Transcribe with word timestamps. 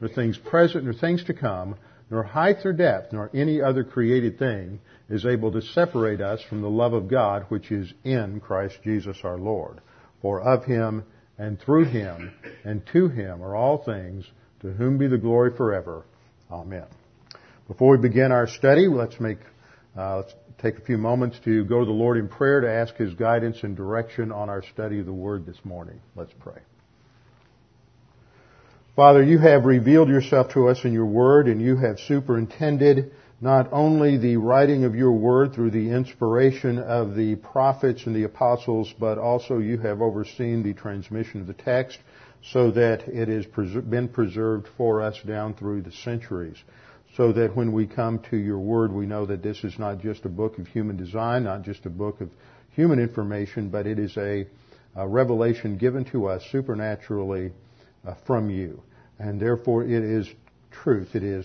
nor 0.00 0.08
things 0.08 0.38
present, 0.38 0.84
nor 0.84 0.94
things 0.94 1.24
to 1.24 1.34
come, 1.34 1.76
nor 2.10 2.22
height 2.22 2.56
nor 2.64 2.72
depth, 2.72 3.12
nor 3.12 3.30
any 3.34 3.60
other 3.60 3.84
created 3.84 4.38
thing 4.38 4.80
is 5.08 5.24
able 5.24 5.52
to 5.52 5.62
separate 5.62 6.20
us 6.20 6.40
from 6.48 6.62
the 6.62 6.70
love 6.70 6.92
of 6.92 7.08
God 7.08 7.46
which 7.48 7.70
is 7.70 7.92
in 8.04 8.40
Christ 8.40 8.78
Jesus 8.82 9.18
our 9.22 9.38
Lord. 9.38 9.80
For 10.22 10.40
of 10.40 10.64
him 10.64 11.04
and 11.38 11.58
through 11.60 11.84
him 11.84 12.32
and 12.64 12.82
to 12.92 13.08
him 13.08 13.42
are 13.42 13.54
all 13.54 13.78
things, 13.84 14.24
to 14.60 14.72
whom 14.72 14.98
be 14.98 15.06
the 15.06 15.18
glory 15.18 15.56
forever. 15.56 16.04
Amen. 16.50 16.86
Before 17.68 17.96
we 17.96 18.02
begin 18.02 18.32
our 18.32 18.46
study, 18.46 18.88
let's 18.88 19.18
make 19.20 19.38
uh, 19.96 20.18
let's 20.18 20.34
take 20.62 20.76
a 20.76 20.82
few 20.82 20.98
moments 20.98 21.38
to 21.44 21.64
go 21.64 21.80
to 21.80 21.84
the 21.84 21.92
Lord 21.92 22.18
in 22.18 22.28
prayer 22.28 22.60
to 22.60 22.70
ask 22.70 22.94
His 22.96 23.14
guidance 23.14 23.62
and 23.62 23.76
direction 23.76 24.30
on 24.30 24.48
our 24.48 24.62
study 24.72 25.00
of 25.00 25.06
the 25.06 25.12
Word 25.12 25.46
this 25.46 25.58
morning. 25.64 26.00
Let's 26.14 26.32
pray. 26.38 26.60
Father, 28.96 29.22
you 29.22 29.38
have 29.38 29.66
revealed 29.66 30.08
yourself 30.08 30.52
to 30.52 30.68
us 30.68 30.84
in 30.84 30.92
your 30.92 31.06
word 31.06 31.46
and 31.46 31.62
you 31.62 31.76
have 31.76 32.00
superintended 32.00 33.12
not 33.40 33.72
only 33.72 34.16
the 34.16 34.36
writing 34.36 34.82
of 34.82 34.96
your 34.96 35.12
word 35.12 35.54
through 35.54 35.70
the 35.70 35.90
inspiration 35.90 36.76
of 36.78 37.14
the 37.14 37.36
prophets 37.36 38.04
and 38.06 38.16
the 38.16 38.24
apostles, 38.24 38.92
but 38.98 39.16
also 39.16 39.58
you 39.58 39.78
have 39.78 40.02
overseen 40.02 40.64
the 40.64 40.74
transmission 40.74 41.40
of 41.40 41.46
the 41.46 41.54
text 41.54 41.98
so 42.42 42.72
that 42.72 43.06
it 43.06 43.28
has 43.28 43.46
been 43.84 44.08
preserved 44.08 44.66
for 44.76 45.00
us 45.00 45.20
down 45.24 45.54
through 45.54 45.82
the 45.82 45.92
centuries. 45.92 46.56
So 47.16 47.32
that 47.32 47.54
when 47.54 47.72
we 47.72 47.86
come 47.86 48.18
to 48.30 48.36
your 48.36 48.58
word, 48.58 48.92
we 48.92 49.06
know 49.06 49.24
that 49.26 49.42
this 49.42 49.62
is 49.62 49.78
not 49.78 50.00
just 50.00 50.24
a 50.24 50.28
book 50.28 50.58
of 50.58 50.66
human 50.66 50.96
design, 50.96 51.44
not 51.44 51.62
just 51.62 51.86
a 51.86 51.90
book 51.90 52.20
of 52.20 52.28
human 52.70 52.98
information, 52.98 53.68
but 53.68 53.86
it 53.86 54.00
is 54.00 54.16
a, 54.16 54.46
a 54.96 55.06
revelation 55.06 55.76
given 55.76 56.04
to 56.06 56.26
us 56.26 56.44
supernaturally 56.50 57.52
uh, 58.06 58.14
from 58.26 58.50
you. 58.50 58.82
And 59.18 59.40
therefore 59.40 59.84
it 59.84 60.02
is 60.02 60.28
truth. 60.70 61.14
It 61.14 61.22
is 61.22 61.44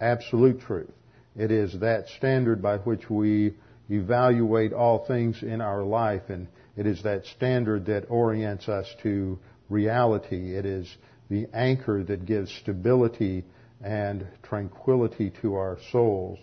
absolute 0.00 0.60
truth. 0.60 0.92
It 1.36 1.50
is 1.50 1.78
that 1.80 2.08
standard 2.16 2.62
by 2.62 2.78
which 2.78 3.10
we 3.10 3.54
evaluate 3.90 4.72
all 4.72 5.06
things 5.06 5.42
in 5.42 5.60
our 5.60 5.82
life 5.82 6.22
and 6.28 6.48
it 6.76 6.86
is 6.86 7.02
that 7.04 7.24
standard 7.24 7.86
that 7.86 8.10
orients 8.10 8.68
us 8.68 8.86
to 9.02 9.38
reality. 9.70 10.54
It 10.54 10.66
is 10.66 10.94
the 11.30 11.46
anchor 11.54 12.04
that 12.04 12.26
gives 12.26 12.52
stability 12.52 13.44
and 13.82 14.26
tranquility 14.42 15.32
to 15.42 15.54
our 15.54 15.78
souls. 15.90 16.38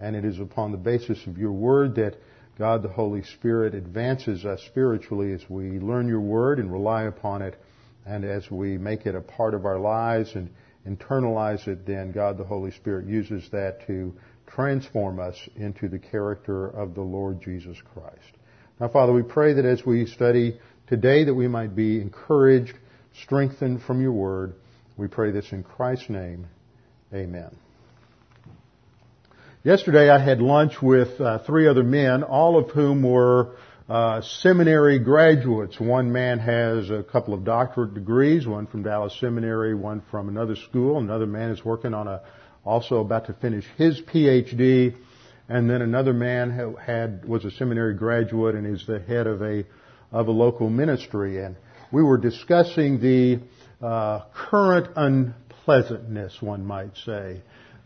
And 0.00 0.16
it 0.16 0.24
is 0.24 0.40
upon 0.40 0.72
the 0.72 0.78
basis 0.78 1.24
of 1.26 1.38
your 1.38 1.52
word 1.52 1.94
that 1.94 2.16
God 2.58 2.82
the 2.82 2.88
Holy 2.88 3.22
Spirit 3.22 3.74
advances 3.74 4.44
us 4.44 4.60
spiritually 4.66 5.32
as 5.32 5.48
we 5.48 5.78
learn 5.78 6.08
your 6.08 6.20
word 6.20 6.58
and 6.58 6.72
rely 6.72 7.04
upon 7.04 7.42
it 7.42 7.58
and 8.06 8.24
as 8.24 8.50
we 8.50 8.78
make 8.78 9.06
it 9.06 9.14
a 9.14 9.20
part 9.20 9.54
of 9.54 9.66
our 9.66 9.78
lives 9.78 10.34
and 10.34 10.48
internalize 10.86 11.66
it, 11.66 11.84
then 11.86 12.12
God 12.12 12.38
the 12.38 12.44
Holy 12.44 12.70
Spirit 12.70 13.06
uses 13.06 13.48
that 13.50 13.86
to 13.86 14.14
transform 14.46 15.18
us 15.18 15.36
into 15.56 15.88
the 15.88 15.98
character 15.98 16.68
of 16.68 16.94
the 16.94 17.02
Lord 17.02 17.42
Jesus 17.42 17.76
Christ. 17.92 18.36
Now, 18.78 18.88
Father, 18.88 19.12
we 19.12 19.22
pray 19.22 19.54
that 19.54 19.64
as 19.64 19.84
we 19.84 20.06
study 20.06 20.58
today 20.86 21.24
that 21.24 21.34
we 21.34 21.48
might 21.48 21.74
be 21.74 22.00
encouraged, 22.00 22.74
strengthened 23.22 23.82
from 23.82 24.00
your 24.00 24.12
word. 24.12 24.54
We 24.96 25.08
pray 25.08 25.30
this 25.30 25.50
in 25.50 25.62
Christ's 25.62 26.10
name. 26.10 26.46
Amen. 27.12 27.50
Yesterday 29.64 30.10
I 30.10 30.18
had 30.18 30.40
lunch 30.40 30.80
with 30.80 31.20
uh, 31.20 31.40
three 31.40 31.66
other 31.66 31.82
men, 31.82 32.22
all 32.22 32.56
of 32.56 32.70
whom 32.70 33.02
were 33.02 33.56
uh, 33.88 34.20
seminary 34.20 34.98
graduates. 34.98 35.78
One 35.78 36.10
man 36.12 36.38
has 36.40 36.90
a 36.90 37.04
couple 37.04 37.34
of 37.34 37.44
doctorate 37.44 37.94
degrees, 37.94 38.46
one 38.46 38.66
from 38.66 38.82
Dallas 38.82 39.16
Seminary, 39.20 39.74
one 39.74 40.02
from 40.10 40.28
another 40.28 40.56
school. 40.56 40.98
Another 40.98 41.26
man 41.26 41.50
is 41.50 41.64
working 41.64 41.94
on 41.94 42.08
a, 42.08 42.22
also 42.64 43.00
about 43.00 43.26
to 43.26 43.32
finish 43.34 43.64
his 43.76 44.00
PhD. 44.00 44.96
And 45.48 45.70
then 45.70 45.82
another 45.82 46.12
man 46.12 46.74
had, 46.84 47.24
was 47.24 47.44
a 47.44 47.52
seminary 47.52 47.94
graduate 47.94 48.56
and 48.56 48.66
is 48.66 48.84
the 48.86 48.98
head 48.98 49.28
of 49.28 49.40
a, 49.42 49.64
of 50.10 50.26
a 50.26 50.32
local 50.32 50.68
ministry. 50.68 51.44
And 51.44 51.54
we 51.92 52.02
were 52.02 52.18
discussing 52.18 53.00
the 53.00 53.38
uh, 53.80 54.22
current 54.34 54.88
unpleasantness, 54.96 56.42
one 56.42 56.66
might 56.66 56.96
say, 57.04 57.42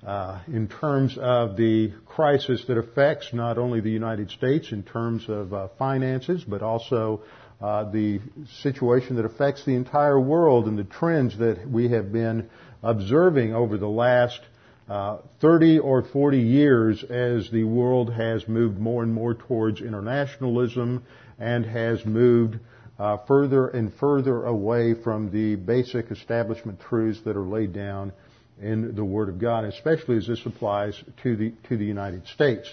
uh, 0.07 0.41
in 0.47 0.69
terms 0.69 1.19
of 1.21 1.57
the 1.57 1.93
crisis 2.07 2.65
that 2.67 2.79
affects 2.79 3.33
not 3.33 3.59
only 3.59 3.81
the 3.81 3.91
United 3.91 4.31
States 4.31 4.73
in 4.73 4.83
terms 4.83 5.29
of 5.29 5.53
uh, 5.53 5.69
finances, 5.79 6.43
but 6.43 6.63
also 6.63 7.23
uh, 7.61 7.91
the 7.91 8.21
situation 8.63 9.17
that 9.17 9.25
affects 9.25 9.65
the 9.65 9.75
entire 9.75 10.19
world 10.19 10.67
and 10.67 10.79
the 10.79 10.85
trends 10.85 11.37
that 11.39 11.69
we 11.69 11.91
have 11.91 12.11
been 12.13 12.49
observing 12.83 13.55
over 13.55 13.77
the 13.77 13.89
last 13.89 14.41
uh, 14.89 15.19
30 15.41 15.79
or 15.81 16.03
40 16.03 16.39
years 16.39 17.05
as 17.05 17.51
the 17.51 17.65
world 17.65 18.13
has 18.13 18.49
moved 18.49 18.79
more 18.79 19.03
and 19.03 19.13
more 19.13 19.35
towards 19.35 19.81
internationalism 19.81 21.05
and 21.39 21.65
has 21.67 22.05
moved 22.07 22.59
uh, 22.99 23.19
further 23.29 23.69
and 23.69 23.93
further 23.95 24.45
away 24.45 24.95
from 24.95 25.31
the 25.31 25.57
basic 25.57 26.11
establishment 26.11 26.81
truths 26.81 27.21
that 27.25 27.37
are 27.37 27.47
laid 27.47 27.73
down 27.73 28.13
in 28.61 28.95
the 28.95 29.05
Word 29.05 29.29
of 29.29 29.39
God, 29.39 29.65
especially 29.65 30.17
as 30.17 30.27
this 30.27 30.45
applies 30.45 31.03
to 31.23 31.37
the, 31.37 31.53
to 31.69 31.77
the 31.77 31.85
United 31.85 32.27
States. 32.29 32.73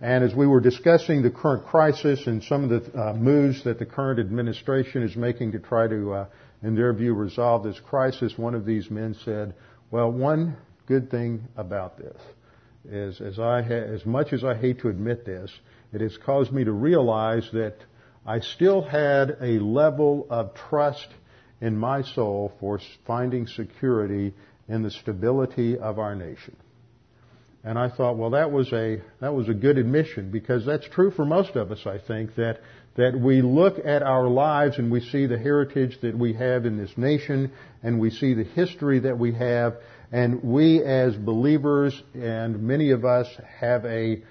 And 0.00 0.24
as 0.24 0.34
we 0.34 0.46
were 0.46 0.60
discussing 0.60 1.20
the 1.20 1.30
current 1.30 1.66
crisis 1.66 2.26
and 2.26 2.42
some 2.42 2.64
of 2.64 2.70
the 2.70 2.98
uh, 2.98 3.12
moves 3.12 3.64
that 3.64 3.78
the 3.78 3.84
current 3.84 4.18
administration 4.18 5.02
is 5.02 5.14
making 5.14 5.52
to 5.52 5.58
try 5.58 5.88
to, 5.88 6.12
uh, 6.12 6.26
in 6.62 6.74
their 6.74 6.92
view, 6.94 7.12
resolve 7.14 7.64
this 7.64 7.78
crisis, 7.80 8.38
one 8.38 8.54
of 8.54 8.64
these 8.64 8.90
men 8.90 9.14
said, 9.24 9.54
well, 9.90 10.10
one 10.10 10.56
good 10.86 11.10
thing 11.10 11.46
about 11.56 11.98
this 11.98 12.16
is, 12.88 13.20
as, 13.20 13.38
I 13.38 13.60
ha- 13.60 13.74
as 13.74 14.06
much 14.06 14.32
as 14.32 14.42
I 14.42 14.54
hate 14.54 14.80
to 14.80 14.88
admit 14.88 15.26
this, 15.26 15.52
it 15.92 16.00
has 16.00 16.16
caused 16.16 16.50
me 16.50 16.64
to 16.64 16.72
realize 16.72 17.46
that 17.52 17.76
I 18.24 18.40
still 18.40 18.80
had 18.80 19.36
a 19.42 19.58
level 19.58 20.26
of 20.30 20.54
trust 20.54 21.08
in 21.60 21.76
my 21.76 22.02
soul 22.02 22.52
for 22.58 22.80
finding 23.06 23.46
security 23.46 24.34
in 24.70 24.82
the 24.82 24.90
stability 24.90 25.76
of 25.76 25.98
our 25.98 26.14
nation. 26.14 26.56
And 27.62 27.78
I 27.78 27.90
thought, 27.90 28.16
well, 28.16 28.30
that 28.30 28.50
was 28.50 28.72
a 28.72 29.02
that 29.20 29.34
was 29.34 29.50
a 29.50 29.54
good 29.54 29.76
admission 29.76 30.30
because 30.30 30.64
that's 30.64 30.88
true 30.88 31.10
for 31.10 31.26
most 31.26 31.56
of 31.56 31.70
us. 31.70 31.80
I 31.84 31.98
think 31.98 32.36
that 32.36 32.60
that 32.96 33.18
we 33.18 33.42
look 33.42 33.78
at 33.84 34.02
our 34.02 34.28
lives 34.28 34.78
and 34.78 34.90
we 34.90 35.00
see 35.00 35.26
the 35.26 35.38
heritage 35.38 35.98
that 36.00 36.16
we 36.16 36.32
have 36.34 36.64
in 36.64 36.78
this 36.78 36.96
nation, 36.96 37.52
and 37.82 38.00
we 38.00 38.10
see 38.10 38.32
the 38.32 38.44
history 38.44 39.00
that 39.00 39.18
we 39.18 39.32
have, 39.34 39.76
and 40.10 40.42
we 40.42 40.82
as 40.82 41.14
believers 41.16 42.00
and 42.14 42.62
many 42.62 42.92
of 42.92 43.04
us 43.04 43.26
have 43.60 43.84
a 43.84 44.22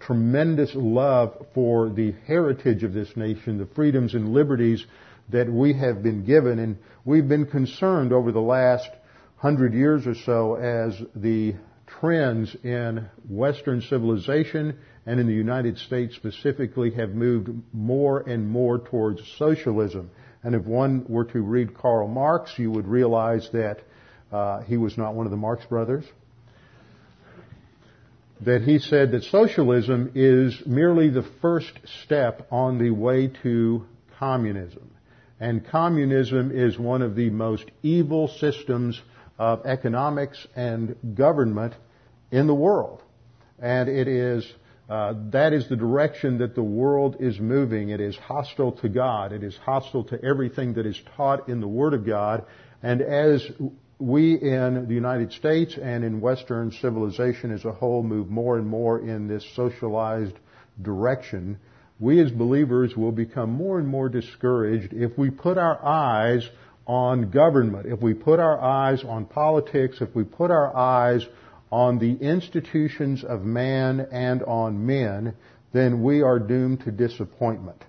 tremendous 0.00 0.70
love 0.74 1.46
for 1.54 1.90
the 1.90 2.14
heritage 2.26 2.84
of 2.84 2.94
this 2.94 3.14
nation, 3.16 3.58
the 3.58 3.68
freedoms 3.74 4.14
and 4.14 4.32
liberties 4.32 4.84
that 5.28 5.50
we 5.50 5.74
have 5.74 6.02
been 6.02 6.24
given, 6.24 6.58
and 6.58 6.78
we've 7.04 7.28
been 7.28 7.46
concerned 7.46 8.12
over 8.12 8.32
the 8.32 8.40
last 8.40 8.88
hundred 9.38 9.72
years 9.72 10.06
or 10.06 10.14
so 10.14 10.56
as 10.56 11.00
the 11.14 11.54
trends 11.86 12.54
in 12.62 13.08
Western 13.28 13.80
civilization 13.80 14.76
and 15.06 15.20
in 15.20 15.26
the 15.26 15.32
United 15.32 15.78
States 15.78 16.14
specifically 16.16 16.90
have 16.90 17.10
moved 17.10 17.48
more 17.72 18.20
and 18.20 18.48
more 18.48 18.78
towards 18.78 19.22
socialism. 19.38 20.10
And 20.42 20.54
if 20.54 20.64
one 20.64 21.04
were 21.08 21.24
to 21.26 21.40
read 21.40 21.76
Karl 21.76 22.08
Marx, 22.08 22.52
you 22.58 22.70
would 22.70 22.86
realize 22.86 23.48
that 23.52 23.80
uh, 24.32 24.62
he 24.62 24.76
was 24.76 24.98
not 24.98 25.14
one 25.14 25.26
of 25.26 25.30
the 25.30 25.36
Marx 25.36 25.64
brothers, 25.66 26.04
that 28.42 28.62
he 28.62 28.78
said 28.78 29.12
that 29.12 29.24
socialism 29.24 30.12
is 30.14 30.60
merely 30.66 31.08
the 31.08 31.26
first 31.40 31.72
step 32.04 32.46
on 32.50 32.78
the 32.78 32.90
way 32.90 33.28
to 33.42 33.84
communism. 34.18 34.90
And 35.40 35.66
communism 35.66 36.50
is 36.52 36.78
one 36.78 37.02
of 37.02 37.14
the 37.14 37.30
most 37.30 37.64
evil 37.82 38.28
systems 38.28 39.00
of 39.38 39.64
economics 39.66 40.46
and 40.56 40.96
government 41.14 41.74
in 42.30 42.46
the 42.46 42.54
world. 42.54 43.02
And 43.58 43.88
it 43.88 44.08
is, 44.08 44.46
uh, 44.88 45.14
that 45.30 45.52
is 45.52 45.68
the 45.68 45.76
direction 45.76 46.38
that 46.38 46.54
the 46.54 46.62
world 46.62 47.16
is 47.20 47.38
moving. 47.38 47.90
It 47.90 48.00
is 48.00 48.16
hostile 48.16 48.72
to 48.72 48.88
God. 48.88 49.32
It 49.32 49.42
is 49.42 49.56
hostile 49.56 50.04
to 50.04 50.22
everything 50.24 50.74
that 50.74 50.86
is 50.86 51.00
taught 51.16 51.48
in 51.48 51.60
the 51.60 51.68
Word 51.68 51.94
of 51.94 52.04
God. 52.06 52.44
And 52.82 53.00
as 53.02 53.44
we 53.98 54.34
in 54.34 54.86
the 54.86 54.94
United 54.94 55.32
States 55.32 55.76
and 55.80 56.04
in 56.04 56.20
Western 56.20 56.70
civilization 56.70 57.52
as 57.52 57.64
a 57.64 57.72
whole 57.72 58.02
move 58.02 58.28
more 58.28 58.56
and 58.56 58.66
more 58.66 59.00
in 59.00 59.26
this 59.26 59.44
socialized 59.56 60.34
direction, 60.80 61.58
we 61.98 62.20
as 62.20 62.30
believers 62.30 62.96
will 62.96 63.10
become 63.10 63.50
more 63.50 63.78
and 63.78 63.88
more 63.88 64.08
discouraged 64.08 64.92
if 64.92 65.18
we 65.18 65.30
put 65.30 65.58
our 65.58 65.84
eyes 65.84 66.48
on 66.88 67.30
government, 67.30 67.86
if 67.86 68.00
we 68.00 68.14
put 68.14 68.40
our 68.40 68.58
eyes 68.60 69.04
on 69.04 69.26
politics, 69.26 69.98
if 70.00 70.14
we 70.14 70.24
put 70.24 70.50
our 70.50 70.74
eyes 70.74 71.24
on 71.70 71.98
the 71.98 72.14
institutions 72.14 73.22
of 73.22 73.42
man 73.42 74.00
and 74.10 74.42
on 74.42 74.86
men, 74.86 75.34
then 75.72 76.02
we 76.02 76.22
are 76.22 76.38
doomed 76.38 76.80
to 76.80 76.90
disappointment. 76.90 77.84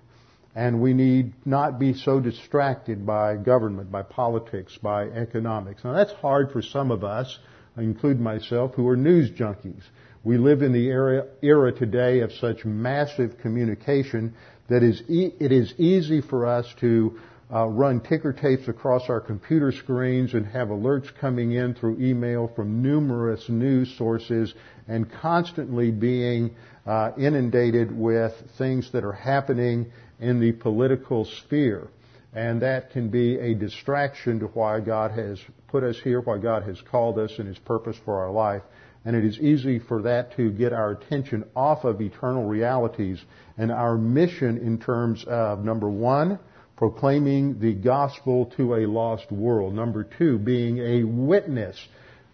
And 0.54 0.82
we 0.82 0.92
need 0.92 1.32
not 1.46 1.78
be 1.78 1.94
so 1.94 2.20
distracted 2.20 3.06
by 3.06 3.36
government, 3.36 3.90
by 3.90 4.02
politics, 4.02 4.76
by 4.82 5.04
economics. 5.04 5.82
Now 5.82 5.94
that's 5.94 6.12
hard 6.12 6.52
for 6.52 6.60
some 6.60 6.90
of 6.90 7.02
us, 7.02 7.38
I 7.76 7.82
include 7.82 8.20
myself, 8.20 8.74
who 8.74 8.86
are 8.88 8.96
news 8.96 9.30
junkies. 9.30 9.82
We 10.22 10.36
live 10.36 10.60
in 10.60 10.72
the 10.72 10.88
era, 10.88 11.28
era 11.40 11.72
today 11.72 12.20
of 12.20 12.32
such 12.32 12.66
massive 12.66 13.38
communication 13.38 14.34
that 14.68 14.82
is 14.82 15.02
e- 15.08 15.32
it 15.40 15.52
is 15.52 15.72
easy 15.78 16.20
for 16.20 16.46
us 16.46 16.66
to 16.80 17.18
uh, 17.52 17.66
run 17.66 18.00
ticker 18.00 18.32
tapes 18.32 18.68
across 18.68 19.08
our 19.08 19.20
computer 19.20 19.72
screens 19.72 20.34
and 20.34 20.46
have 20.46 20.68
alerts 20.68 21.12
coming 21.20 21.52
in 21.52 21.74
through 21.74 22.00
email 22.00 22.50
from 22.54 22.82
numerous 22.82 23.48
news 23.48 23.92
sources 23.96 24.54
and 24.86 25.10
constantly 25.10 25.90
being 25.90 26.54
uh, 26.86 27.10
inundated 27.18 27.96
with 27.96 28.32
things 28.56 28.90
that 28.92 29.04
are 29.04 29.12
happening 29.12 29.90
in 30.20 30.40
the 30.40 30.52
political 30.52 31.24
sphere. 31.24 31.88
And 32.32 32.62
that 32.62 32.92
can 32.92 33.08
be 33.08 33.38
a 33.38 33.54
distraction 33.54 34.38
to 34.40 34.46
why 34.46 34.80
God 34.80 35.10
has 35.12 35.40
put 35.68 35.82
us 35.82 35.98
here, 36.02 36.20
why 36.20 36.38
God 36.38 36.62
has 36.62 36.80
called 36.80 37.18
us 37.18 37.32
and 37.38 37.48
His 37.48 37.58
purpose 37.58 37.96
for 38.04 38.20
our 38.20 38.30
life. 38.30 38.62
And 39.04 39.16
it 39.16 39.24
is 39.24 39.38
easy 39.38 39.78
for 39.78 40.02
that 40.02 40.36
to 40.36 40.50
get 40.50 40.72
our 40.72 40.90
attention 40.92 41.44
off 41.56 41.84
of 41.84 42.00
eternal 42.00 42.46
realities 42.46 43.18
and 43.56 43.72
our 43.72 43.96
mission 43.96 44.58
in 44.58 44.78
terms 44.78 45.24
of 45.26 45.64
number 45.64 45.88
one, 45.88 46.38
proclaiming 46.80 47.60
the 47.60 47.74
gospel 47.74 48.46
to 48.56 48.74
a 48.76 48.86
lost 48.86 49.30
world. 49.30 49.74
Number 49.74 50.02
two, 50.02 50.38
being 50.38 50.78
a 50.78 51.04
witness 51.04 51.76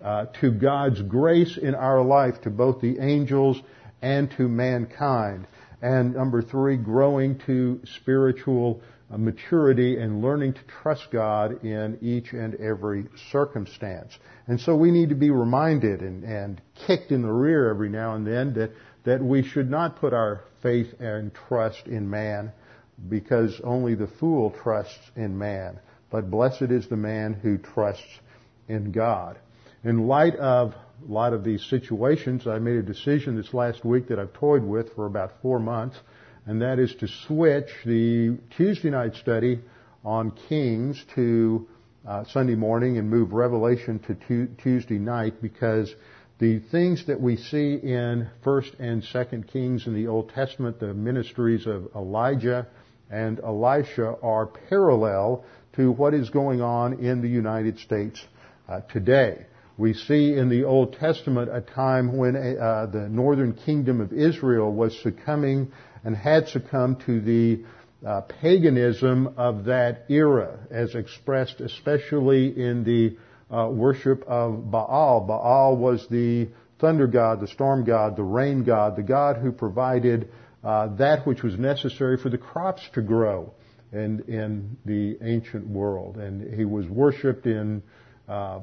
uh, 0.01 0.27
to 0.41 0.53
God's 0.53 1.03
grace 1.03 1.59
in 1.59 1.75
our 1.75 2.01
life 2.01 2.41
to 2.43 2.51
both 2.51 2.81
the 2.81 3.01
angels 3.01 3.61
and 4.01 4.31
to 4.37 4.47
mankind. 4.47 5.49
And 5.83 6.15
number 6.15 6.43
three, 6.43 6.77
growing 6.77 7.41
to 7.47 7.81
spiritual 7.99 8.83
uh, 9.11 9.19
maturity 9.19 9.99
and 9.99 10.23
learning 10.23 10.53
to 10.53 10.61
trust 10.81 11.09
God 11.11 11.65
in 11.65 11.99
each 12.01 12.33
and 12.33 12.55
every 12.55 13.07
circumstance. 13.33 14.17
And 14.47 14.61
so 14.61 14.77
we 14.77 14.93
need 14.93 15.09
to 15.09 15.17
be 15.17 15.31
reminded 15.31 16.03
and, 16.03 16.23
and 16.23 16.61
kicked 16.87 17.11
in 17.11 17.23
the 17.23 17.33
rear 17.33 17.69
every 17.69 17.89
now 17.89 18.15
and 18.15 18.25
then 18.25 18.55
that, 18.55 18.71
that 19.03 19.21
we 19.21 19.43
should 19.43 19.69
not 19.69 19.97
put 19.97 20.13
our 20.13 20.45
faith 20.63 20.95
and 21.01 21.33
trust 21.35 21.89
in 21.89 22.09
man 22.09 22.53
because 23.09 23.61
only 23.63 23.95
the 23.95 24.07
fool 24.07 24.51
trusts 24.63 25.11
in 25.15 25.37
man. 25.39 25.79
But 26.11 26.31
blessed 26.31 26.71
is 26.71 26.89
the 26.89 26.97
man 26.97 27.35
who 27.35 27.59
trusts 27.59 28.21
in 28.69 28.93
God. 28.93 29.39
In 29.85 30.07
light 30.07 30.37
of 30.37 30.73
a 30.73 31.13
lot 31.13 31.33
of 31.33 31.45
these 31.45 31.65
situations, 31.65 32.47
I 32.47 32.59
made 32.59 32.77
a 32.77 32.83
decision 32.83 33.37
this 33.37 33.53
last 33.53 33.85
week 33.85 34.09
that 34.09 34.19
I've 34.19 34.33
toyed 34.33 34.65
with 34.65 34.95
for 34.95 35.07
about 35.07 35.33
four 35.43 35.59
months, 35.59 35.97
and 36.47 36.63
that 36.63 36.79
is 36.79 36.95
to 36.97 37.09
switch 37.27 37.69
the 37.85 38.39
Tuesday 38.57 38.91
night 38.91 39.15
study 39.15 39.61
on 40.05 40.31
Kings 40.49 41.05
to 41.15 41.69
uh, 42.07 42.25
Sunday 42.25 42.55
morning 42.55 42.99
and 42.99 43.11
move 43.11 43.33
Revelation 43.33 43.99
to 44.01 44.15
tu- 44.15 44.49
Tuesday 44.63 44.99
night 44.99 45.43
because 45.43 45.93
the 46.39 46.61
things 46.71 47.07
that 47.07 47.21
we 47.21 47.37
see 47.37 47.75
in 47.75 48.29
First 48.45 48.75
and 48.79 49.03
Second 49.05 49.49
Kings 49.49 49.87
in 49.87 49.95
the 49.95 50.07
Old 50.07 50.31
Testament, 50.31 50.79
the 50.79 50.95
ministries 50.95 51.67
of 51.67 51.89
Elijah 51.97 52.67
and 53.11 53.41
Elisha, 53.41 54.17
are 54.23 54.47
parallel 54.47 55.45
to 55.75 55.93
what 55.93 56.15
is 56.15 56.31
going 56.31 56.61
on 56.61 56.95
in 57.05 57.23
the 57.23 57.29
United 57.29 57.79
States 57.79 58.25
uh, 58.69 58.81
today. 58.91 59.47
We 59.79 59.93
see 59.93 60.33
in 60.33 60.49
the 60.49 60.65
Old 60.65 60.95
Testament 60.95 61.51
a 61.53 61.61
time 61.61 62.17
when 62.17 62.35
uh, 62.35 62.87
the 62.87 63.09
northern 63.11 63.53
kingdom 63.53 64.01
of 64.01 64.13
Israel 64.13 64.73
was 64.73 64.99
succumbing 65.03 65.71
and 66.03 66.17
had 66.17 66.49
succumbed 66.49 67.01
to 67.07 67.21
the 67.21 67.65
uh, 68.07 68.23
paganism 68.23 69.35
of 69.37 69.65
that 69.65 70.07
era, 70.09 70.59
as 70.71 70.95
expressed 70.95 71.61
especially 71.61 72.59
in 72.59 72.85
the 72.85 73.17
uh, 73.55 73.69
worship 73.69 74.25
of 74.27 74.71
Baal. 74.71 75.21
Baal 75.21 75.77
was 75.77 76.07
the 76.09 76.49
thunder 76.79 77.07
god, 77.07 77.41
the 77.41 77.49
storm 77.49 77.85
god, 77.85 78.17
the 78.17 78.23
rain 78.23 78.65
god, 78.65 78.97
the 78.97 79.03
god 79.03 79.37
who 79.37 79.53
provided 79.53 80.31
uh, 80.67 80.89
that 80.97 81.25
which 81.25 81.45
was 81.45 81.57
necessary 81.57 82.17
for 82.17 82.29
the 82.29 82.39
crops 82.39 82.83
to 82.93 83.01
grow 83.01 83.53
in, 83.93 84.21
in 84.27 84.77
the 84.85 85.17
ancient 85.23 85.65
world. 85.65 86.17
And 86.17 86.53
he 86.55 86.65
was 86.65 86.87
worshipped 86.89 87.47
in 87.47 87.85
uh, 88.29 88.59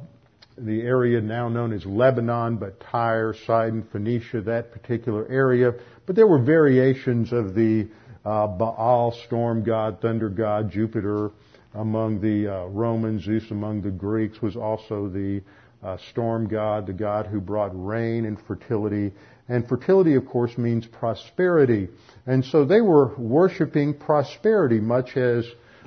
the 0.58 0.82
area 0.82 1.22
now 1.22 1.48
known 1.48 1.72
as 1.72 1.86
Lebanon, 1.86 2.58
but 2.58 2.82
Tyre, 2.92 3.34
Sidon, 3.48 3.88
Phoenicia, 3.90 4.42
that 4.42 4.74
particular 4.74 5.26
area. 5.30 5.72
But 6.06 6.18
there 6.18 6.28
were 6.28 6.44
variations 6.44 7.32
of 7.32 7.56
the 7.56 7.88
uh, 8.26 8.48
Baal, 8.48 9.18
storm 9.26 9.64
god, 9.64 10.02
thunder 10.02 10.28
god, 10.28 10.72
Jupiter 10.72 11.32
among 11.74 12.20
the 12.20 12.54
uh, 12.54 12.66
Romans, 12.66 13.24
Zeus 13.24 13.50
among 13.50 13.82
the 13.82 13.92
Greeks 13.92 14.42
was 14.42 14.58
also 14.58 15.08
the 15.08 15.42
uh, 15.82 15.98
storm 16.12 16.48
god, 16.48 16.86
the 16.86 16.94
god 16.94 17.28
who 17.28 17.40
brought 17.40 17.72
rain 17.74 18.26
and 18.26 18.38
fertility. 18.46 19.12
And 19.50 19.68
fertility, 19.68 20.16
of 20.16 20.26
course, 20.26 20.58
means 20.58 20.86
prosperity. 20.86 21.90
And 22.26 22.46
so 22.46 22.66
they 22.66 22.82
were 22.82 23.14
worshiping 23.18 23.94
prosperity, 23.94 24.80
much 24.80 25.18
as 25.18 25.46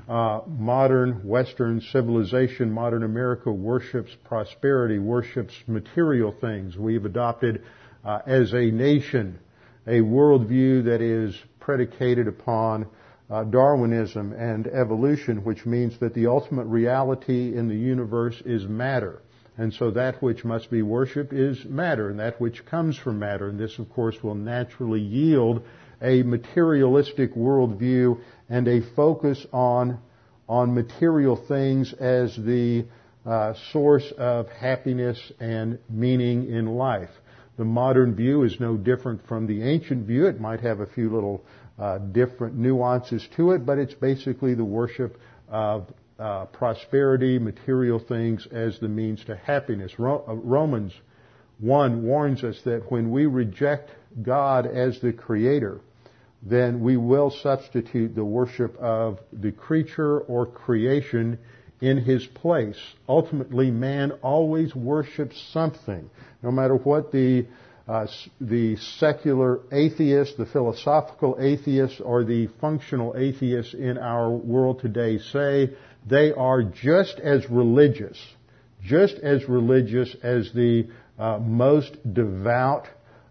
uh, 0.08 0.40
modern 0.46 1.26
Western 1.26 1.80
civilization, 1.80 2.70
modern 2.70 3.02
America 3.02 3.50
worships 3.50 4.10
prosperity, 4.24 4.98
worships 4.98 5.54
material 5.66 6.34
things. 6.40 6.76
We've 6.76 7.04
adopted 7.04 7.64
uh, 8.04 8.20
as 8.26 8.52
a 8.52 8.70
nation 8.70 9.38
a 9.86 10.00
worldview 10.00 10.84
that 10.84 11.00
is 11.00 11.36
predicated 11.60 12.26
upon 12.26 12.86
uh, 13.30 13.44
Darwinism 13.44 14.32
and 14.32 14.66
evolution, 14.66 15.44
which 15.44 15.64
means 15.64 15.98
that 16.00 16.14
the 16.14 16.26
ultimate 16.26 16.66
reality 16.66 17.56
in 17.56 17.68
the 17.68 17.74
universe 17.74 18.40
is 18.44 18.64
matter. 18.66 19.22
And 19.58 19.72
so 19.72 19.90
that 19.92 20.22
which 20.22 20.44
must 20.44 20.70
be 20.70 20.82
worshipped 20.82 21.32
is 21.32 21.64
matter, 21.64 22.10
and 22.10 22.20
that 22.20 22.40
which 22.40 22.66
comes 22.66 22.98
from 22.98 23.18
matter. 23.18 23.48
And 23.48 23.58
this, 23.58 23.78
of 23.78 23.90
course, 23.90 24.22
will 24.22 24.34
naturally 24.34 25.00
yield 25.00 25.62
a 26.02 26.22
materialistic 26.22 27.34
worldview 27.34 28.20
and 28.50 28.68
a 28.68 28.82
focus 28.94 29.46
on, 29.52 29.98
on 30.48 30.74
material 30.74 31.36
things 31.36 31.94
as 31.94 32.36
the 32.36 32.84
uh, 33.24 33.54
source 33.72 34.12
of 34.18 34.48
happiness 34.50 35.32
and 35.40 35.78
meaning 35.88 36.50
in 36.50 36.66
life. 36.66 37.10
The 37.56 37.64
modern 37.64 38.14
view 38.14 38.42
is 38.42 38.60
no 38.60 38.76
different 38.76 39.26
from 39.26 39.46
the 39.46 39.62
ancient 39.62 40.06
view. 40.06 40.26
It 40.26 40.38
might 40.38 40.60
have 40.60 40.80
a 40.80 40.86
few 40.86 41.08
little 41.08 41.42
uh, 41.78 41.98
different 41.98 42.56
nuances 42.56 43.26
to 43.36 43.52
it, 43.52 43.64
but 43.64 43.78
it's 43.78 43.94
basically 43.94 44.54
the 44.54 44.64
worship 44.64 45.18
of 45.48 45.86
uh, 46.18 46.46
prosperity, 46.46 47.38
material 47.38 47.98
things 47.98 48.46
as 48.50 48.78
the 48.78 48.88
means 48.88 49.24
to 49.24 49.36
happiness. 49.36 49.98
Ro- 49.98 50.24
uh, 50.26 50.34
Romans 50.34 50.92
1 51.58 52.02
warns 52.02 52.44
us 52.44 52.60
that 52.64 52.90
when 52.90 53.10
we 53.10 53.26
reject 53.26 53.90
God 54.22 54.66
as 54.66 55.00
the 55.00 55.12
creator, 55.12 55.80
then 56.42 56.80
we 56.80 56.96
will 56.96 57.30
substitute 57.30 58.14
the 58.14 58.24
worship 58.24 58.76
of 58.78 59.18
the 59.32 59.52
creature 59.52 60.20
or 60.20 60.46
creation 60.46 61.38
in 61.80 61.98
his 61.98 62.26
place. 62.26 62.78
Ultimately, 63.08 63.70
man 63.70 64.12
always 64.22 64.74
worships 64.74 65.40
something. 65.52 66.08
No 66.42 66.50
matter 66.50 66.76
what 66.76 67.12
the, 67.12 67.46
uh, 67.88 68.06
the 68.40 68.76
secular 68.76 69.60
atheist, 69.72 70.36
the 70.38 70.46
philosophical 70.46 71.36
atheist, 71.38 72.00
or 72.02 72.24
the 72.24 72.46
functional 72.60 73.14
atheist 73.16 73.74
in 73.74 73.98
our 73.98 74.30
world 74.30 74.80
today 74.80 75.18
say, 75.18 75.70
they 76.06 76.32
are 76.32 76.62
just 76.62 77.18
as 77.18 77.48
religious, 77.50 78.18
just 78.82 79.16
as 79.16 79.48
religious 79.48 80.14
as 80.22 80.50
the 80.52 80.88
uh, 81.18 81.38
most 81.38 81.96
devout 82.14 82.86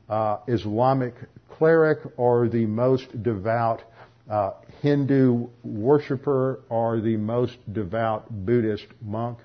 uh, 0.09 0.37
Islamic 0.47 1.15
cleric 1.49 1.99
or 2.17 2.49
the 2.49 2.65
most 2.65 3.23
devout 3.23 3.81
uh, 4.29 4.51
Hindu 4.81 5.47
worshiper 5.63 6.61
or 6.69 6.99
the 6.99 7.17
most 7.17 7.57
devout 7.71 8.27
Buddhist 8.29 8.87
monk. 9.01 9.39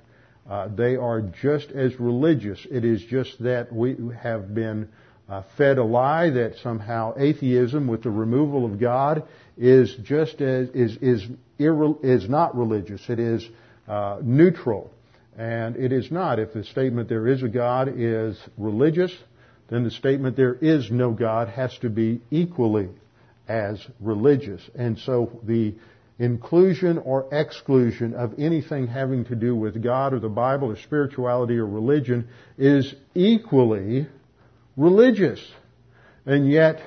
Uh, 0.48 0.68
they 0.68 0.96
are 0.96 1.20
just 1.20 1.70
as 1.70 1.98
religious. 2.00 2.66
It 2.70 2.84
is 2.84 3.02
just 3.04 3.42
that 3.42 3.72
we 3.72 3.96
have 4.20 4.52
been 4.54 4.88
uh, 5.28 5.42
fed 5.56 5.78
a 5.78 5.84
lie 5.84 6.30
that 6.30 6.56
somehow 6.62 7.14
atheism, 7.16 7.86
with 7.86 8.02
the 8.02 8.10
removal 8.10 8.64
of 8.64 8.80
God, 8.80 9.22
is 9.56 9.94
just 10.02 10.40
as 10.40 10.68
is 10.70 10.96
is 10.96 11.24
irre, 11.60 12.02
is 12.02 12.28
not 12.28 12.56
religious. 12.56 13.02
It 13.08 13.18
is 13.18 13.48
uh, 13.86 14.18
neutral, 14.22 14.90
and 15.36 15.76
it 15.76 15.92
is 15.92 16.10
not. 16.10 16.38
If 16.38 16.52
the 16.52 16.64
statement 16.64 17.08
there 17.08 17.28
is 17.28 17.42
a 17.42 17.48
God 17.48 17.92
is 17.96 18.38
religious, 18.56 19.16
then 19.68 19.84
the 19.84 19.90
statement 19.90 20.36
there 20.36 20.54
is 20.54 20.90
no 20.90 21.12
God 21.12 21.48
has 21.48 21.76
to 21.78 21.90
be 21.90 22.20
equally 22.30 22.88
as 23.48 23.84
religious. 24.00 24.62
And 24.74 24.98
so 24.98 25.40
the 25.44 25.74
inclusion 26.18 26.98
or 26.98 27.26
exclusion 27.32 28.14
of 28.14 28.34
anything 28.38 28.86
having 28.86 29.24
to 29.24 29.34
do 29.34 29.56
with 29.56 29.82
God 29.82 30.12
or 30.12 30.20
the 30.20 30.28
Bible 30.28 30.70
or 30.70 30.76
spirituality 30.76 31.56
or 31.56 31.66
religion 31.66 32.28
is 32.58 32.94
equally 33.14 34.06
religious. 34.76 35.40
And 36.26 36.48
yet, 36.48 36.80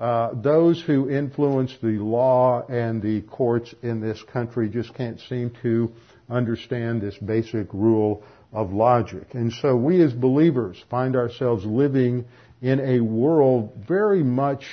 uh, 0.00 0.30
those 0.34 0.80
who 0.80 1.10
influence 1.10 1.76
the 1.82 1.98
law 1.98 2.64
and 2.66 3.02
the 3.02 3.20
courts 3.22 3.74
in 3.82 4.00
this 4.00 4.22
country 4.32 4.68
just 4.68 4.94
can't 4.94 5.20
seem 5.28 5.52
to 5.62 5.92
understand 6.30 7.00
this 7.00 7.16
basic 7.18 7.72
rule 7.72 8.22
of 8.52 8.72
logic. 8.72 9.34
And 9.34 9.52
so 9.52 9.76
we 9.76 10.02
as 10.02 10.12
believers 10.12 10.82
find 10.90 11.16
ourselves 11.16 11.64
living 11.64 12.24
in 12.60 12.80
a 12.80 13.00
world 13.00 13.72
very 13.86 14.22
much 14.22 14.64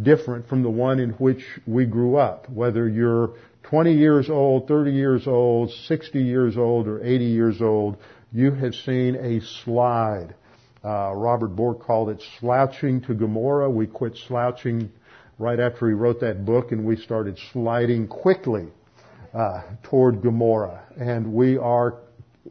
different 0.00 0.48
from 0.48 0.62
the 0.62 0.70
one 0.70 1.00
in 1.00 1.10
which 1.10 1.44
we 1.66 1.86
grew 1.86 2.16
up. 2.16 2.48
Whether 2.48 2.88
you're 2.88 3.34
20 3.64 3.94
years 3.94 4.30
old, 4.30 4.68
30 4.68 4.92
years 4.92 5.26
old, 5.26 5.70
60 5.70 6.22
years 6.22 6.56
old, 6.56 6.86
or 6.86 7.04
80 7.04 7.24
years 7.24 7.60
old, 7.60 7.96
you 8.32 8.52
have 8.52 8.74
seen 8.74 9.16
a 9.16 9.40
slide. 9.64 10.34
Uh, 10.84 11.12
Robert 11.14 11.56
Bork 11.56 11.82
called 11.82 12.10
it 12.10 12.22
slouching 12.38 13.00
to 13.02 13.14
Gomorrah. 13.14 13.68
We 13.70 13.86
quit 13.86 14.16
slouching 14.28 14.90
right 15.38 15.58
after 15.58 15.88
he 15.88 15.94
wrote 15.94 16.20
that 16.20 16.44
book 16.44 16.72
and 16.72 16.84
we 16.84 16.96
started 16.96 17.38
sliding 17.52 18.06
quickly 18.06 18.68
uh, 19.34 19.62
toward 19.82 20.22
Gomorrah. 20.22 20.82
And 20.98 21.32
we 21.32 21.58
are 21.58 21.98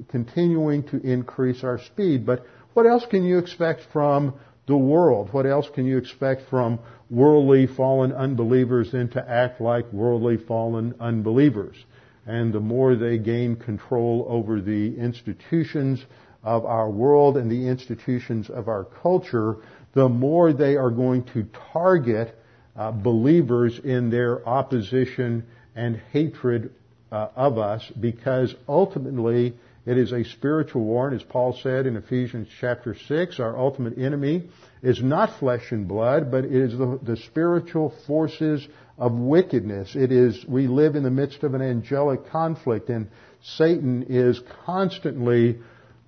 continuing 0.10 0.84
to 0.90 0.98
increase 0.98 1.64
our 1.64 1.80
speed. 1.80 2.26
But 2.26 2.46
what 2.74 2.86
else 2.86 3.06
can 3.10 3.24
you 3.24 3.38
expect 3.38 3.82
from 3.92 4.34
the 4.68 4.78
world? 4.78 5.30
What 5.32 5.46
else 5.46 5.68
can 5.74 5.86
you 5.86 5.98
expect 5.98 6.50
from 6.50 6.80
worldly 7.10 7.68
fallen 7.68 8.12
unbelievers 8.12 8.92
than 8.92 9.10
to 9.12 9.30
act 9.30 9.62
like 9.62 9.92
worldly 9.94 10.38
fallen 10.38 10.96
unbelievers? 11.00 11.78
And 12.26 12.52
the 12.52 12.60
more 12.60 12.96
they 12.96 13.18
gain 13.18 13.56
control 13.56 14.26
over 14.28 14.60
the 14.60 14.98
institutions 14.98 16.06
of 16.44 16.66
our 16.66 16.90
world 16.90 17.38
and 17.38 17.52
the 17.52 17.68
institutions 17.68 18.50
of 18.50 18.68
our 18.68 18.84
culture, 18.84 19.58
the 19.94 20.08
more 20.08 20.54
they 20.54 20.76
are 20.76 20.92
going 20.92 21.24
to 21.34 21.48
target 21.74 22.38
uh, 22.76 22.92
believers 22.92 23.80
in 23.84 24.10
their 24.10 24.48
opposition 24.48 25.46
and 25.76 26.00
hatred 26.12 26.72
uh, 27.12 27.30
of 27.36 27.58
us 27.58 27.90
because 28.00 28.54
ultimately 28.68 29.56
it 29.88 29.98
is 29.98 30.12
a 30.12 30.26
spiritual 30.26 30.84
war, 30.84 31.08
and 31.08 31.16
as 31.16 31.24
Paul 31.24 31.58
said 31.64 31.86
in 31.88 31.96
Ephesians 31.96 32.50
chapter 32.60 32.94
6, 32.94 33.40
our 33.40 33.58
ultimate 33.58 33.98
enemy 33.98 34.50
is 34.84 35.02
not 35.02 35.40
flesh 35.40 35.72
and 35.72 35.88
blood, 35.88 36.30
but 36.30 36.44
it 36.44 36.52
is 36.52 36.78
the, 36.78 37.00
the 37.02 37.16
spiritual 37.16 37.94
forces 38.06 38.68
of 38.98 39.14
wickedness. 39.14 39.96
It 39.96 40.12
is, 40.12 40.44
we 40.46 40.68
live 40.68 40.98
in 40.98 41.04
the 41.04 41.10
midst 41.10 41.42
of 41.44 41.54
an 41.54 41.62
angelic 41.62 42.30
conflict, 42.30 42.90
and 42.90 43.08
Satan 43.42 44.08
is 44.10 44.42
constantly 44.66 45.60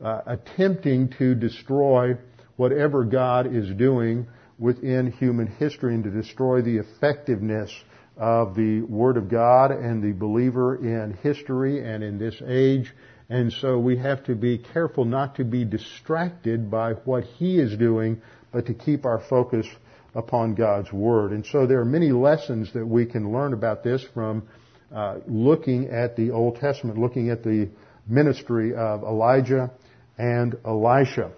uh, 0.03 0.21
attempting 0.25 1.09
to 1.17 1.35
destroy 1.35 2.15
whatever 2.55 3.03
God 3.03 3.53
is 3.53 3.69
doing 3.75 4.27
within 4.57 5.11
human 5.11 5.47
history 5.47 5.95
and 5.95 6.03
to 6.03 6.09
destroy 6.09 6.61
the 6.61 6.77
effectiveness 6.77 7.71
of 8.17 8.55
the 8.55 8.81
Word 8.81 9.17
of 9.17 9.29
God 9.29 9.71
and 9.71 10.03
the 10.03 10.11
believer 10.11 10.75
in 10.75 11.17
history 11.21 11.83
and 11.83 12.03
in 12.03 12.17
this 12.17 12.41
age 12.45 12.93
and 13.29 13.53
so 13.53 13.77
we 13.77 13.97
have 13.97 14.23
to 14.23 14.33
be 14.33 14.57
careful 14.57 15.05
not 15.05 15.35
to 15.35 15.43
be 15.43 15.63
distracted 15.63 16.71
by 16.71 16.93
what 16.93 17.25
he 17.25 17.59
is 17.59 17.77
doing, 17.77 18.21
but 18.51 18.65
to 18.65 18.73
keep 18.73 19.05
our 19.05 19.19
focus 19.29 19.67
upon 20.15 20.55
God's 20.55 20.91
Word. 20.91 21.31
And 21.31 21.45
so 21.45 21.67
there 21.67 21.79
are 21.79 21.85
many 21.85 22.11
lessons 22.11 22.73
that 22.73 22.85
we 22.85 23.05
can 23.05 23.31
learn 23.31 23.53
about 23.53 23.83
this 23.83 24.03
from 24.15 24.47
uh, 24.91 25.19
looking 25.27 25.89
at 25.89 26.15
the 26.15 26.31
Old 26.31 26.55
Testament, 26.55 26.97
looking 26.97 27.29
at 27.29 27.43
the 27.43 27.69
ministry 28.07 28.73
of 28.73 29.03
Elijah 29.03 29.69
and 30.19 30.55
Elisha. 30.65 31.31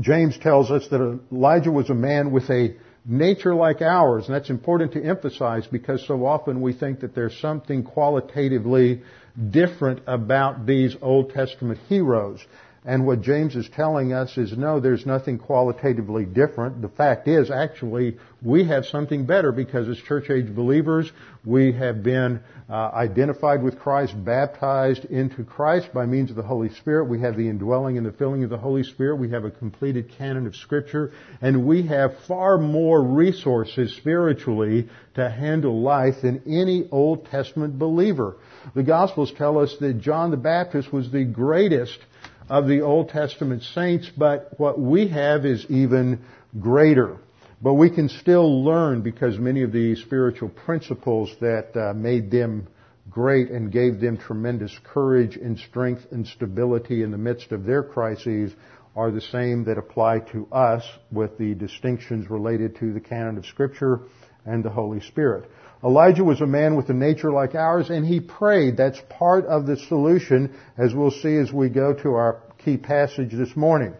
James 0.00 0.38
tells 0.38 0.70
us 0.70 0.86
that 0.88 1.20
Elijah 1.32 1.72
was 1.72 1.90
a 1.90 1.94
man 1.94 2.30
with 2.30 2.48
a 2.48 2.76
nature 3.04 3.54
like 3.54 3.82
ours, 3.82 4.26
and 4.26 4.34
that's 4.34 4.50
important 4.50 4.92
to 4.92 5.02
emphasize 5.02 5.66
because 5.66 6.06
so 6.06 6.24
often 6.26 6.60
we 6.60 6.72
think 6.72 7.00
that 7.00 7.14
there's 7.14 7.38
something 7.40 7.82
qualitatively 7.82 9.02
different 9.50 10.00
about 10.06 10.66
these 10.66 10.96
Old 11.02 11.30
Testament 11.30 11.78
heroes. 11.88 12.44
And 12.86 13.04
what 13.04 13.20
James 13.20 13.56
is 13.56 13.68
telling 13.68 14.12
us 14.12 14.38
is 14.38 14.56
no, 14.56 14.78
there's 14.78 15.04
nothing 15.04 15.38
qualitatively 15.38 16.24
different. 16.24 16.82
The 16.82 16.88
fact 16.88 17.26
is, 17.26 17.50
actually, 17.50 18.16
we 18.40 18.64
have 18.68 18.86
something 18.86 19.26
better 19.26 19.50
because 19.50 19.88
as 19.88 19.98
church 19.98 20.30
age 20.30 20.54
believers, 20.54 21.10
we 21.44 21.72
have 21.72 22.04
been 22.04 22.38
uh, 22.70 22.90
identified 22.94 23.64
with 23.64 23.80
Christ, 23.80 24.14
baptized 24.24 25.04
into 25.06 25.42
Christ 25.42 25.92
by 25.92 26.06
means 26.06 26.30
of 26.30 26.36
the 26.36 26.44
Holy 26.44 26.68
Spirit. 26.74 27.06
We 27.06 27.20
have 27.22 27.36
the 27.36 27.48
indwelling 27.48 27.98
and 27.98 28.06
the 28.06 28.12
filling 28.12 28.44
of 28.44 28.50
the 28.50 28.56
Holy 28.56 28.84
Spirit. 28.84 29.16
We 29.16 29.30
have 29.30 29.44
a 29.44 29.50
completed 29.50 30.12
canon 30.16 30.46
of 30.46 30.54
Scripture. 30.54 31.10
And 31.40 31.66
we 31.66 31.88
have 31.88 32.12
far 32.28 32.56
more 32.56 33.02
resources 33.02 33.96
spiritually 33.96 34.88
to 35.16 35.28
handle 35.28 35.82
life 35.82 36.22
than 36.22 36.42
any 36.46 36.88
Old 36.92 37.26
Testament 37.26 37.80
believer. 37.80 38.36
The 38.76 38.84
Gospels 38.84 39.32
tell 39.36 39.58
us 39.58 39.74
that 39.80 40.00
John 40.00 40.30
the 40.30 40.36
Baptist 40.36 40.92
was 40.92 41.10
the 41.10 41.24
greatest 41.24 41.98
of 42.48 42.68
the 42.68 42.82
Old 42.82 43.08
Testament 43.08 43.62
saints, 43.74 44.10
but 44.16 44.58
what 44.58 44.78
we 44.78 45.08
have 45.08 45.44
is 45.44 45.66
even 45.68 46.24
greater. 46.60 47.18
But 47.60 47.74
we 47.74 47.90
can 47.90 48.08
still 48.08 48.64
learn 48.64 49.02
because 49.02 49.38
many 49.38 49.62
of 49.62 49.72
the 49.72 49.96
spiritual 49.96 50.50
principles 50.50 51.34
that 51.40 51.76
uh, 51.76 51.94
made 51.94 52.30
them 52.30 52.68
great 53.10 53.50
and 53.50 53.72
gave 53.72 54.00
them 54.00 54.18
tremendous 54.18 54.76
courage 54.84 55.36
and 55.36 55.58
strength 55.58 56.06
and 56.10 56.26
stability 56.26 57.02
in 57.02 57.10
the 57.10 57.18
midst 57.18 57.52
of 57.52 57.64
their 57.64 57.82
crises 57.82 58.52
are 58.94 59.10
the 59.10 59.20
same 59.20 59.64
that 59.64 59.78
apply 59.78 60.20
to 60.20 60.46
us 60.52 60.82
with 61.10 61.36
the 61.38 61.54
distinctions 61.54 62.30
related 62.30 62.76
to 62.76 62.92
the 62.92 63.00
canon 63.00 63.38
of 63.38 63.46
scripture 63.46 64.00
and 64.44 64.64
the 64.64 64.70
Holy 64.70 65.00
Spirit. 65.00 65.50
Elijah 65.84 66.24
was 66.24 66.40
a 66.40 66.46
man 66.46 66.74
with 66.74 66.88
a 66.88 66.94
nature 66.94 67.30
like 67.30 67.54
ours 67.54 67.90
and 67.90 68.06
he 68.06 68.20
prayed. 68.20 68.76
That's 68.76 69.00
part 69.10 69.44
of 69.46 69.66
the 69.66 69.76
solution 69.76 70.54
as 70.78 70.94
we'll 70.94 71.10
see 71.10 71.36
as 71.36 71.52
we 71.52 71.68
go 71.68 71.92
to 71.94 72.14
our 72.14 72.40
key 72.64 72.76
passage 72.76 73.32
this 73.32 73.54
morning. 73.54 73.94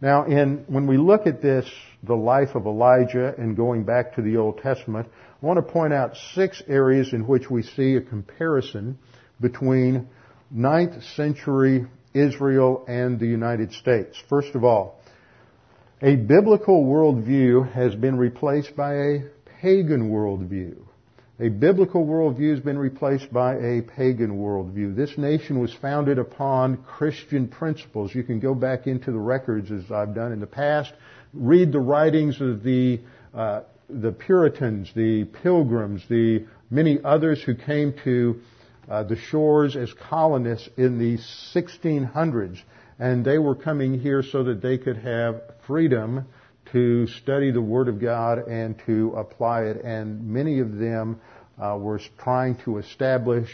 Now 0.00 0.24
in, 0.24 0.64
when 0.66 0.86
we 0.86 0.98
look 0.98 1.26
at 1.26 1.40
this, 1.40 1.66
the 2.02 2.14
life 2.14 2.54
of 2.54 2.66
Elijah 2.66 3.34
and 3.38 3.56
going 3.56 3.84
back 3.84 4.16
to 4.16 4.22
the 4.22 4.36
Old 4.36 4.58
Testament, 4.58 5.08
I 5.42 5.46
want 5.46 5.56
to 5.56 5.72
point 5.72 5.94
out 5.94 6.16
six 6.34 6.62
areas 6.68 7.12
in 7.12 7.26
which 7.26 7.50
we 7.50 7.62
see 7.62 7.96
a 7.96 8.00
comparison 8.02 8.98
between 9.40 10.08
9th 10.54 11.02
century 11.16 11.86
Israel 12.12 12.84
and 12.86 13.18
the 13.18 13.26
United 13.26 13.72
States. 13.72 14.22
First 14.28 14.54
of 14.54 14.62
all, 14.62 15.00
a 16.02 16.16
biblical 16.16 16.84
worldview 16.84 17.72
has 17.72 17.94
been 17.94 18.16
replaced 18.16 18.76
by 18.76 18.94
a 18.94 19.18
pagan 19.60 20.10
worldview. 20.10 20.76
A 21.40 21.48
biblical 21.48 22.06
worldview 22.06 22.50
has 22.50 22.60
been 22.60 22.78
replaced 22.78 23.32
by 23.32 23.56
a 23.56 23.82
pagan 23.82 24.38
worldview. 24.38 24.94
This 24.94 25.18
nation 25.18 25.58
was 25.58 25.74
founded 25.74 26.16
upon 26.16 26.76
Christian 26.84 27.48
principles. 27.48 28.14
You 28.14 28.22
can 28.22 28.38
go 28.38 28.54
back 28.54 28.86
into 28.86 29.10
the 29.10 29.18
records 29.18 29.72
as 29.72 29.90
I've 29.90 30.14
done 30.14 30.30
in 30.30 30.38
the 30.38 30.46
past, 30.46 30.92
read 31.32 31.72
the 31.72 31.80
writings 31.80 32.40
of 32.40 32.62
the 32.62 33.00
uh, 33.34 33.62
the 33.90 34.12
Puritans, 34.12 34.92
the 34.94 35.24
Pilgrims, 35.24 36.04
the 36.08 36.46
many 36.70 37.00
others 37.02 37.42
who 37.42 37.56
came 37.56 37.94
to 38.04 38.40
uh, 38.88 39.02
the 39.02 39.16
shores 39.16 39.74
as 39.74 39.92
colonists 39.92 40.68
in 40.76 40.98
the 40.98 41.18
1600s, 41.52 42.60
and 43.00 43.24
they 43.24 43.38
were 43.38 43.56
coming 43.56 43.98
here 43.98 44.22
so 44.22 44.44
that 44.44 44.62
they 44.62 44.78
could 44.78 44.98
have 44.98 45.42
freedom 45.66 46.26
to 46.74 47.06
study 47.06 47.52
the 47.52 47.62
Word 47.62 47.86
of 47.86 48.00
God 48.00 48.48
and 48.48 48.76
to 48.84 49.14
apply 49.16 49.62
it. 49.62 49.84
And 49.84 50.26
many 50.28 50.58
of 50.58 50.76
them 50.76 51.20
uh, 51.56 51.78
were 51.78 52.00
trying 52.18 52.56
to 52.64 52.78
establish 52.78 53.48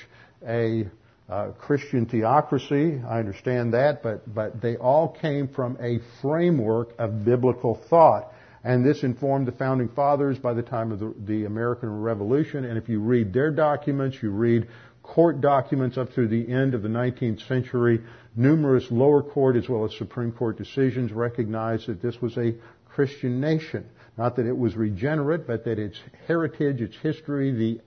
a 0.47 0.89
uh, 1.29 1.49
Christian 1.59 2.07
theocracy. 2.07 2.99
I 3.07 3.19
understand 3.19 3.75
that, 3.75 4.03
but, 4.03 4.35
but 4.35 4.63
they 4.63 4.77
all 4.77 5.09
came 5.21 5.49
from 5.49 5.77
a 5.81 5.99
framework 6.23 6.95
of 6.99 7.25
biblical 7.25 7.79
thought. 7.91 8.33
And 8.65 8.85
this 8.85 9.03
informed 9.03 9.47
the 9.47 9.53
founding 9.53 9.91
fathers 9.91 10.39
by 10.39 10.55
the 10.55 10.63
time 10.63 10.91
of 10.91 10.99
the, 10.99 11.15
the 11.19 11.45
American 11.45 12.01
Revolution. 12.01 12.65
And 12.65 12.79
if 12.79 12.89
you 12.89 13.01
read 13.01 13.35
their 13.35 13.51
documents, 13.51 14.17
you 14.23 14.31
read 14.31 14.67
court 15.03 15.43
documents 15.43 15.99
up 15.99 16.13
through 16.13 16.29
the 16.29 16.51
end 16.51 16.75
of 16.75 16.83
the 16.83 16.89
19th 16.89 17.47
century, 17.47 18.01
numerous 18.35 18.91
lower 18.91 19.23
court 19.23 19.57
as 19.57 19.69
well 19.69 19.85
as 19.85 19.95
Supreme 19.97 20.33
Court 20.33 20.57
decisions 20.57 21.13
recognized 21.13 21.87
that 21.87 22.01
this 22.01 22.21
was 22.23 22.37
a 22.39 22.55
Christian 23.01 23.41
nation. 23.41 23.89
Not 24.19 24.37
that 24.37 24.45
it 24.45 24.55
was 24.55 24.77
regenerate, 24.77 25.47
but 25.47 25.65
that 25.65 25.79
its 25.79 25.99
heritage, 26.27 26.83
its 26.83 26.95
history, 27.03 27.51
the, 27.51 27.81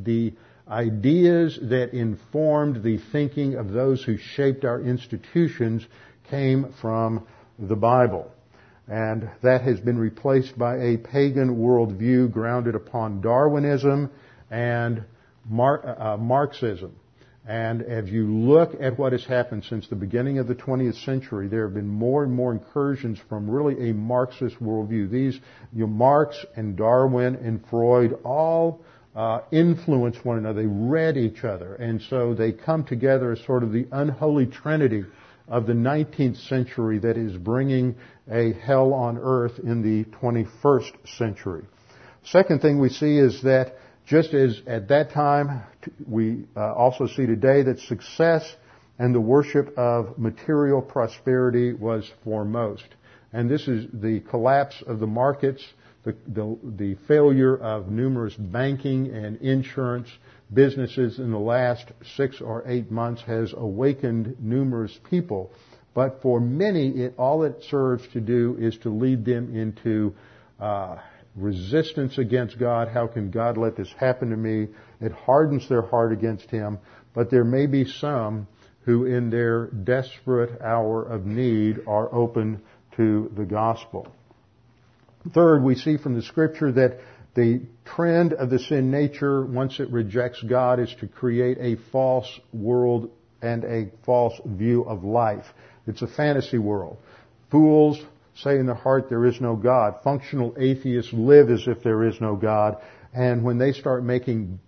the 0.00 0.34
ideas 0.66 1.56
that 1.62 1.94
informed 1.94 2.82
the 2.82 2.98
thinking 3.12 3.54
of 3.54 3.70
those 3.70 4.02
who 4.02 4.16
shaped 4.16 4.64
our 4.64 4.80
institutions 4.80 5.86
came 6.30 6.74
from 6.80 7.28
the 7.60 7.76
Bible. 7.76 8.28
And 8.88 9.30
that 9.44 9.62
has 9.62 9.78
been 9.78 9.98
replaced 9.98 10.58
by 10.58 10.78
a 10.78 10.96
pagan 10.96 11.58
worldview 11.58 12.32
grounded 12.32 12.74
upon 12.74 13.20
Darwinism 13.20 14.10
and 14.50 15.04
Mar- 15.48 15.96
uh, 15.96 16.16
Marxism. 16.16 16.96
And 17.48 17.82
as 17.82 18.08
you 18.08 18.26
look 18.26 18.72
at 18.80 18.98
what 18.98 19.12
has 19.12 19.24
happened 19.24 19.64
since 19.64 19.86
the 19.86 19.94
beginning 19.94 20.38
of 20.38 20.48
the 20.48 20.54
20th 20.54 21.04
century, 21.04 21.46
there 21.46 21.62
have 21.62 21.74
been 21.74 21.88
more 21.88 22.24
and 22.24 22.32
more 22.32 22.50
incursions 22.50 23.20
from 23.28 23.48
really 23.48 23.90
a 23.90 23.94
Marxist 23.94 24.56
worldview. 24.60 25.08
These, 25.08 25.38
you 25.72 25.82
know, 25.82 25.86
Marx 25.86 26.44
and 26.56 26.76
Darwin 26.76 27.36
and 27.36 27.64
Freud 27.70 28.18
all 28.24 28.82
uh, 29.14 29.42
influence 29.52 30.16
one 30.24 30.38
another. 30.38 30.62
They 30.62 30.68
read 30.68 31.16
each 31.16 31.44
other. 31.44 31.76
And 31.76 32.02
so 32.02 32.34
they 32.34 32.50
come 32.50 32.84
together 32.84 33.30
as 33.30 33.40
sort 33.44 33.62
of 33.62 33.70
the 33.70 33.86
unholy 33.92 34.46
trinity 34.46 35.04
of 35.46 35.66
the 35.66 35.72
19th 35.72 36.48
century 36.48 36.98
that 36.98 37.16
is 37.16 37.36
bringing 37.36 37.94
a 38.28 38.52
hell 38.54 38.92
on 38.92 39.18
earth 39.18 39.60
in 39.60 39.82
the 39.82 40.04
21st 40.16 40.92
century. 41.16 41.64
Second 42.24 42.60
thing 42.60 42.80
we 42.80 42.88
see 42.88 43.18
is 43.18 43.42
that 43.42 43.76
just 44.06 44.32
as 44.34 44.60
at 44.66 44.88
that 44.88 45.10
time, 45.10 45.62
we 46.06 46.44
uh, 46.56 46.72
also 46.72 47.06
see 47.06 47.26
today 47.26 47.62
that 47.64 47.80
success 47.80 48.56
and 48.98 49.14
the 49.14 49.20
worship 49.20 49.76
of 49.76 50.18
material 50.18 50.80
prosperity 50.80 51.72
was 51.72 52.10
foremost. 52.24 52.86
And 53.32 53.50
this 53.50 53.68
is 53.68 53.86
the 53.92 54.20
collapse 54.20 54.82
of 54.86 55.00
the 55.00 55.06
markets, 55.06 55.62
the, 56.04 56.16
the, 56.28 56.56
the 56.62 56.94
failure 57.08 57.56
of 57.56 57.88
numerous 57.88 58.34
banking 58.34 59.12
and 59.12 59.36
insurance 59.38 60.08
businesses 60.54 61.18
in 61.18 61.32
the 61.32 61.38
last 61.38 61.86
six 62.16 62.40
or 62.40 62.62
eight 62.66 62.90
months 62.90 63.22
has 63.22 63.52
awakened 63.56 64.36
numerous 64.40 64.96
people. 65.10 65.50
But 65.94 66.22
for 66.22 66.40
many, 66.40 66.90
it, 66.90 67.14
all 67.18 67.42
it 67.42 67.64
serves 67.68 68.06
to 68.12 68.20
do 68.20 68.56
is 68.60 68.78
to 68.78 68.90
lead 68.90 69.24
them 69.24 69.54
into 69.56 70.14
uh, 70.60 70.98
resistance 71.36 72.18
against 72.18 72.58
God. 72.58 72.88
How 72.88 73.06
can 73.06 73.30
God 73.30 73.56
let 73.56 73.76
this 73.76 73.92
happen 73.98 74.30
to 74.30 74.36
me? 74.36 74.68
It 75.00 75.12
hardens 75.12 75.68
their 75.68 75.82
heart 75.82 76.12
against 76.12 76.50
Him. 76.50 76.78
But 77.14 77.30
there 77.30 77.44
may 77.44 77.66
be 77.66 77.84
some 77.84 78.46
who 78.82 79.04
in 79.04 79.30
their 79.30 79.66
desperate 79.66 80.60
hour 80.62 81.02
of 81.02 81.26
need 81.26 81.80
are 81.86 82.12
open 82.14 82.62
to 82.96 83.30
the 83.36 83.44
gospel. 83.44 84.06
Third, 85.34 85.62
we 85.62 85.74
see 85.74 85.96
from 85.96 86.14
the 86.14 86.22
scripture 86.22 86.72
that 86.72 87.00
the 87.34 87.62
trend 87.84 88.32
of 88.32 88.48
the 88.48 88.58
sin 88.58 88.90
nature, 88.90 89.44
once 89.44 89.78
it 89.80 89.90
rejects 89.90 90.42
God, 90.42 90.80
is 90.80 90.94
to 91.00 91.06
create 91.06 91.58
a 91.60 91.76
false 91.90 92.28
world 92.52 93.10
and 93.42 93.64
a 93.64 93.90
false 94.04 94.40
view 94.44 94.84
of 94.84 95.04
life. 95.04 95.44
It's 95.86 96.02
a 96.02 96.06
fantasy 96.06 96.58
world. 96.58 96.96
Fools 97.50 98.00
say 98.42 98.58
in 98.58 98.66
their 98.66 98.74
heart 98.74 99.08
there 99.08 99.24
is 99.24 99.40
no 99.40 99.56
God. 99.56 99.96
Functional 100.04 100.54
atheists 100.58 101.12
live 101.12 101.50
as 101.50 101.66
if 101.66 101.82
there 101.82 102.04
is 102.04 102.20
no 102.20 102.36
God. 102.36 102.78
And 103.12 103.42
when 103.42 103.58
they 103.58 103.72
start 103.72 104.04
making 104.04 104.60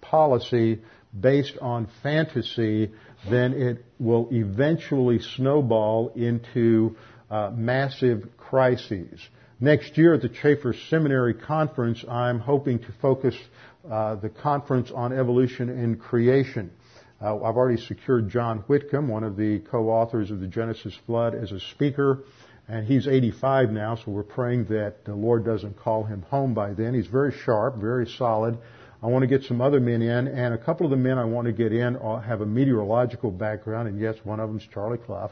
policy 0.00 0.82
based 1.18 1.56
on 1.60 1.88
fantasy, 2.02 2.92
then 3.30 3.52
it 3.54 3.84
will 3.98 4.28
eventually 4.30 5.20
snowball 5.20 6.12
into 6.14 6.96
uh, 7.30 7.50
massive 7.54 8.28
crises. 8.36 9.20
Next 9.60 9.96
year 9.96 10.14
at 10.14 10.22
the 10.22 10.28
Chafer 10.28 10.74
Seminary 10.90 11.34
Conference, 11.34 12.04
I'm 12.08 12.40
hoping 12.40 12.80
to 12.80 12.92
focus 13.00 13.34
uh, 13.90 14.16
the 14.16 14.28
conference 14.28 14.90
on 14.90 15.12
evolution 15.12 15.68
and 15.68 15.98
creation. 15.98 16.70
Uh, 17.22 17.36
I've 17.36 17.56
already 17.56 17.80
secured 17.80 18.28
John 18.28 18.58
Whitcomb, 18.66 19.08
one 19.08 19.24
of 19.24 19.36
the 19.36 19.60
co-authors 19.70 20.30
of 20.30 20.40
the 20.40 20.46
Genesis 20.46 20.94
Flood, 21.06 21.34
as 21.34 21.52
a 21.52 21.60
speaker. 21.60 22.24
And 22.66 22.86
he's 22.86 23.06
85 23.06 23.70
now, 23.70 23.96
so 23.96 24.10
we're 24.10 24.22
praying 24.22 24.66
that 24.66 25.04
the 25.04 25.14
Lord 25.14 25.44
doesn't 25.44 25.78
call 25.78 26.04
him 26.04 26.22
home 26.22 26.54
by 26.54 26.72
then. 26.72 26.94
He's 26.94 27.06
very 27.06 27.32
sharp, 27.44 27.76
very 27.76 28.06
solid. 28.06 28.56
I 29.02 29.06
want 29.06 29.22
to 29.22 29.26
get 29.26 29.42
some 29.42 29.60
other 29.60 29.80
men 29.80 30.00
in, 30.00 30.28
and 30.28 30.54
a 30.54 30.58
couple 30.58 30.86
of 30.86 30.90
the 30.90 30.96
men 30.96 31.18
I 31.18 31.24
want 31.24 31.46
to 31.46 31.52
get 31.52 31.72
in 31.74 31.94
have 31.94 32.40
a 32.40 32.46
meteorological 32.46 33.30
background, 33.30 33.88
and 33.88 34.00
yes, 34.00 34.16
one 34.24 34.40
of 34.40 34.48
them 34.48 34.56
is 34.56 34.66
Charlie 34.72 34.96
Clough. 34.96 35.30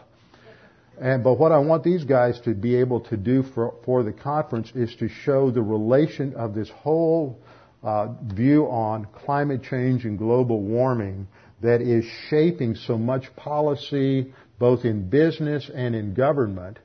And, 1.01 1.25
but 1.25 1.39
what 1.39 1.53
I 1.53 1.59
want 1.59 1.83
these 1.83 2.05
guys 2.05 2.39
to 2.41 2.55
be 2.55 2.77
able 2.77 3.01
to 3.01 3.17
do 3.17 3.43
for, 3.43 3.75
for 3.87 4.03
the 4.03 4.13
conference 4.13 4.71
is 4.75 4.95
to 4.97 5.09
show 5.09 5.51
the 5.51 5.63
relation 5.63 6.35
of 6.35 6.55
this 6.55 6.69
whole 6.69 7.39
uh, 7.83 8.09
view 8.25 8.67
on 8.67 9.07
climate 9.07 9.63
change 9.63 10.05
and 10.05 10.19
global 10.19 10.61
warming 10.61 11.27
that 11.63 11.81
is 11.81 12.05
shaping 12.29 12.75
so 12.75 12.99
much 12.99 13.35
policy, 13.37 14.35
both 14.59 14.85
in 14.85 15.09
business 15.09 15.71
and 15.75 15.95
in 15.95 16.13
government, 16.13 16.79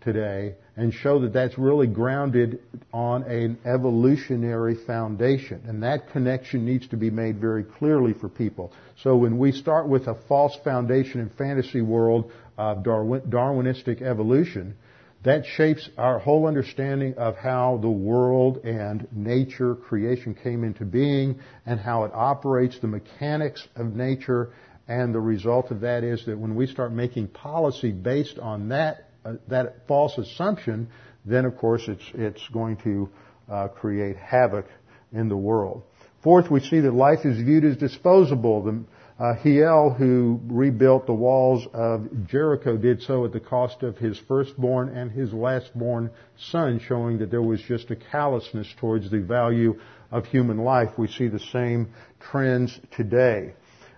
today 0.00 0.54
and 0.76 0.92
show 0.94 1.20
that 1.20 1.32
that's 1.32 1.58
really 1.58 1.86
grounded 1.86 2.60
on 2.92 3.22
an 3.24 3.58
evolutionary 3.64 4.74
foundation. 4.86 5.62
And 5.66 5.82
that 5.82 6.10
connection 6.10 6.64
needs 6.64 6.88
to 6.88 6.96
be 6.96 7.10
made 7.10 7.38
very 7.38 7.64
clearly 7.64 8.14
for 8.14 8.28
people. 8.28 8.72
So 9.02 9.16
when 9.16 9.38
we 9.38 9.52
start 9.52 9.88
with 9.88 10.06
a 10.06 10.14
false 10.28 10.56
foundation 10.64 11.20
and 11.20 11.32
fantasy 11.34 11.82
world 11.82 12.32
of 12.56 12.82
Darwin, 12.82 13.22
Darwinistic 13.22 14.00
evolution, 14.02 14.74
that 15.22 15.44
shapes 15.44 15.86
our 15.98 16.18
whole 16.18 16.46
understanding 16.46 17.14
of 17.18 17.36
how 17.36 17.78
the 17.82 17.90
world 17.90 18.64
and 18.64 19.06
nature, 19.12 19.74
creation 19.74 20.34
came 20.34 20.64
into 20.64 20.86
being 20.86 21.40
and 21.66 21.78
how 21.78 22.04
it 22.04 22.12
operates, 22.14 22.78
the 22.78 22.86
mechanics 22.86 23.66
of 23.76 23.94
nature, 23.94 24.50
and 24.88 25.14
the 25.14 25.20
result 25.20 25.70
of 25.70 25.80
that 25.80 26.04
is 26.04 26.24
that 26.24 26.38
when 26.38 26.54
we 26.54 26.66
start 26.66 26.90
making 26.90 27.28
policy 27.28 27.92
based 27.92 28.38
on 28.38 28.70
that 28.70 29.09
uh, 29.24 29.34
that 29.48 29.86
false 29.86 30.16
assumption, 30.18 30.88
then 31.24 31.44
of 31.44 31.56
course 31.56 31.82
it's, 31.88 32.04
it's 32.14 32.46
going 32.48 32.76
to 32.78 33.08
uh, 33.50 33.68
create 33.68 34.16
havoc 34.16 34.66
in 35.12 35.28
the 35.28 35.36
world. 35.36 35.82
Fourth, 36.22 36.50
we 36.50 36.60
see 36.60 36.80
that 36.80 36.92
life 36.92 37.24
is 37.24 37.38
viewed 37.38 37.64
as 37.64 37.76
disposable. 37.76 38.62
The, 38.62 38.84
uh, 39.18 39.34
Hiel, 39.42 39.96
who 39.96 40.40
rebuilt 40.44 41.06
the 41.06 41.12
walls 41.12 41.66
of 41.74 42.26
Jericho, 42.26 42.76
did 42.76 43.02
so 43.02 43.24
at 43.26 43.32
the 43.32 43.40
cost 43.40 43.82
of 43.82 43.98
his 43.98 44.18
firstborn 44.26 44.88
and 44.96 45.10
his 45.10 45.30
lastborn 45.30 46.10
son, 46.38 46.80
showing 46.86 47.18
that 47.18 47.30
there 47.30 47.42
was 47.42 47.60
just 47.60 47.90
a 47.90 47.96
callousness 47.96 48.66
towards 48.78 49.10
the 49.10 49.20
value 49.20 49.78
of 50.10 50.24
human 50.26 50.58
life. 50.58 50.90
We 50.96 51.08
see 51.08 51.28
the 51.28 51.38
same 51.38 51.92
trends 52.18 52.78
today. 52.96 53.54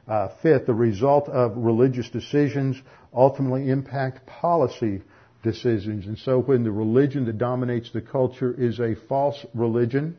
Uh, 0.08 0.28
fifth, 0.42 0.66
the 0.66 0.74
result 0.74 1.28
of 1.28 1.56
religious 1.56 2.08
decisions 2.10 2.76
ultimately 3.14 3.70
impact 3.70 4.26
policy 4.26 5.02
decisions. 5.42 6.06
And 6.06 6.18
so 6.18 6.40
when 6.40 6.64
the 6.64 6.70
religion 6.70 7.24
that 7.26 7.38
dominates 7.38 7.90
the 7.92 8.00
culture 8.00 8.54
is 8.56 8.78
a 8.78 8.94
false 9.08 9.44
religion, 9.54 10.16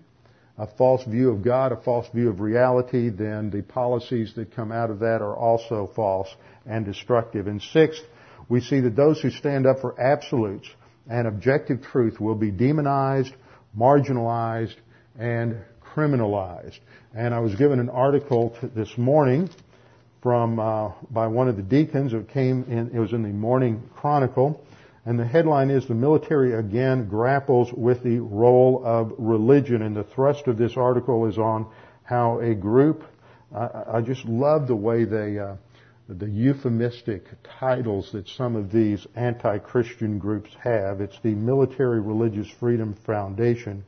a 0.57 0.67
false 0.67 1.03
view 1.05 1.31
of 1.31 1.43
God, 1.43 1.71
a 1.71 1.81
false 1.81 2.07
view 2.13 2.29
of 2.29 2.39
reality, 2.39 3.09
then 3.09 3.49
the 3.49 3.63
policies 3.63 4.33
that 4.35 4.55
come 4.55 4.71
out 4.71 4.89
of 4.89 4.99
that 4.99 5.21
are 5.21 5.35
also 5.35 5.89
false 5.95 6.27
and 6.65 6.85
destructive. 6.85 7.47
And 7.47 7.61
sixth, 7.61 8.03
we 8.49 8.61
see 8.61 8.81
that 8.81 8.95
those 8.95 9.21
who 9.21 9.31
stand 9.31 9.65
up 9.65 9.79
for 9.81 9.99
absolutes 9.99 10.67
and 11.09 11.27
objective 11.27 11.81
truth 11.81 12.19
will 12.19 12.35
be 12.35 12.51
demonized, 12.51 13.33
marginalized, 13.77 14.75
and 15.17 15.57
criminalized. 15.95 16.79
And 17.15 17.33
I 17.33 17.39
was 17.39 17.55
given 17.55 17.79
an 17.79 17.89
article 17.89 18.55
this 18.75 18.97
morning 18.97 19.49
from 20.21 20.59
uh, 20.59 20.91
by 21.11 21.27
one 21.27 21.47
of 21.47 21.57
the 21.57 21.63
deacons. 21.63 22.13
It 22.13 22.29
came 22.29 22.65
in. 22.69 22.91
It 22.95 22.99
was 22.99 23.11
in 23.13 23.23
the 23.23 23.29
Morning 23.29 23.89
Chronicle, 23.95 24.65
and 25.05 25.19
the 25.19 25.25
headline 25.25 25.69
is 25.69 25.87
The 25.87 25.95
military 25.95 26.53
again 26.53 27.07
grapples 27.07 27.73
with 27.73 28.03
the 28.03 28.19
role 28.19 28.81
of 28.85 29.13
religion. 29.17 29.81
And 29.81 29.95
the 29.95 30.03
thrust 30.03 30.47
of 30.47 30.57
this 30.57 30.77
article 30.77 31.27
is 31.27 31.37
on 31.37 31.67
how 32.03 32.39
a 32.39 32.55
group, 32.55 33.03
I, 33.53 33.69
I 33.95 34.01
just 34.01 34.25
love 34.25 34.67
the 34.67 34.75
way 34.75 35.03
they, 35.03 35.39
uh, 35.39 35.55
the 36.07 36.29
euphemistic 36.29 37.25
titles 37.59 38.11
that 38.13 38.27
some 38.27 38.55
of 38.55 38.71
these 38.71 39.05
anti-Christian 39.15 40.19
groups 40.19 40.51
have. 40.61 41.01
It's 41.01 41.19
the 41.21 41.35
Military 41.35 41.99
Religious 41.99 42.49
Freedom 42.59 42.93
Foundation 43.05 43.83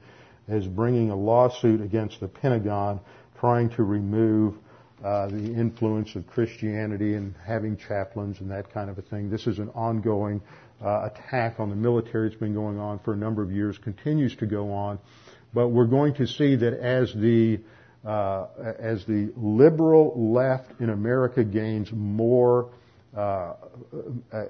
is 0.48 0.68
bringing 0.68 1.12
a 1.12 1.16
lawsuit 1.16 1.82
against 1.82 2.20
the 2.20 2.28
Pentagon 2.28 3.00
trying 3.40 3.70
to 3.72 3.84
remove 3.84 4.56
uh, 5.04 5.28
the 5.28 5.54
influence 5.54 6.16
of 6.16 6.26
Christianity 6.28 7.16
and 7.16 7.36
having 7.46 7.78
chaplains 7.78 8.40
and 8.40 8.50
that 8.52 8.72
kind 8.74 8.90
of 8.90 8.98
a 8.98 9.02
thing. 9.02 9.30
This 9.30 9.46
is 9.46 9.60
an 9.60 9.70
ongoing 9.70 10.42
uh, 10.84 11.10
attack 11.12 11.60
on 11.60 11.70
the 11.70 11.76
military. 11.76 12.28
It's 12.28 12.36
been 12.36 12.54
going 12.54 12.80
on 12.80 13.00
for 13.00 13.14
a 13.14 13.18
number 13.18 13.42
of 13.42 13.52
years, 13.52 13.78
continues 13.78 14.36
to 14.38 14.46
go 14.46 14.72
on. 14.72 15.00
But 15.54 15.70
we're 15.70 15.86
going 15.86 16.16
to 16.16 16.28
see 16.28 16.56
that 16.56 16.74
as 16.74 17.14
the 17.14 17.60
uh, 18.06 18.48
as 18.78 19.04
the 19.06 19.34
liberal 19.36 20.14
left 20.34 20.80
in 20.80 20.90
America 20.92 21.44
gains 21.44 21.92
more 21.92 22.70
uh, 23.18 23.54
uh, 24.32 24.44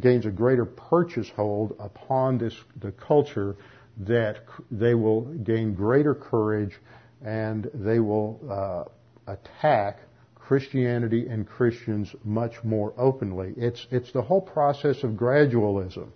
gains 0.00 0.26
a 0.26 0.30
greater 0.30 0.64
purchase 0.64 1.28
hold 1.34 1.74
upon 1.78 2.36
this 2.36 2.54
the 2.80 2.92
culture 2.92 3.56
that 3.98 4.44
they 4.70 4.94
will 4.94 5.22
gain 5.22 5.74
greater 5.74 6.14
courage 6.14 6.76
and 7.24 7.70
they 7.74 7.98
will 7.98 8.40
uh, 8.50 9.32
attack 9.32 10.00
Christianity 10.48 11.26
and 11.28 11.46
Christians 11.46 12.16
much 12.24 12.64
more 12.64 12.94
openly. 12.96 13.52
It's 13.58 13.86
it's 13.90 14.10
the 14.12 14.22
whole 14.22 14.40
process 14.40 15.04
of 15.04 15.10
gradualism, 15.10 16.08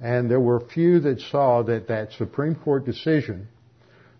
and 0.00 0.28
there 0.28 0.40
were 0.40 0.58
few 0.58 0.98
that 1.00 1.20
saw 1.20 1.62
that 1.62 1.86
that 1.86 2.10
Supreme 2.10 2.56
Court 2.56 2.84
decision 2.84 3.46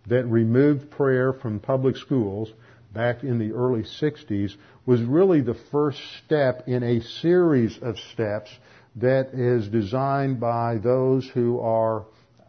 that 0.06 0.24
removed 0.26 0.92
prayer 0.92 1.32
from 1.32 1.58
public 1.58 1.96
schools 1.96 2.52
back 2.94 3.24
in 3.24 3.40
the 3.40 3.50
early 3.50 3.82
60s 3.82 4.54
was 4.86 5.02
really 5.02 5.40
the 5.40 5.58
first 5.72 5.98
step 6.24 6.68
in 6.68 6.84
a 6.84 7.00
series 7.00 7.76
of 7.82 7.98
steps 8.12 8.50
that 8.94 9.34
is 9.34 9.66
designed 9.66 10.38
by 10.38 10.78
those 10.78 11.28
who 11.34 11.58
are 11.58 12.04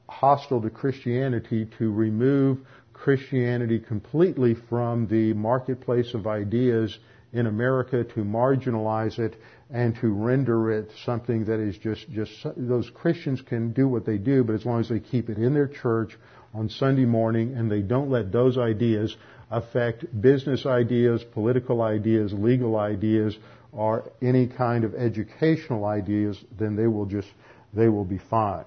hostile 0.08 0.62
to 0.62 0.70
Christianity 0.70 1.68
to 1.80 1.92
remove 1.92 2.60
Christianity 2.98 3.80
completely 3.80 4.56
from 4.70 5.08
the 5.08 5.34
marketplace 5.34 6.14
of 6.14 6.28
ideas 6.28 6.98
in 7.34 7.46
America, 7.46 8.04
to 8.04 8.24
marginalize 8.24 9.20
it, 9.20 9.36
and 9.70 9.96
to 9.98 10.08
render 10.08 10.72
it 10.72 10.90
something 11.06 11.46
that 11.46 11.60
is 11.60 11.78
just, 11.78 12.10
just, 12.10 12.32
those 12.56 12.90
Christians 12.90 13.42
can 13.42 13.74
do 13.74 13.88
what 13.88 14.06
they 14.06 14.18
do, 14.18 14.44
but 14.44 14.54
as 14.54 14.66
long 14.66 14.80
as 14.80 14.90
they 14.90 15.00
keep 15.00 15.30
it 15.30 15.38
in 15.38 15.54
their 15.54 15.68
church 15.68 16.18
on 16.54 16.70
Sunday 16.70 17.06
morning 17.06 17.54
and 17.56 17.70
they 17.70 17.82
don't 17.82 18.10
let 18.10 18.32
those 18.32 18.58
ideas 18.58 19.16
affect 19.52 20.06
business 20.22 20.66
ideas, 20.66 21.24
political 21.34 21.82
ideas, 21.82 22.34
legal 22.34 22.78
ideas, 22.78 23.38
or 23.72 24.10
any 24.22 24.48
kind 24.48 24.84
of 24.84 24.96
educational 24.96 25.86
ideas, 25.86 26.42
then 26.58 26.76
they 26.76 26.88
will 26.88 27.06
just, 27.06 27.28
they 27.74 27.90
will 27.90 28.06
be 28.06 28.18
fine. 28.18 28.66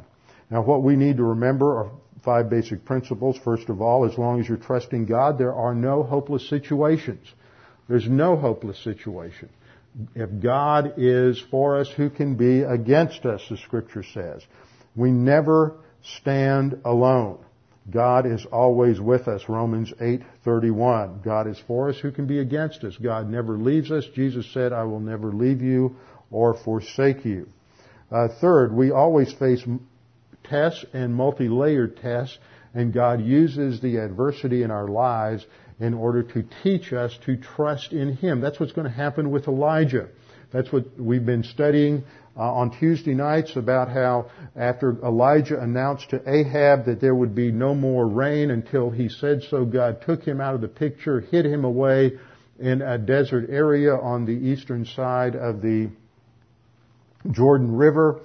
Now 0.51 0.63
what 0.63 0.83
we 0.83 0.97
need 0.97 1.17
to 1.17 1.25
remember 1.25 1.79
are 1.79 1.91
five 2.25 2.51
basic 2.51 2.85
principles. 2.85 3.39
First 3.39 3.69
of 3.69 3.81
all, 3.81 4.05
as 4.05 4.19
long 4.19 4.41
as 4.41 4.49
you're 4.49 4.59
trusting 4.59 5.07
God, 5.07 5.39
there 5.39 5.55
are 5.55 5.75
no 5.75 6.03
hopeless 6.03 6.49
situations. 6.49 7.27
There's 7.89 8.09
no 8.09 8.37
hopeless 8.37 8.79
situation. 8.83 9.49
If 10.15 10.41
God 10.41 10.95
is 10.97 11.43
for 11.51 11.79
us, 11.79 11.89
who 11.91 12.11
can 12.11 12.37
be 12.37 12.63
against 12.63 13.27
us, 13.27 13.43
the 13.51 13.57
scripture 13.57 14.05
says. 14.05 14.43
We 14.95 15.11
never 15.11 15.75
stand 16.03 16.81
alone. 16.85 17.39
God 17.91 18.27
is 18.27 18.47
always 18.47 19.01
with 19.01 19.27
us. 19.27 19.49
Romans 19.49 19.93
8:31. 20.01 21.23
God 21.25 21.49
is 21.49 21.59
for 21.59 21.89
us. 21.89 21.99
Who 21.99 22.13
can 22.13 22.27
be 22.27 22.39
against 22.39 22.85
us? 22.85 22.97
God 22.97 23.29
never 23.29 23.57
leaves 23.57 23.91
us. 23.91 24.07
Jesus 24.15 24.47
said, 24.53 24.73
"I 24.73 24.85
will 24.85 25.01
never 25.01 25.33
leave 25.33 25.63
you 25.63 25.97
or 26.31 26.55
forsake 26.55 27.25
you." 27.25 27.49
Uh, 28.11 28.29
third, 28.29 28.73
we 28.73 28.91
always 28.91 29.33
face 29.33 29.65
tests 30.45 30.85
and 30.93 31.15
multi-layered 31.15 31.97
tests, 31.97 32.39
and 32.75 32.93
God 32.93 33.21
uses 33.21 33.81
the 33.81 33.97
adversity 33.97 34.63
in 34.63 34.71
our 34.71 34.89
lives 34.89 35.45
in 35.79 35.95
order 35.95 36.23
to 36.23 36.45
teach 36.63 36.93
us 36.93 37.17
to 37.25 37.37
trust 37.37 37.93
in 37.93 38.17
Him. 38.17 38.41
That's 38.41 38.61
what's 38.61 38.73
going 38.73 38.87
to 38.87 38.93
happen 38.93 39.31
with 39.31 39.49
Elijah. 39.49 40.09
That's 40.53 40.73
what 40.73 40.99
we've 40.99 41.25
been 41.25 41.45
studying 41.45 42.05
uh, 42.37 42.41
on 42.43 42.79
Tuesday 42.79 43.15
nights 43.15 43.57
about 43.57 43.89
how 43.89 44.31
after 44.57 44.97
Elijah 45.05 45.61
announced 45.61 46.11
to 46.11 46.23
Ahab 46.27 46.87
that 46.87 47.01
there 47.01 47.15
would 47.15 47.35
be 47.35 47.51
no 47.51 47.75
more 47.75 48.07
rain 48.07 48.51
until 48.51 48.91
he 48.91 49.09
said 49.09 49.43
so, 49.49 49.65
God 49.65 50.03
took 50.03 50.23
him 50.23 50.41
out 50.41 50.55
of 50.55 50.61
the 50.61 50.69
picture, 50.69 51.21
hid 51.21 51.47
him 51.47 51.65
away 51.65 52.13
in 52.59 52.83
a 52.83 52.99
desert 52.99 53.49
area 53.51 53.95
on 53.95 54.27
the 54.27 54.33
eastern 54.33 54.85
side 54.85 55.35
of 55.35 55.63
the 55.63 55.91
Jordan 57.31 57.77
River 57.77 58.21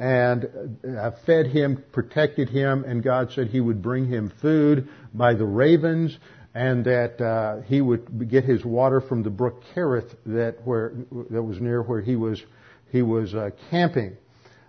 and 0.00 0.78
uh, 0.98 1.10
fed 1.26 1.46
him, 1.46 1.84
protected 1.92 2.48
him, 2.48 2.84
and 2.84 3.02
God 3.02 3.30
said 3.32 3.48
he 3.48 3.60
would 3.60 3.82
bring 3.82 4.06
him 4.06 4.32
food 4.40 4.88
by 5.14 5.34
the 5.34 5.44
ravens 5.44 6.18
and 6.54 6.84
that 6.84 7.20
uh, 7.20 7.60
he 7.66 7.80
would 7.80 8.28
get 8.28 8.44
his 8.44 8.64
water 8.64 9.00
from 9.00 9.22
the 9.22 9.30
brook 9.30 9.62
Kerith 9.74 10.16
that 10.26 10.66
where 10.66 10.92
that 11.30 11.42
was 11.42 11.60
near 11.60 11.82
where 11.82 12.00
he 12.00 12.16
was 12.16 12.42
he 12.90 13.02
was 13.02 13.34
uh, 13.34 13.50
camping. 13.70 14.16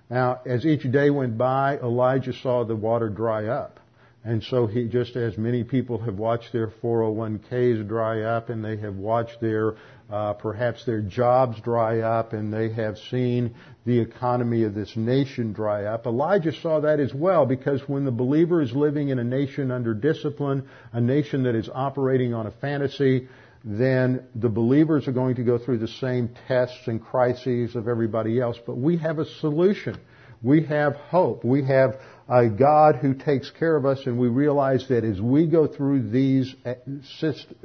Now, 0.09 0.41
as 0.45 0.65
each 0.65 0.89
day 0.91 1.09
went 1.09 1.37
by, 1.37 1.77
Elijah 1.77 2.33
saw 2.33 2.65
the 2.65 2.75
water 2.75 3.09
dry 3.09 3.47
up. 3.47 3.79
And 4.23 4.43
so 4.43 4.67
he, 4.67 4.87
just 4.87 5.15
as 5.15 5.37
many 5.37 5.63
people 5.63 5.97
have 5.99 6.15
watched 6.15 6.53
their 6.53 6.67
401ks 6.67 7.87
dry 7.87 8.21
up 8.21 8.49
and 8.49 8.63
they 8.63 8.77
have 8.77 8.95
watched 8.95 9.41
their, 9.41 9.75
uh, 10.11 10.33
perhaps 10.33 10.85
their 10.85 11.01
jobs 11.01 11.59
dry 11.61 12.01
up 12.01 12.33
and 12.33 12.53
they 12.53 12.71
have 12.71 12.99
seen 13.09 13.55
the 13.85 13.99
economy 13.99 14.63
of 14.63 14.75
this 14.75 14.95
nation 14.95 15.53
dry 15.53 15.85
up, 15.85 16.05
Elijah 16.05 16.51
saw 16.51 16.79
that 16.81 16.99
as 16.99 17.13
well 17.13 17.45
because 17.45 17.81
when 17.87 18.05
the 18.05 18.11
believer 18.11 18.61
is 18.61 18.73
living 18.73 19.09
in 19.09 19.17
a 19.17 19.23
nation 19.23 19.71
under 19.71 19.93
discipline, 19.93 20.67
a 20.93 21.01
nation 21.01 21.43
that 21.43 21.55
is 21.55 21.67
operating 21.73 22.33
on 22.33 22.45
a 22.45 22.51
fantasy, 22.51 23.27
then 23.63 24.23
the 24.35 24.49
believers 24.49 25.07
are 25.07 25.11
going 25.11 25.35
to 25.35 25.43
go 25.43 25.57
through 25.57 25.79
the 25.79 25.87
same 25.87 26.29
tests 26.47 26.87
and 26.87 27.03
crises 27.03 27.75
of 27.75 27.87
everybody 27.87 28.39
else. 28.39 28.57
But 28.65 28.77
we 28.77 28.97
have 28.97 29.17
a 29.17 29.25
solution. 29.25 29.97
We 30.43 30.63
have 30.65 30.95
hope. 30.95 31.43
We 31.43 31.63
have 31.65 31.99
a 32.31 32.47
God 32.47 32.95
who 32.95 33.13
takes 33.13 33.51
care 33.51 33.75
of 33.75 33.85
us 33.85 33.99
and 34.05 34.17
we 34.17 34.29
realize 34.29 34.87
that 34.87 35.03
as 35.03 35.19
we 35.19 35.47
go 35.47 35.67
through 35.67 36.09
these 36.11 36.55
uh, 36.65 36.75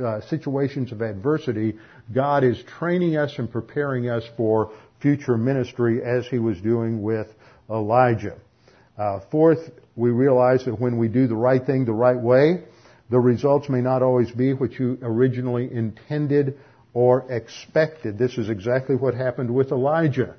uh, 0.02 0.20
situations 0.22 0.90
of 0.90 1.02
adversity, 1.02 1.76
God 2.12 2.42
is 2.42 2.60
training 2.76 3.16
us 3.16 3.32
and 3.38 3.48
preparing 3.48 4.10
us 4.10 4.24
for 4.36 4.72
future 5.00 5.38
ministry 5.38 6.02
as 6.02 6.26
he 6.26 6.40
was 6.40 6.60
doing 6.60 7.00
with 7.00 7.28
Elijah. 7.70 8.34
Uh, 8.98 9.20
fourth, 9.30 9.70
we 9.94 10.10
realize 10.10 10.64
that 10.64 10.80
when 10.80 10.98
we 10.98 11.06
do 11.06 11.28
the 11.28 11.36
right 11.36 11.64
thing 11.64 11.84
the 11.84 11.92
right 11.92 12.20
way, 12.20 12.64
the 13.08 13.20
results 13.20 13.68
may 13.68 13.80
not 13.80 14.02
always 14.02 14.32
be 14.32 14.52
what 14.52 14.72
you 14.72 14.98
originally 15.00 15.72
intended 15.72 16.58
or 16.92 17.30
expected. 17.30 18.18
This 18.18 18.36
is 18.36 18.48
exactly 18.48 18.96
what 18.96 19.14
happened 19.14 19.54
with 19.54 19.70
Elijah. 19.70 20.34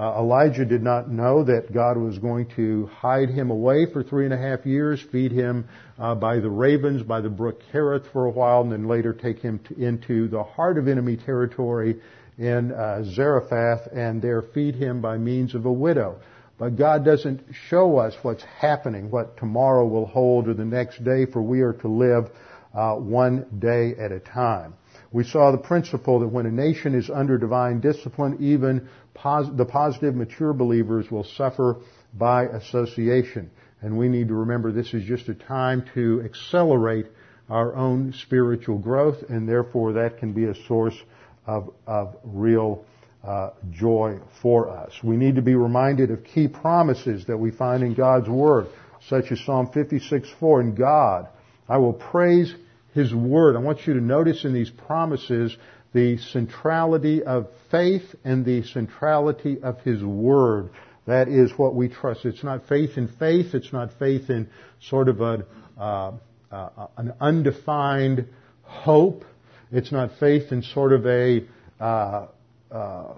Uh, 0.00 0.18
Elijah 0.18 0.64
did 0.64 0.82
not 0.82 1.10
know 1.10 1.44
that 1.44 1.74
God 1.74 1.98
was 1.98 2.16
going 2.16 2.46
to 2.56 2.86
hide 2.86 3.28
him 3.28 3.50
away 3.50 3.84
for 3.84 4.02
three 4.02 4.24
and 4.24 4.32
a 4.32 4.38
half 4.38 4.64
years, 4.64 4.98
feed 5.12 5.30
him 5.30 5.68
uh, 5.98 6.14
by 6.14 6.40
the 6.40 6.48
ravens, 6.48 7.02
by 7.02 7.20
the 7.20 7.28
brook 7.28 7.60
Kerith 7.70 8.10
for 8.10 8.24
a 8.24 8.30
while, 8.30 8.62
and 8.62 8.72
then 8.72 8.88
later 8.88 9.12
take 9.12 9.40
him 9.40 9.60
to, 9.68 9.78
into 9.78 10.26
the 10.28 10.42
heart 10.42 10.78
of 10.78 10.88
enemy 10.88 11.18
territory 11.18 12.00
in 12.38 12.72
uh, 12.72 13.04
Zarephath 13.14 13.88
and 13.92 14.22
there 14.22 14.40
feed 14.40 14.74
him 14.74 15.02
by 15.02 15.18
means 15.18 15.54
of 15.54 15.66
a 15.66 15.72
widow. 15.72 16.18
But 16.56 16.76
God 16.76 17.04
doesn't 17.04 17.42
show 17.68 17.98
us 17.98 18.14
what's 18.22 18.44
happening, 18.58 19.10
what 19.10 19.36
tomorrow 19.36 19.86
will 19.86 20.06
hold 20.06 20.48
or 20.48 20.54
the 20.54 20.64
next 20.64 21.04
day, 21.04 21.26
for 21.26 21.42
we 21.42 21.60
are 21.60 21.74
to 21.74 21.88
live 21.88 22.30
uh, 22.72 22.94
one 22.94 23.44
day 23.58 23.94
at 24.02 24.12
a 24.12 24.20
time. 24.20 24.72
We 25.12 25.24
saw 25.24 25.50
the 25.50 25.58
principle 25.58 26.20
that 26.20 26.28
when 26.28 26.46
a 26.46 26.52
nation 26.52 26.94
is 26.94 27.10
under 27.10 27.36
divine 27.36 27.80
discipline, 27.80 28.36
even 28.40 28.88
pos- 29.14 29.50
the 29.56 29.64
positive, 29.64 30.14
mature 30.14 30.52
believers 30.52 31.10
will 31.10 31.24
suffer 31.24 31.78
by 32.14 32.44
association. 32.44 33.50
And 33.82 33.98
we 33.98 34.08
need 34.08 34.28
to 34.28 34.34
remember 34.34 34.72
this 34.72 34.94
is 34.94 35.04
just 35.04 35.28
a 35.28 35.34
time 35.34 35.84
to 35.94 36.22
accelerate 36.24 37.06
our 37.48 37.74
own 37.74 38.12
spiritual 38.12 38.78
growth, 38.78 39.22
and 39.28 39.48
therefore 39.48 39.94
that 39.94 40.18
can 40.18 40.32
be 40.32 40.44
a 40.44 40.54
source 40.66 40.96
of, 41.46 41.70
of 41.86 42.16
real 42.22 42.84
uh, 43.24 43.50
joy 43.72 44.18
for 44.40 44.70
us. 44.70 44.92
We 45.02 45.16
need 45.16 45.34
to 45.34 45.42
be 45.42 45.54
reminded 45.54 46.10
of 46.10 46.24
key 46.24 46.46
promises 46.46 47.26
that 47.26 47.36
we 47.36 47.50
find 47.50 47.82
in 47.82 47.94
God's 47.94 48.28
Word, 48.28 48.68
such 49.08 49.32
as 49.32 49.40
Psalm 49.40 49.66
56:4. 49.66 50.60
In 50.60 50.74
God, 50.74 51.28
I 51.68 51.78
will 51.78 51.92
praise 51.92 52.54
His 52.94 53.14
Word. 53.14 53.56
I 53.56 53.60
want 53.60 53.86
you 53.86 53.94
to 53.94 54.00
notice 54.00 54.44
in 54.44 54.52
these 54.52 54.70
promises 54.70 55.56
the 55.92 56.18
centrality 56.18 57.22
of 57.22 57.48
faith 57.70 58.14
and 58.24 58.44
the 58.44 58.62
centrality 58.64 59.60
of 59.62 59.80
His 59.80 60.02
Word. 60.02 60.70
That 61.06 61.28
is 61.28 61.52
what 61.56 61.74
we 61.74 61.88
trust. 61.88 62.24
It's 62.24 62.44
not 62.44 62.68
faith 62.68 62.96
in 62.96 63.08
faith. 63.08 63.54
It's 63.54 63.72
not 63.72 63.90
faith 63.98 64.30
in 64.30 64.48
sort 64.80 65.08
of 65.08 65.20
a, 65.20 65.44
uh, 65.78 66.12
uh, 66.52 66.86
an 66.96 67.14
undefined 67.20 68.26
hope. 68.62 69.24
It's 69.72 69.92
not 69.92 70.18
faith 70.18 70.52
in 70.52 70.62
sort 70.62 70.92
of 70.92 71.06
a 71.06 71.44
uh, 71.80 72.26
uh, 72.70 73.14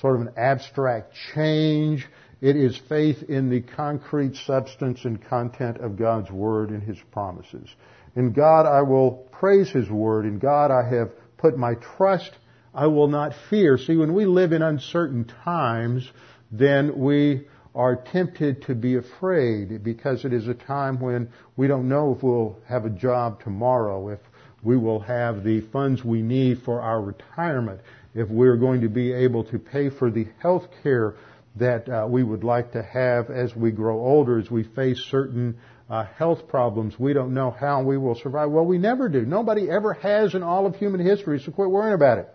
sort 0.00 0.16
of 0.16 0.22
an 0.22 0.34
abstract 0.36 1.14
change. 1.34 2.06
It 2.40 2.56
is 2.56 2.78
faith 2.88 3.22
in 3.28 3.50
the 3.50 3.60
concrete 3.60 4.36
substance 4.36 5.04
and 5.04 5.22
content 5.28 5.78
of 5.78 5.96
God's 5.96 6.30
Word 6.30 6.70
and 6.70 6.82
His 6.82 6.98
promises. 7.12 7.68
In 8.16 8.32
God 8.32 8.66
I 8.66 8.82
will 8.82 9.28
praise 9.32 9.70
His 9.70 9.90
Word. 9.90 10.24
In 10.24 10.38
God 10.38 10.70
I 10.70 10.88
have 10.88 11.10
put 11.36 11.58
my 11.58 11.74
trust, 11.96 12.30
I 12.72 12.86
will 12.86 13.08
not 13.08 13.34
fear. 13.50 13.78
See, 13.78 13.96
when 13.96 14.14
we 14.14 14.26
live 14.26 14.52
in 14.52 14.62
uncertain 14.62 15.24
times, 15.44 16.10
then 16.50 16.98
we 16.98 17.46
are 17.74 17.96
tempted 17.96 18.62
to 18.62 18.74
be 18.74 18.96
afraid 18.96 19.82
because 19.82 20.24
it 20.24 20.32
is 20.32 20.46
a 20.46 20.54
time 20.54 21.00
when 21.00 21.28
we 21.56 21.66
don't 21.66 21.88
know 21.88 22.14
if 22.14 22.22
we'll 22.22 22.56
have 22.68 22.84
a 22.84 22.90
job 22.90 23.42
tomorrow, 23.42 24.08
if 24.08 24.20
we 24.62 24.76
will 24.76 25.00
have 25.00 25.42
the 25.42 25.60
funds 25.72 26.04
we 26.04 26.22
need 26.22 26.62
for 26.62 26.80
our 26.80 27.00
retirement, 27.00 27.80
if 28.14 28.28
we're 28.28 28.56
going 28.56 28.80
to 28.80 28.88
be 28.88 29.12
able 29.12 29.44
to 29.44 29.58
pay 29.58 29.90
for 29.90 30.10
the 30.10 30.26
health 30.38 30.68
care 30.82 31.16
that 31.56 31.88
uh, 31.88 32.06
we 32.08 32.22
would 32.22 32.44
like 32.44 32.72
to 32.72 32.82
have 32.82 33.30
as 33.30 33.54
we 33.54 33.70
grow 33.70 34.00
older, 34.00 34.38
as 34.38 34.50
we 34.50 34.62
face 34.62 34.98
certain 35.10 35.58
uh, 35.88 36.04
health 36.16 36.48
problems. 36.48 36.98
We 36.98 37.12
don't 37.12 37.34
know 37.34 37.50
how 37.50 37.82
we 37.82 37.98
will 37.98 38.14
survive. 38.14 38.50
Well, 38.50 38.64
we 38.64 38.78
never 38.78 39.08
do. 39.08 39.22
Nobody 39.22 39.70
ever 39.70 39.94
has 39.94 40.34
in 40.34 40.42
all 40.42 40.66
of 40.66 40.76
human 40.76 41.04
history, 41.04 41.40
so 41.40 41.52
quit 41.52 41.70
worrying 41.70 41.94
about 41.94 42.18
it. 42.18 42.28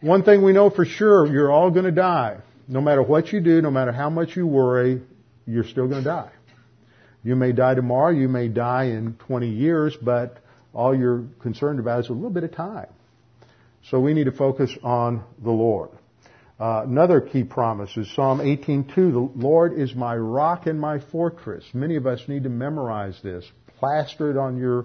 One 0.00 0.24
thing 0.24 0.42
we 0.42 0.52
know 0.52 0.68
for 0.68 0.84
sure, 0.84 1.26
you're 1.26 1.50
all 1.50 1.70
going 1.70 1.84
to 1.84 1.92
die. 1.92 2.38
No 2.68 2.80
matter 2.80 3.02
what 3.02 3.32
you 3.32 3.40
do, 3.40 3.62
no 3.62 3.70
matter 3.70 3.92
how 3.92 4.10
much 4.10 4.36
you 4.36 4.46
worry, 4.46 5.00
you're 5.46 5.64
still 5.64 5.88
going 5.88 6.02
to 6.02 6.08
die. 6.08 6.30
You 7.24 7.36
may 7.36 7.52
die 7.52 7.74
tomorrow, 7.74 8.10
you 8.10 8.28
may 8.28 8.48
die 8.48 8.84
in 8.86 9.14
20 9.14 9.48
years, 9.48 9.96
but 9.96 10.38
all 10.74 10.94
you're 10.96 11.24
concerned 11.40 11.78
about 11.78 12.00
is 12.00 12.08
a 12.08 12.12
little 12.12 12.30
bit 12.30 12.42
of 12.42 12.52
time. 12.52 12.88
So 13.90 14.00
we 14.00 14.12
need 14.12 14.24
to 14.24 14.32
focus 14.32 14.76
on 14.82 15.24
the 15.42 15.50
Lord. 15.50 15.90
Uh, 16.62 16.84
another 16.84 17.20
key 17.20 17.42
promise 17.42 17.90
is 17.96 18.08
Psalm 18.14 18.38
18:2. 18.40 18.94
The 18.94 19.18
Lord 19.44 19.72
is 19.72 19.96
my 19.96 20.16
rock 20.16 20.68
and 20.68 20.80
my 20.80 21.00
fortress. 21.00 21.64
Many 21.74 21.96
of 21.96 22.06
us 22.06 22.28
need 22.28 22.44
to 22.44 22.50
memorize 22.50 23.20
this. 23.20 23.44
Plaster 23.80 24.30
it 24.30 24.36
on 24.36 24.56
your 24.56 24.84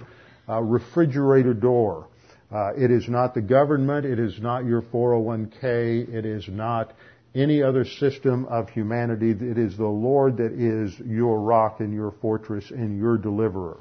uh, 0.49 0.59
refrigerator 0.59 1.53
door. 1.53 2.07
Uh, 2.51 2.71
it 2.75 2.89
is 2.89 3.07
not 3.07 3.35
the 3.35 3.43
government. 3.43 4.07
It 4.07 4.17
is 4.17 4.41
not 4.41 4.65
your 4.65 4.81
401k. 4.81 6.11
It 6.11 6.25
is 6.25 6.47
not 6.47 6.95
any 7.35 7.61
other 7.61 7.85
system 7.85 8.45
of 8.45 8.69
humanity. 8.69 9.29
It 9.29 9.59
is 9.59 9.77
the 9.77 9.85
Lord 9.85 10.37
that 10.37 10.53
is 10.53 10.99
your 11.05 11.39
rock 11.39 11.79
and 11.79 11.93
your 11.93 12.09
fortress 12.09 12.71
and 12.71 12.97
your 12.97 13.19
deliverer. 13.19 13.77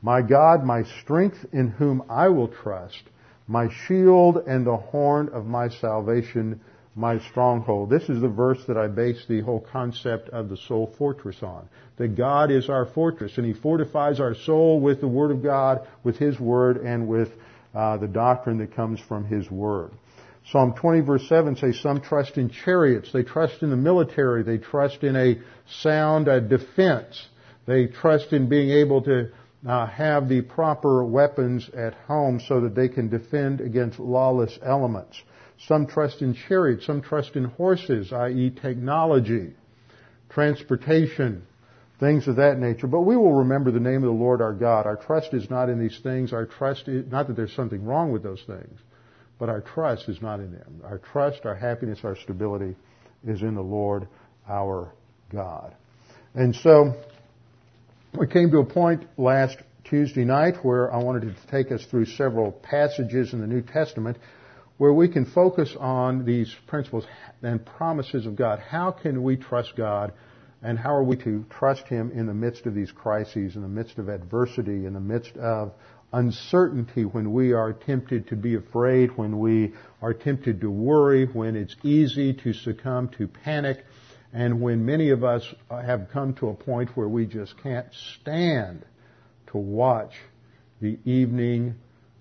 My 0.00 0.22
God, 0.22 0.62
my 0.62 0.84
strength 1.02 1.44
in 1.52 1.70
whom 1.70 2.04
I 2.08 2.28
will 2.28 2.46
trust, 2.46 3.02
my 3.48 3.68
shield 3.88 4.36
and 4.46 4.64
the 4.64 4.76
horn 4.76 5.28
of 5.30 5.46
my 5.46 5.70
salvation, 5.70 6.60
my 6.96 7.18
stronghold. 7.18 7.90
This 7.90 8.08
is 8.08 8.22
the 8.22 8.28
verse 8.28 8.58
that 8.66 8.78
I 8.78 8.88
base 8.88 9.22
the 9.28 9.42
whole 9.42 9.60
concept 9.70 10.30
of 10.30 10.48
the 10.48 10.56
soul 10.56 10.92
fortress 10.96 11.42
on. 11.42 11.68
That 11.98 12.16
God 12.16 12.50
is 12.50 12.70
our 12.70 12.86
fortress 12.86 13.36
and 13.36 13.46
He 13.46 13.52
fortifies 13.52 14.18
our 14.18 14.34
soul 14.34 14.80
with 14.80 15.02
the 15.02 15.08
Word 15.08 15.30
of 15.30 15.42
God, 15.42 15.86
with 16.02 16.16
His 16.16 16.40
Word, 16.40 16.78
and 16.78 17.06
with 17.06 17.28
uh, 17.74 17.98
the 17.98 18.08
doctrine 18.08 18.58
that 18.58 18.74
comes 18.74 18.98
from 18.98 19.26
His 19.26 19.50
Word. 19.50 19.90
Psalm 20.50 20.74
20 20.74 21.00
verse 21.00 21.28
7 21.28 21.56
says 21.56 21.78
some 21.80 22.00
trust 22.00 22.38
in 22.38 22.48
chariots, 22.48 23.12
they 23.12 23.24
trust 23.24 23.62
in 23.62 23.70
the 23.70 23.76
military, 23.76 24.42
they 24.42 24.58
trust 24.58 25.02
in 25.02 25.16
a 25.16 25.38
sound 25.82 26.28
uh, 26.28 26.40
defense, 26.40 27.26
they 27.66 27.86
trust 27.86 28.32
in 28.32 28.48
being 28.48 28.70
able 28.70 29.02
to 29.02 29.30
uh, 29.68 29.86
have 29.86 30.28
the 30.28 30.40
proper 30.40 31.04
weapons 31.04 31.68
at 31.76 31.92
home 32.06 32.40
so 32.40 32.60
that 32.60 32.74
they 32.74 32.88
can 32.88 33.08
defend 33.08 33.60
against 33.60 33.98
lawless 33.98 34.56
elements. 34.62 35.20
Some 35.58 35.86
trust 35.86 36.22
in 36.22 36.34
chariots, 36.34 36.86
some 36.86 37.00
trust 37.00 37.34
in 37.34 37.44
horses, 37.44 38.12
i.e. 38.12 38.50
technology, 38.50 39.52
transportation, 40.28 41.46
things 41.98 42.28
of 42.28 42.36
that 42.36 42.58
nature. 42.58 42.86
But 42.86 43.02
we 43.02 43.16
will 43.16 43.32
remember 43.32 43.70
the 43.70 43.80
name 43.80 43.96
of 43.96 44.02
the 44.02 44.10
Lord 44.10 44.42
our 44.42 44.52
God. 44.52 44.86
Our 44.86 44.96
trust 44.96 45.32
is 45.32 45.48
not 45.48 45.70
in 45.70 45.80
these 45.80 45.98
things. 46.02 46.32
Our 46.32 46.46
trust 46.46 46.88
is, 46.88 47.10
not 47.10 47.26
that 47.28 47.36
there's 47.36 47.54
something 47.54 47.84
wrong 47.84 48.12
with 48.12 48.22
those 48.22 48.42
things, 48.46 48.78
but 49.38 49.48
our 49.48 49.62
trust 49.62 50.08
is 50.08 50.20
not 50.20 50.40
in 50.40 50.52
them. 50.52 50.82
Our 50.84 50.98
trust, 50.98 51.46
our 51.46 51.54
happiness, 51.54 52.00
our 52.04 52.16
stability 52.16 52.76
is 53.26 53.40
in 53.42 53.54
the 53.54 53.62
Lord 53.62 54.08
our 54.48 54.92
God. 55.32 55.74
And 56.34 56.54
so, 56.54 56.94
we 58.18 58.26
came 58.26 58.50
to 58.50 58.58
a 58.58 58.64
point 58.64 59.04
last 59.16 59.56
Tuesday 59.84 60.24
night 60.24 60.56
where 60.62 60.92
I 60.92 61.02
wanted 61.02 61.22
to 61.22 61.34
take 61.50 61.72
us 61.72 61.84
through 61.86 62.06
several 62.06 62.52
passages 62.52 63.32
in 63.32 63.40
the 63.40 63.46
New 63.46 63.62
Testament 63.62 64.18
where 64.78 64.92
we 64.92 65.08
can 65.08 65.24
focus 65.24 65.74
on 65.78 66.24
these 66.24 66.54
principles 66.66 67.06
and 67.42 67.64
promises 67.64 68.26
of 68.26 68.36
God. 68.36 68.58
How 68.58 68.90
can 68.90 69.22
we 69.22 69.36
trust 69.36 69.74
God 69.76 70.12
and 70.62 70.78
how 70.78 70.94
are 70.94 71.04
we 71.04 71.16
to 71.16 71.44
trust 71.50 71.86
Him 71.88 72.10
in 72.12 72.26
the 72.26 72.34
midst 72.34 72.66
of 72.66 72.74
these 72.74 72.92
crises, 72.92 73.56
in 73.56 73.62
the 73.62 73.68
midst 73.68 73.98
of 73.98 74.08
adversity, 74.08 74.86
in 74.86 74.94
the 74.94 75.00
midst 75.00 75.36
of 75.36 75.72
uncertainty, 76.12 77.04
when 77.04 77.32
we 77.32 77.52
are 77.52 77.72
tempted 77.72 78.28
to 78.28 78.36
be 78.36 78.54
afraid, 78.54 79.16
when 79.16 79.38
we 79.38 79.72
are 80.00 80.14
tempted 80.14 80.60
to 80.60 80.70
worry, 80.70 81.26
when 81.26 81.56
it's 81.56 81.76
easy 81.82 82.32
to 82.32 82.52
succumb 82.52 83.08
to 83.18 83.28
panic, 83.28 83.84
and 84.32 84.60
when 84.60 84.84
many 84.84 85.10
of 85.10 85.24
us 85.24 85.54
have 85.70 86.08
come 86.12 86.34
to 86.34 86.48
a 86.48 86.54
point 86.54 86.96
where 86.96 87.08
we 87.08 87.26
just 87.26 87.56
can't 87.62 87.86
stand 88.20 88.84
to 89.48 89.58
watch 89.58 90.14
the 90.80 90.98
evening 91.04 91.74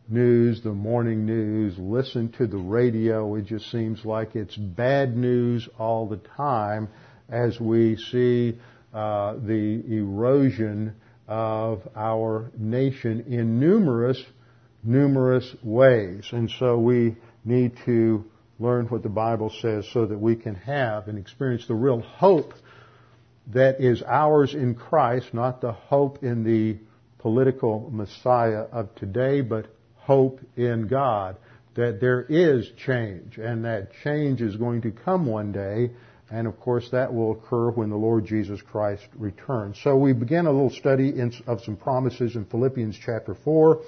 news, 0.08 0.62
the 0.62 0.72
morning 0.72 1.26
news, 1.26 1.78
listen 1.78 2.32
to 2.34 2.48
the 2.48 2.58
radio. 2.58 3.36
It 3.36 3.46
just 3.46 3.72
seems 3.72 4.06
like 4.06 4.36
it's 4.36 4.56
bad 4.56 5.16
news 5.18 5.68
all 5.80 6.08
the 6.08 6.20
time 6.38 6.90
as 7.30 7.60
we 7.60 7.98
see 7.98 8.60
uh, 8.94 9.34
the 9.34 9.84
erosion 9.88 10.96
of 11.28 11.88
our 11.96 12.52
nation 12.58 13.26
in 13.28 13.60
numerous, 13.60 14.22
numerous 14.84 15.56
ways. 15.64 16.26
And 16.32 16.52
so 16.60 16.78
we 16.78 17.16
need 17.44 17.74
to 17.86 18.26
learn 18.60 18.86
what 18.86 19.04
the 19.04 19.10
Bible 19.10 19.52
says 19.62 19.88
so 19.92 20.06
that 20.06 20.20
we 20.20 20.36
can 20.36 20.56
have 20.56 21.08
and 21.08 21.18
experience 21.18 21.68
the 21.68 21.76
real 21.76 22.02
hope 22.02 22.54
that 23.48 23.82
is 23.82 24.02
ours 24.04 24.54
in 24.54 24.76
Christ, 24.76 25.34
not 25.34 25.62
the 25.62 25.72
hope 25.72 26.24
in 26.24 26.44
the 26.44 26.78
political 27.20 27.90
Messiah 27.92 28.66
of 28.72 28.94
today, 28.96 29.42
but 29.42 29.66
hope 30.06 30.40
in 30.56 30.88
God 30.88 31.38
that 31.76 32.00
there 32.00 32.22
is 32.22 32.70
change 32.86 33.38
and 33.38 33.66
that 33.66 33.90
change 34.04 34.42
is 34.42 34.56
going 34.56 34.82
to 34.82 34.92
come 34.92 35.26
one 35.26 35.52
day. 35.52 35.92
And 36.30 36.48
of 36.48 36.60
course, 36.60 36.90
that 36.92 37.14
will 37.14 37.34
occur 37.34 37.70
when 37.72 37.90
the 37.90 37.98
Lord 37.98 38.26
Jesus 38.26 38.62
Christ 38.62 39.04
returns. 39.16 39.78
So 39.84 39.96
we 39.96 40.14
begin 40.14 40.46
a 40.46 40.52
little 40.52 40.70
study 40.70 41.10
in, 41.10 41.34
of 41.48 41.62
some 41.62 41.76
promises 41.76 42.36
in 42.36 42.46
Philippians 42.46 42.98
chapter 43.04 43.36
4. 43.36 43.82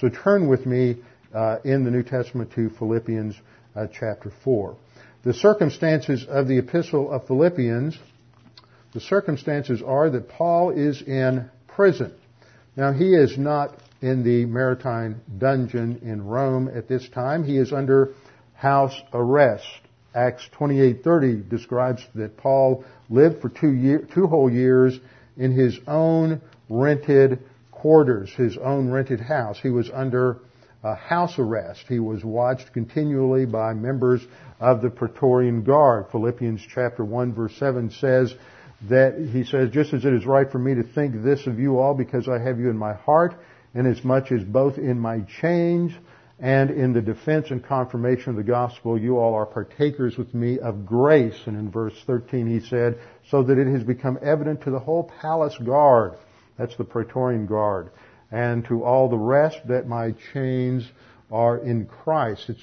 So 0.00 0.08
turn 0.08 0.48
with 0.48 0.64
me 0.64 0.96
uh, 1.34 1.58
in 1.64 1.84
the 1.84 1.90
New 1.90 2.02
Testament 2.02 2.52
to 2.54 2.70
Philippians 2.70 3.34
uh, 3.74 3.86
chapter 3.92 4.32
4. 4.44 4.76
The 5.24 5.34
circumstances 5.34 6.26
of 6.28 6.48
the 6.48 6.58
epistle 6.58 7.10
of 7.10 7.26
Philippians, 7.26 7.98
the 8.92 9.00
circumstances 9.00 9.82
are 9.82 10.10
that 10.10 10.28
Paul 10.28 10.70
is 10.70 11.02
in 11.02 11.50
prison. 11.68 12.14
Now 12.76 12.92
he 12.92 13.14
is 13.14 13.36
not 13.36 13.76
in 14.02 14.24
the 14.24 14.44
maritime 14.44 15.22
dungeon 15.38 16.00
in 16.02 16.26
Rome 16.26 16.68
at 16.74 16.88
this 16.88 17.08
time. 17.08 17.44
He 17.44 17.56
is 17.56 17.72
under 17.72 18.14
house 18.54 19.00
arrest. 19.14 19.66
Acts 20.14 20.46
28:30 20.58 21.48
describes 21.48 22.06
that 22.14 22.36
Paul 22.36 22.84
lived 23.08 23.40
for 23.40 23.48
two 23.48 23.72
year, 23.72 24.06
two 24.12 24.26
whole 24.26 24.50
years 24.50 24.98
in 25.36 25.52
his 25.52 25.78
own 25.86 26.40
rented 26.68 27.38
quarters, 27.70 28.30
his 28.30 28.58
own 28.58 28.90
rented 28.90 29.20
house. 29.20 29.58
He 29.60 29.70
was 29.70 29.90
under 29.90 30.38
uh, 30.84 30.96
house 30.96 31.38
arrest. 31.38 31.84
He 31.88 31.98
was 31.98 32.24
watched 32.24 32.72
continually 32.72 33.46
by 33.46 33.72
members 33.72 34.20
of 34.60 34.82
the 34.82 34.90
Praetorian 34.90 35.62
Guard. 35.62 36.06
Philippians 36.10 36.60
chapter 36.74 37.04
1 37.04 37.34
verse 37.34 37.54
7 37.56 37.90
says 37.90 38.34
that 38.88 39.16
he 39.32 39.44
says, 39.44 39.70
just 39.70 39.94
as 39.94 40.04
it 40.04 40.12
is 40.12 40.26
right 40.26 40.50
for 40.50 40.58
me 40.58 40.74
to 40.74 40.82
think 40.82 41.22
this 41.22 41.46
of 41.46 41.58
you 41.58 41.78
all 41.78 41.94
because 41.94 42.28
I 42.28 42.38
have 42.40 42.58
you 42.58 42.68
in 42.68 42.76
my 42.76 42.94
heart, 42.94 43.34
inasmuch 43.74 44.32
as 44.32 44.44
both 44.44 44.78
in 44.78 44.98
my 44.98 45.20
chains 45.40 45.92
and 46.38 46.70
in 46.70 46.92
the 46.92 47.00
defense 47.00 47.50
and 47.50 47.64
confirmation 47.64 48.30
of 48.30 48.36
the 48.36 48.42
gospel 48.42 48.98
you 48.98 49.18
all 49.18 49.34
are 49.34 49.46
partakers 49.46 50.18
with 50.18 50.34
me 50.34 50.58
of 50.58 50.84
grace. 50.84 51.38
And 51.46 51.56
in 51.56 51.70
verse 51.70 51.94
13 52.06 52.48
he 52.48 52.60
said, 52.66 52.98
so 53.28 53.42
that 53.44 53.58
it 53.58 53.68
has 53.68 53.84
become 53.84 54.18
evident 54.20 54.62
to 54.62 54.70
the 54.70 54.80
whole 54.80 55.04
palace 55.20 55.56
guard, 55.58 56.14
that's 56.58 56.76
the 56.76 56.84
Praetorian 56.84 57.46
Guard, 57.46 57.90
and 58.30 58.64
to 58.66 58.82
all 58.82 59.08
the 59.08 59.16
rest 59.16 59.66
that 59.68 59.86
my 59.86 60.14
chains 60.32 60.90
are 61.30 61.58
in 61.58 61.86
Christ. 61.86 62.50
It's, 62.50 62.62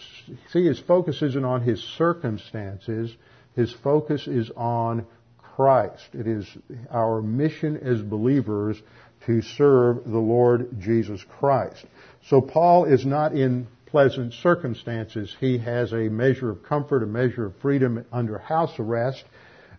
see, 0.51 0.65
his 0.65 0.79
focus 0.79 1.21
isn't 1.21 1.45
on 1.45 1.61
his 1.61 1.81
circumstances. 1.81 3.15
His 3.55 3.73
focus 3.73 4.27
is 4.27 4.51
on 4.55 5.07
Christ. 5.37 6.09
It 6.13 6.27
is 6.27 6.47
our 6.91 7.21
mission 7.21 7.77
as 7.77 8.01
believers 8.01 8.81
to 9.29 9.43
serve 9.43 10.05
the 10.05 10.17
Lord 10.17 10.79
Jesus 10.79 11.23
Christ. 11.37 11.85
So 12.29 12.41
Paul 12.41 12.85
is 12.85 13.05
not 13.05 13.33
in 13.33 13.67
pleasant 13.85 14.33
circumstances. 14.33 15.35
He 15.39 15.59
has 15.59 15.93
a 15.93 16.09
measure 16.09 16.49
of 16.49 16.63
comfort, 16.63 17.03
a 17.03 17.05
measure 17.05 17.45
of 17.45 17.55
freedom 17.57 18.03
under 18.11 18.39
house 18.39 18.73
arrest, 18.79 19.23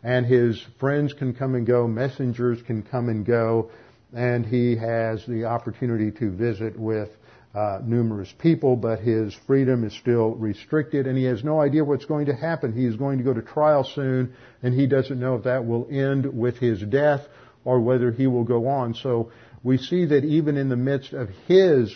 and 0.04 0.24
his 0.24 0.64
friends 0.78 1.14
can 1.14 1.34
come 1.34 1.56
and 1.56 1.66
go, 1.66 1.88
messengers 1.88 2.62
can 2.62 2.84
come 2.84 3.08
and 3.08 3.26
go, 3.26 3.72
and 4.14 4.46
he 4.46 4.76
has 4.76 5.26
the 5.26 5.46
opportunity 5.46 6.12
to 6.12 6.30
visit 6.30 6.78
with 6.78 7.08
uh, 7.52 7.80
numerous 7.82 8.32
people, 8.38 8.76
but 8.76 9.00
his 9.00 9.34
freedom 9.48 9.82
is 9.82 9.92
still 9.94 10.30
restricted, 10.36 11.08
and 11.08 11.18
he 11.18 11.24
has 11.24 11.42
no 11.42 11.60
idea 11.60 11.84
what's 11.84 12.04
going 12.04 12.26
to 12.26 12.36
happen. 12.36 12.72
He 12.72 12.84
is 12.84 12.94
going 12.94 13.18
to 13.18 13.24
go 13.24 13.34
to 13.34 13.42
trial 13.42 13.82
soon, 13.82 14.32
and 14.62 14.72
he 14.72 14.86
doesn't 14.86 15.18
know 15.18 15.34
if 15.34 15.42
that 15.42 15.66
will 15.66 15.88
end 15.90 16.38
with 16.38 16.58
his 16.58 16.80
death 16.80 17.22
or 17.64 17.80
whether 17.80 18.10
he 18.10 18.26
will 18.26 18.44
go 18.44 18.68
on. 18.68 18.94
So 18.94 19.30
we 19.62 19.78
see 19.78 20.06
that 20.06 20.24
even 20.24 20.56
in 20.56 20.68
the 20.68 20.76
midst 20.76 21.12
of 21.12 21.28
his 21.46 21.94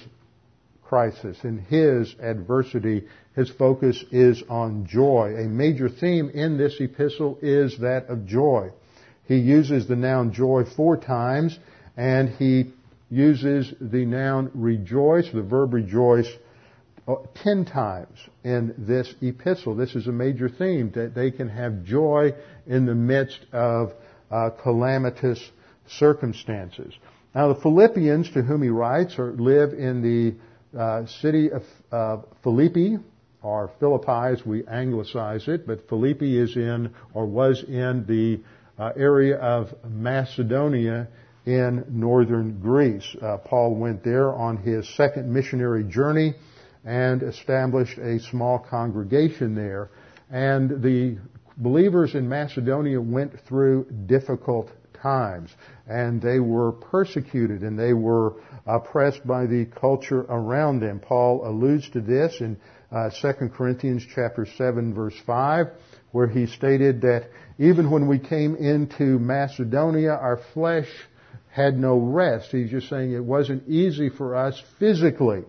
crisis, 0.83 1.38
in 1.44 1.59
his 1.59 2.14
adversity, 2.20 3.05
his 3.35 3.50
focus 3.50 4.05
is 4.12 4.42
on 4.48 4.87
joy. 4.87 5.35
A 5.38 5.48
major 5.48 5.88
theme 5.88 6.31
in 6.31 6.57
this 6.57 6.77
epistle 6.79 7.38
is 7.42 7.79
that 7.79 8.07
of 8.09 8.27
joy. 8.27 8.70
He 9.27 9.37
uses 9.37 9.88
the 9.88 9.96
noun 9.96 10.33
joy 10.33 10.64
four 10.77 10.96
times, 10.96 11.59
and 11.96 12.29
he 12.29 12.72
uses 13.11 13.72
the 13.81 14.05
noun 14.05 14.50
rejoice, 14.55 15.31
the 15.33 15.42
verb 15.42 15.72
rejoice, 15.72 16.29
uh, 17.09 17.16
ten 17.35 17.64
times 17.64 18.18
in 18.44 18.74
this 18.79 19.12
epistle. 19.20 19.74
This 19.74 19.94
is 19.94 20.07
a 20.07 20.12
major 20.12 20.48
theme 20.48 20.90
that 20.94 21.14
they 21.14 21.31
can 21.31 21.48
have 21.48 21.85
joy 21.85 22.35
in 22.66 22.87
the 22.87 22.94
midst 22.94 23.40
of 23.53 23.92
uh, 24.35 24.51
calamitous 24.51 25.40
circumstances. 25.87 26.92
Now, 27.35 27.53
the 27.53 27.61
Philippians 27.61 28.33
to 28.33 28.42
whom 28.42 28.62
he 28.62 28.68
writes 28.68 29.18
are, 29.18 29.33
live 29.33 29.73
in 29.73 30.03
the 30.03 30.79
uh, 30.79 31.07
city 31.07 31.51
of 31.53 31.62
uh, 31.92 32.23
Philippi, 32.42 32.97
or 33.42 33.70
Philippi 33.79 34.33
as 34.33 34.44
we 34.44 34.66
anglicize 34.66 35.47
it, 35.47 35.66
but 35.66 35.88
Philippi 35.88 36.37
is 36.38 36.57
in 36.57 36.92
or 37.12 37.27
was 37.27 37.62
in 37.62 38.05
the 38.09 38.40
uh, 38.83 38.90
area 38.97 39.37
of 39.37 39.73
Macedonia 39.88 41.07
in 41.47 41.85
northern 41.88 42.59
Greece. 42.61 43.16
Uh, 43.20 43.37
Paul 43.37 43.77
went 43.77 44.03
there 44.03 44.35
on 44.35 44.57
his 44.57 44.88
second 44.97 45.33
missionary 45.33 45.85
journey 45.85 46.35
and 46.85 47.23
established 47.23 47.99
a 47.99 48.18
small 48.18 48.59
congregation 48.59 49.55
there. 49.55 49.90
And 50.31 50.83
the 50.83 51.18
believers 51.57 52.14
in 52.14 52.29
Macedonia 52.29 53.01
went 53.01 53.38
through 53.47 53.87
difficult 54.07 54.71
times 55.03 55.51
and 55.87 56.21
they 56.21 56.40
were 56.40 56.73
persecuted 56.73 57.62
and 57.62 57.79
they 57.79 57.93
were 57.93 58.35
oppressed 58.67 59.27
by 59.27 59.47
the 59.47 59.67
culture 59.67 60.23
around 60.23 60.81
them. 60.81 60.99
Paul 60.99 61.47
alludes 61.47 61.88
to 61.90 62.01
this 62.01 62.40
in 62.40 62.57
uh, 62.90 63.11
2 63.21 63.51
Corinthians 63.51 64.05
chapter 64.14 64.47
7 64.57 64.95
verse 64.95 65.17
5 65.27 65.67
where 66.12 66.29
he 66.29 66.47
stated 66.47 67.03
that 67.03 67.29
even 67.59 67.90
when 67.90 68.09
we 68.09 68.19
came 68.19 68.57
into 68.57 69.19
Macedonia 69.19 70.12
our 70.12 70.40
flesh 70.55 70.88
had 71.55 71.79
no 71.79 71.97
rest. 71.97 72.51
He's 72.51 72.71
just 72.71 72.88
saying 72.88 73.12
it 73.12 73.25
wasn't 73.25 73.69
easy 73.69 74.09
for 74.09 74.35
us 74.35 74.61
physically. 74.81 75.45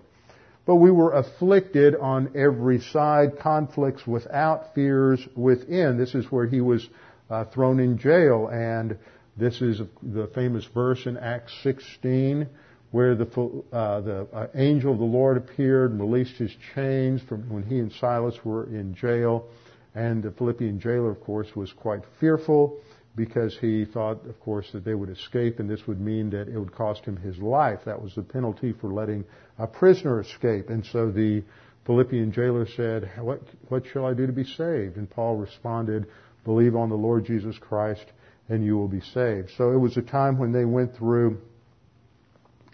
But 0.66 0.76
we 0.76 0.90
were 0.90 1.14
afflicted 1.14 1.96
on 1.96 2.32
every 2.36 2.80
side, 2.80 3.40
conflicts 3.40 4.06
without, 4.08 4.74
fears 4.74 5.26
within. 5.36 5.98
This 5.98 6.16
is 6.16 6.32
where 6.32 6.48
he 6.48 6.62
was 6.62 6.88
uh, 7.30 7.46
thrown 7.46 7.80
in 7.80 7.98
jail, 7.98 8.48
and 8.48 8.98
this 9.38 9.62
is 9.62 9.82
the 10.02 10.28
famous 10.34 10.66
verse 10.74 11.06
in 11.06 11.18
Acts 11.18 11.54
16 11.64 12.48
where 12.92 13.14
the, 13.14 13.26
uh, 13.74 14.00
the 14.00 14.26
uh, 14.32 14.48
angel 14.56 14.94
of 14.94 15.00
the 15.00 15.04
Lord 15.04 15.36
appeared 15.36 15.92
and 15.92 16.00
released 16.00 16.38
his 16.38 16.56
chains 16.74 17.22
from 17.28 17.50
when 17.50 17.64
he 17.64 17.80
and 17.80 17.92
Silas 17.92 18.36
were 18.46 18.68
in 18.68 18.96
jail. 18.96 19.48
And 19.94 20.24
the 20.24 20.32
Philippian 20.32 20.80
jailer, 20.80 21.12
of 21.12 21.20
course, 21.20 21.54
was 21.58 21.74
quite 21.74 22.04
fearful 22.22 22.80
because 23.16 23.58
he 23.60 23.86
thought, 23.86 24.26
of 24.28 24.40
course, 24.42 24.70
that 24.74 24.84
they 24.84 24.94
would 24.94 25.10
escape 25.10 25.60
and 25.60 25.70
this 25.70 25.88
would 25.88 26.02
mean 26.02 26.30
that 26.32 26.48
it 26.48 26.58
would 26.58 26.74
cost 26.74 27.06
him 27.06 27.16
his 27.18 27.38
life. 27.38 27.80
That 27.86 28.02
was 28.02 28.14
the 28.16 28.24
penalty 28.24 28.74
for 28.74 28.92
letting 28.92 29.26
a 29.58 29.68
prisoner 29.68 30.20
escape. 30.20 30.70
And 30.70 30.86
so 30.86 31.10
the 31.12 31.44
Philippian 31.86 32.32
jailer 32.32 32.68
said, 32.68 33.10
what, 33.20 33.42
what 33.70 33.84
shall 33.88 34.06
I 34.06 34.14
do 34.14 34.28
to 34.28 34.34
be 34.34 34.44
saved? 34.44 34.98
And 34.98 35.10
Paul 35.10 35.38
responded, 35.38 36.08
believe 36.44 36.76
on 36.76 36.90
the 36.90 36.96
Lord 36.96 37.26
Jesus 37.26 37.58
Christ 37.58 38.06
and 38.50 38.64
you 38.64 38.78
will 38.78 38.88
be 38.88 39.02
saved. 39.02 39.52
So 39.58 39.72
it 39.72 39.78
was 39.78 39.98
a 39.98 40.02
time 40.02 40.38
when 40.38 40.52
they 40.52 40.66
went 40.66 40.96
through 40.96 41.40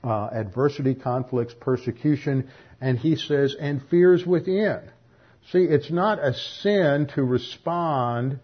uh, 0.04 0.30
adversity, 0.32 0.96
conflicts, 0.96 1.54
persecution, 1.60 2.50
and 2.80 2.98
he 2.98 3.16
says, 3.16 3.56
and 3.60 3.82
fears 3.90 4.26
within. 4.26 4.82
See, 5.52 5.60
it's 5.60 5.92
not 5.92 6.20
a 6.20 6.34
sin 6.34 7.10
to 7.16 7.24
respond 7.24 8.40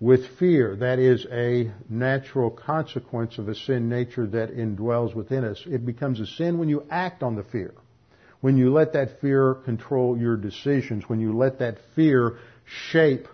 with 0.00 0.26
fear. 0.38 0.76
That 0.76 0.98
is 0.98 1.26
a 1.30 1.70
natural 1.88 2.50
consequence 2.50 3.38
of 3.38 3.48
a 3.48 3.54
sin 3.54 3.88
nature 3.88 4.26
that 4.26 4.54
indwells 4.54 5.14
within 5.14 5.44
us. 5.44 5.62
It 5.66 5.86
becomes 5.86 6.20
a 6.20 6.26
sin 6.26 6.58
when 6.58 6.68
you 6.68 6.84
act 6.90 7.22
on 7.22 7.36
the 7.36 7.44
fear. 7.44 7.74
When 8.40 8.56
you 8.56 8.72
let 8.72 8.92
that 8.92 9.20
fear 9.20 9.54
control 9.54 10.18
your 10.18 10.36
decisions. 10.36 11.08
When 11.08 11.20
you 11.20 11.36
let 11.36 11.58
that 11.60 11.78
fear 11.94 12.38
shape 12.90 13.26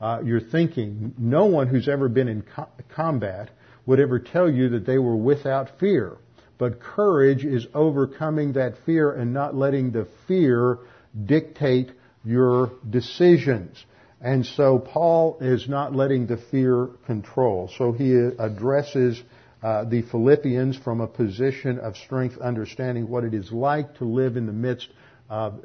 uh, 0.00 0.20
your 0.24 0.40
thinking. 0.40 1.14
No 1.16 1.46
one 1.46 1.68
who's 1.68 1.88
ever 1.88 2.08
been 2.08 2.28
in 2.28 2.42
co- 2.42 2.68
combat 2.94 3.50
would 3.86 4.00
ever 4.00 4.18
tell 4.18 4.50
you 4.50 4.70
that 4.70 4.84
they 4.84 4.98
were 4.98 5.16
without 5.16 5.78
fear. 5.78 6.16
But 6.58 6.80
courage 6.80 7.44
is 7.44 7.66
overcoming 7.74 8.52
that 8.52 8.74
fear 8.84 9.12
and 9.12 9.32
not 9.32 9.54
letting 9.54 9.92
the 9.92 10.06
fear 10.26 10.78
dictate 11.24 11.90
your 12.24 12.72
decisions. 12.88 13.84
And 14.22 14.46
so 14.46 14.78
Paul 14.78 15.38
is 15.40 15.68
not 15.68 15.94
letting 15.94 16.28
the 16.28 16.36
fear 16.36 16.88
control. 17.06 17.68
So 17.76 17.90
he 17.90 18.14
addresses 18.14 19.20
uh, 19.62 19.84
the 19.84 20.02
Philippians 20.02 20.76
from 20.78 21.00
a 21.00 21.08
position 21.08 21.78
of 21.80 21.96
strength, 21.96 22.38
understanding 22.38 23.08
what 23.08 23.24
it 23.24 23.34
is 23.34 23.50
like 23.50 23.98
to 23.98 24.04
live 24.04 24.36
in 24.36 24.46
the 24.46 24.52
midst 24.52 24.88
of 25.28 25.60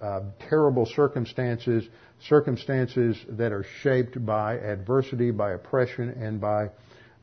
uh, 0.00 0.20
terrible 0.48 0.84
circumstances, 0.84 1.84
circumstances 2.28 3.16
that 3.30 3.50
are 3.50 3.64
shaped 3.82 4.24
by 4.26 4.58
adversity, 4.58 5.30
by 5.30 5.52
oppression, 5.52 6.10
and 6.10 6.40
by 6.40 6.68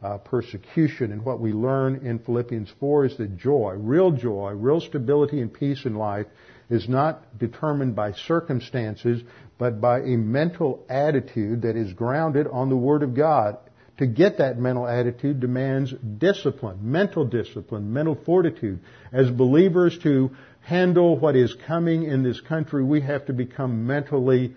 uh, 0.02 0.18
persecution. 0.18 1.12
And 1.12 1.24
what 1.24 1.40
we 1.40 1.52
learn 1.52 2.06
in 2.06 2.20
Philippians 2.20 2.72
4 2.80 3.06
is 3.06 3.18
that 3.18 3.38
joy, 3.38 3.74
real 3.78 4.12
joy, 4.12 4.54
real 4.54 4.82
stability 4.82 5.42
and 5.42 5.54
peace 5.54 5.86
in 5.86 5.96
life 5.96 6.28
is 6.70 6.88
not 6.88 7.38
determined 7.38 7.96
by 7.96 8.14
circumstances, 8.14 9.22
but 9.60 9.82
by 9.82 10.00
a 10.00 10.18
mental 10.18 10.84
attitude 10.90 11.62
that 11.62 11.76
is 11.76 11.94
grounded 11.94 12.48
on 12.48 12.70
the 12.70 12.78
Word 12.78 13.04
of 13.04 13.14
God. 13.14 13.58
To 13.98 14.08
get 14.08 14.38
that 14.38 14.58
mental 14.58 14.88
attitude 14.88 15.42
demands 15.42 15.94
discipline, 16.18 16.80
mental 16.82 17.26
discipline, 17.26 17.92
mental 17.92 18.16
fortitude. 18.26 18.80
As 19.12 19.30
believers 19.30 20.00
to 20.04 20.32
handle 20.62 21.20
what 21.20 21.36
is 21.36 21.54
coming 21.68 22.04
in 22.04 22.24
this 22.24 22.40
country, 22.40 22.82
we 22.82 23.02
have 23.02 23.26
to 23.26 23.34
become 23.34 23.86
mentally 23.86 24.56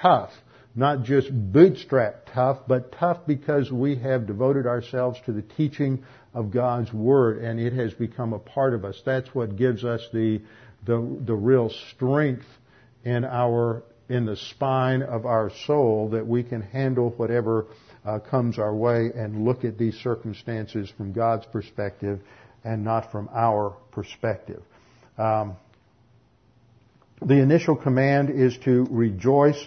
tough. 0.00 0.30
Not 0.74 1.02
just 1.02 1.28
bootstrap 1.30 2.32
tough, 2.32 2.60
but 2.66 2.92
tough 2.92 3.26
because 3.26 3.70
we 3.70 3.96
have 3.96 4.26
devoted 4.26 4.66
ourselves 4.66 5.18
to 5.26 5.32
the 5.32 5.42
teaching 5.42 6.04
of 6.32 6.50
God's 6.50 6.90
Word 6.90 7.42
and 7.44 7.60
it 7.60 7.74
has 7.74 7.92
become 7.92 8.32
a 8.32 8.38
part 8.38 8.72
of 8.72 8.86
us. 8.86 8.98
That's 9.04 9.34
what 9.34 9.56
gives 9.56 9.84
us 9.84 10.00
the, 10.14 10.40
the, 10.86 11.18
the 11.26 11.34
real 11.34 11.70
strength 11.94 12.46
in 13.04 13.26
our 13.26 13.82
in 14.08 14.24
the 14.24 14.36
spine 14.36 15.02
of 15.02 15.26
our 15.26 15.50
soul 15.66 16.10
that 16.10 16.26
we 16.26 16.42
can 16.42 16.62
handle 16.62 17.10
whatever 17.10 17.66
uh, 18.04 18.18
comes 18.18 18.58
our 18.58 18.74
way 18.74 19.10
and 19.14 19.44
look 19.44 19.64
at 19.64 19.76
these 19.76 19.94
circumstances 19.96 20.90
from 20.96 21.12
God's 21.12 21.44
perspective 21.46 22.20
and 22.64 22.84
not 22.84 23.12
from 23.12 23.28
our 23.32 23.76
perspective. 23.92 24.62
Um, 25.18 25.56
the 27.20 27.34
initial 27.34 27.76
command 27.76 28.30
is 28.30 28.56
to 28.58 28.86
rejoice 28.90 29.62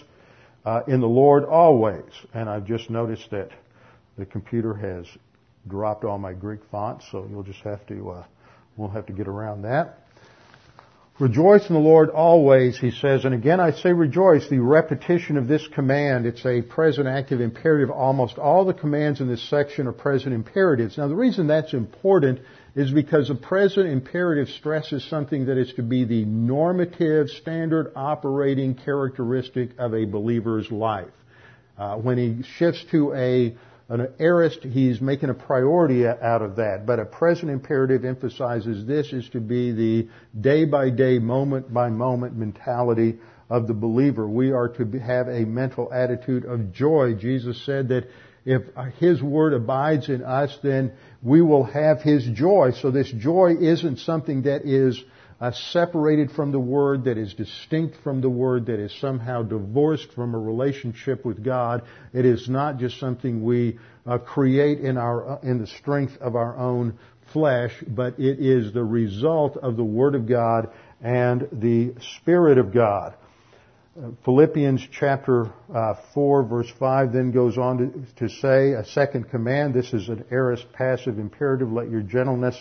uh, 0.65 0.81
in 0.87 1.01
the 1.01 1.07
Lord 1.07 1.43
always. 1.43 2.11
And 2.33 2.49
I've 2.49 2.65
just 2.65 2.89
noticed 2.89 3.29
that 3.31 3.49
the 4.17 4.25
computer 4.25 4.73
has 4.73 5.05
dropped 5.67 6.03
all 6.03 6.17
my 6.17 6.33
Greek 6.33 6.61
fonts, 6.71 7.05
so 7.11 7.27
you'll 7.29 7.43
just 7.43 7.61
have 7.61 7.85
to, 7.87 8.11
uh, 8.11 8.23
we'll 8.77 8.89
have 8.89 9.05
to 9.07 9.13
get 9.13 9.27
around 9.27 9.63
that. 9.63 9.99
Rejoice 11.19 11.69
in 11.69 11.75
the 11.75 11.81
Lord 11.81 12.09
always, 12.09 12.79
he 12.79 12.89
says, 12.89 13.25
and 13.25 13.33
again 13.35 13.59
I 13.59 13.71
say 13.71 13.93
rejoice, 13.93 14.49
the 14.49 14.59
repetition 14.59 15.37
of 15.37 15.47
this 15.47 15.67
command, 15.67 16.25
it's 16.25 16.45
a 16.45 16.63
present 16.63 17.07
active 17.07 17.41
imperative. 17.41 17.91
Almost 17.91 18.39
all 18.39 18.65
the 18.65 18.73
commands 18.73 19.21
in 19.21 19.27
this 19.27 19.47
section 19.47 19.85
are 19.87 19.91
present 19.91 20.33
imperatives. 20.33 20.97
Now 20.97 21.07
the 21.07 21.15
reason 21.15 21.45
that's 21.45 21.73
important 21.73 22.39
is 22.75 22.91
because 22.91 23.29
a 23.29 23.35
present 23.35 23.87
imperative 23.87 24.49
stresses 24.49 25.03
something 25.09 25.45
that 25.45 25.57
is 25.57 25.73
to 25.73 25.83
be 25.83 26.05
the 26.05 26.25
normative, 26.25 27.29
standard 27.29 27.91
operating 27.95 28.73
characteristic 28.73 29.71
of 29.77 29.93
a 29.93 30.05
believer's 30.05 30.71
life. 30.71 31.11
Uh, 31.77 31.97
when 31.97 32.17
he 32.17 32.43
shifts 32.57 32.83
to 32.91 33.13
a 33.13 33.55
an 33.99 34.13
aorist, 34.19 34.63
he's 34.63 35.01
making 35.01 35.29
a 35.29 35.33
priority 35.33 36.07
out 36.07 36.41
of 36.41 36.55
that. 36.55 36.85
But 36.85 36.99
a 36.99 37.05
present 37.05 37.51
imperative 37.51 38.05
emphasizes 38.05 38.85
this 38.85 39.11
is 39.11 39.27
to 39.29 39.41
be 39.41 39.73
the 39.73 40.07
day 40.39 40.63
by 40.63 40.89
day, 40.91 41.19
moment 41.19 41.73
by 41.73 41.89
moment 41.89 42.37
mentality 42.37 43.19
of 43.49 43.67
the 43.67 43.73
believer. 43.73 44.25
We 44.25 44.53
are 44.53 44.69
to 44.69 44.99
have 44.99 45.27
a 45.27 45.41
mental 45.45 45.91
attitude 45.91 46.45
of 46.45 46.71
joy. 46.71 47.15
Jesus 47.15 47.61
said 47.65 47.89
that 47.89 48.07
if 48.45 48.63
His 48.97 49.21
Word 49.21 49.53
abides 49.53 50.07
in 50.07 50.23
us, 50.23 50.57
then 50.63 50.93
we 51.21 51.41
will 51.41 51.65
have 51.65 52.01
His 52.01 52.23
joy. 52.23 52.71
So 52.81 52.91
this 52.91 53.11
joy 53.11 53.57
isn't 53.59 53.99
something 53.99 54.43
that 54.43 54.61
is 54.65 55.03
uh, 55.41 55.51
separated 55.51 56.31
from 56.31 56.51
the 56.51 56.59
Word, 56.59 57.05
that 57.05 57.17
is 57.17 57.33
distinct 57.33 57.97
from 58.03 58.21
the 58.21 58.29
Word, 58.29 58.67
that 58.67 58.79
is 58.79 58.93
somehow 59.01 59.41
divorced 59.41 60.13
from 60.13 60.35
a 60.35 60.39
relationship 60.39 61.25
with 61.25 61.43
God. 61.43 61.81
It 62.13 62.25
is 62.25 62.47
not 62.47 62.77
just 62.77 62.99
something 62.99 63.43
we 63.43 63.79
uh, 64.05 64.19
create 64.19 64.79
in 64.79 64.97
our, 64.97 65.37
uh, 65.37 65.39
in 65.41 65.59
the 65.59 65.65
strength 65.65 66.15
of 66.21 66.35
our 66.35 66.55
own 66.55 66.99
flesh, 67.33 67.73
but 67.87 68.19
it 68.19 68.39
is 68.39 68.71
the 68.71 68.83
result 68.83 69.57
of 69.57 69.77
the 69.77 69.83
Word 69.83 70.13
of 70.13 70.27
God 70.27 70.69
and 71.01 71.47
the 71.51 71.95
Spirit 72.17 72.59
of 72.59 72.71
God. 72.71 73.15
Uh, 73.97 74.11
Philippians 74.23 74.87
chapter 74.91 75.51
uh, 75.73 75.95
4 76.13 76.43
verse 76.43 76.71
5 76.79 77.11
then 77.11 77.31
goes 77.31 77.57
on 77.57 77.77
to, 78.15 78.27
to, 78.27 78.33
say 78.35 78.71
a 78.71 78.85
second 78.85 79.29
command. 79.29 79.73
This 79.73 79.91
is 79.91 80.07
an 80.07 80.23
aorist 80.31 80.71
passive 80.71 81.19
imperative. 81.19 81.71
Let 81.71 81.89
your 81.89 82.01
gentleness 82.01 82.55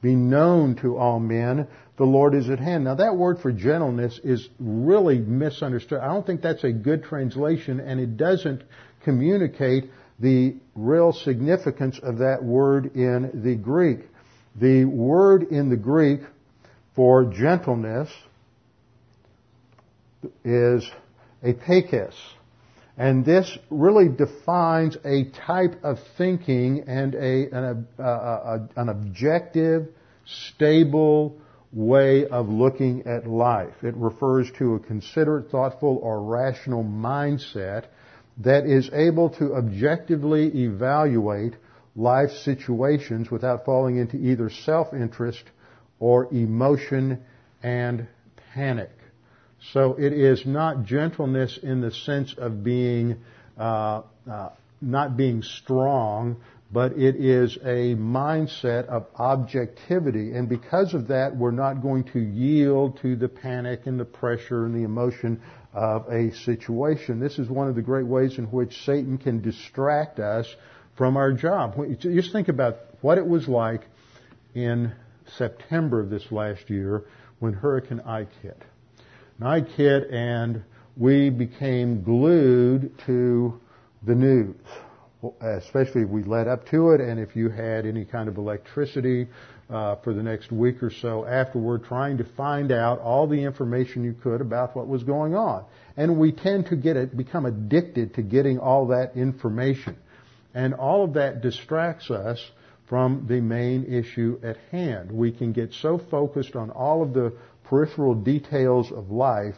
be 0.00 0.14
known 0.14 0.76
to 0.76 0.96
all 0.96 1.18
men. 1.18 1.66
The 1.96 2.04
Lord 2.04 2.34
is 2.34 2.50
at 2.50 2.58
hand. 2.58 2.84
Now 2.84 2.96
that 2.96 3.16
word 3.16 3.38
for 3.40 3.52
gentleness 3.52 4.20
is 4.22 4.48
really 4.58 5.18
misunderstood. 5.18 6.00
I 6.00 6.08
don't 6.08 6.26
think 6.26 6.42
that's 6.42 6.64
a 6.64 6.72
good 6.72 7.04
translation 7.04 7.80
and 7.80 7.98
it 7.98 8.16
doesn't 8.16 8.62
communicate 9.02 9.90
the 10.18 10.56
real 10.74 11.12
significance 11.12 11.98
of 12.02 12.18
that 12.18 12.42
word 12.42 12.96
in 12.96 13.42
the 13.42 13.54
Greek. 13.54 14.00
The 14.56 14.84
word 14.84 15.44
in 15.44 15.70
the 15.70 15.76
Greek 15.76 16.20
for 16.94 17.24
gentleness 17.24 18.10
is 20.44 20.90
epieikes. 21.44 22.14
And 22.98 23.24
this 23.24 23.58
really 23.68 24.08
defines 24.08 24.96
a 25.04 25.24
type 25.46 25.84
of 25.84 25.98
thinking 26.16 26.84
and 26.86 27.14
a, 27.14 27.50
an, 27.50 27.86
a, 27.98 28.02
a, 28.02 28.68
an 28.76 28.88
objective, 28.88 29.88
stable 30.24 31.36
way 31.76 32.24
of 32.26 32.48
looking 32.48 33.06
at 33.06 33.26
life. 33.26 33.74
It 33.82 33.94
refers 33.96 34.50
to 34.52 34.76
a 34.76 34.80
considerate, 34.80 35.50
thoughtful, 35.50 36.00
or 36.02 36.22
rational 36.22 36.82
mindset 36.82 37.84
that 38.38 38.64
is 38.64 38.88
able 38.94 39.28
to 39.30 39.54
objectively 39.54 40.64
evaluate 40.64 41.54
life 41.94 42.30
situations 42.30 43.30
without 43.30 43.66
falling 43.66 43.98
into 43.98 44.16
either 44.16 44.48
self-interest 44.48 45.44
or 46.00 46.32
emotion 46.32 47.22
and 47.62 48.06
panic. 48.54 48.92
So 49.72 49.96
it 49.98 50.14
is 50.14 50.46
not 50.46 50.84
gentleness 50.84 51.58
in 51.62 51.82
the 51.82 51.90
sense 51.90 52.34
of 52.38 52.64
being 52.64 53.18
uh, 53.58 54.02
uh, 54.30 54.50
not 54.80 55.16
being 55.16 55.42
strong, 55.42 56.36
but 56.72 56.92
it 56.92 57.16
is 57.16 57.56
a 57.58 57.94
mindset 57.94 58.86
of 58.86 59.06
objectivity. 59.16 60.32
And 60.32 60.48
because 60.48 60.94
of 60.94 61.08
that, 61.08 61.36
we're 61.36 61.52
not 61.52 61.80
going 61.80 62.04
to 62.12 62.18
yield 62.18 63.00
to 63.02 63.16
the 63.16 63.28
panic 63.28 63.86
and 63.86 63.98
the 63.98 64.04
pressure 64.04 64.66
and 64.66 64.74
the 64.74 64.82
emotion 64.82 65.40
of 65.72 66.08
a 66.08 66.32
situation. 66.32 67.20
This 67.20 67.38
is 67.38 67.48
one 67.48 67.68
of 67.68 67.74
the 67.74 67.82
great 67.82 68.06
ways 68.06 68.38
in 68.38 68.46
which 68.46 68.84
Satan 68.84 69.18
can 69.18 69.42
distract 69.42 70.18
us 70.18 70.46
from 70.96 71.16
our 71.16 71.32
job. 71.32 71.76
Just 72.00 72.32
think 72.32 72.48
about 72.48 72.78
what 73.00 73.18
it 73.18 73.26
was 73.26 73.46
like 73.46 73.86
in 74.54 74.92
September 75.36 76.00
of 76.00 76.10
this 76.10 76.32
last 76.32 76.70
year 76.70 77.04
when 77.38 77.52
Hurricane 77.52 78.00
Ike 78.00 78.32
hit. 78.42 78.62
Ike 79.40 79.68
hit 79.68 80.10
and 80.10 80.64
we 80.96 81.28
became 81.28 82.02
glued 82.02 82.98
to 83.06 83.60
the 84.02 84.14
news, 84.14 84.56
especially 85.40 86.02
if 86.02 86.08
we 86.08 86.22
led 86.22 86.48
up 86.48 86.68
to 86.68 86.90
it 86.90 87.00
and 87.00 87.18
if 87.18 87.34
you 87.34 87.48
had 87.48 87.86
any 87.86 88.04
kind 88.04 88.28
of 88.28 88.36
electricity 88.36 89.26
uh, 89.68 89.96
for 89.96 90.12
the 90.14 90.22
next 90.22 90.52
week 90.52 90.82
or 90.82 90.90
so 90.90 91.24
afterward, 91.24 91.84
trying 91.84 92.18
to 92.18 92.24
find 92.36 92.70
out 92.70 93.00
all 93.00 93.26
the 93.26 93.42
information 93.42 94.04
you 94.04 94.14
could 94.22 94.40
about 94.40 94.76
what 94.76 94.86
was 94.86 95.02
going 95.02 95.34
on. 95.34 95.64
And 95.96 96.18
we 96.18 96.32
tend 96.32 96.66
to 96.66 96.76
get 96.76 96.96
it, 96.96 97.16
become 97.16 97.46
addicted 97.46 98.14
to 98.14 98.22
getting 98.22 98.58
all 98.58 98.88
that 98.88 99.16
information. 99.16 99.96
And 100.54 100.74
all 100.74 101.04
of 101.04 101.14
that 101.14 101.42
distracts 101.42 102.10
us 102.10 102.38
from 102.88 103.26
the 103.28 103.40
main 103.40 103.84
issue 103.84 104.38
at 104.42 104.56
hand. 104.70 105.10
We 105.10 105.32
can 105.32 105.52
get 105.52 105.72
so 105.74 105.98
focused 106.10 106.54
on 106.54 106.70
all 106.70 107.02
of 107.02 107.12
the 107.12 107.36
peripheral 107.64 108.14
details 108.14 108.92
of 108.92 109.10
life 109.10 109.56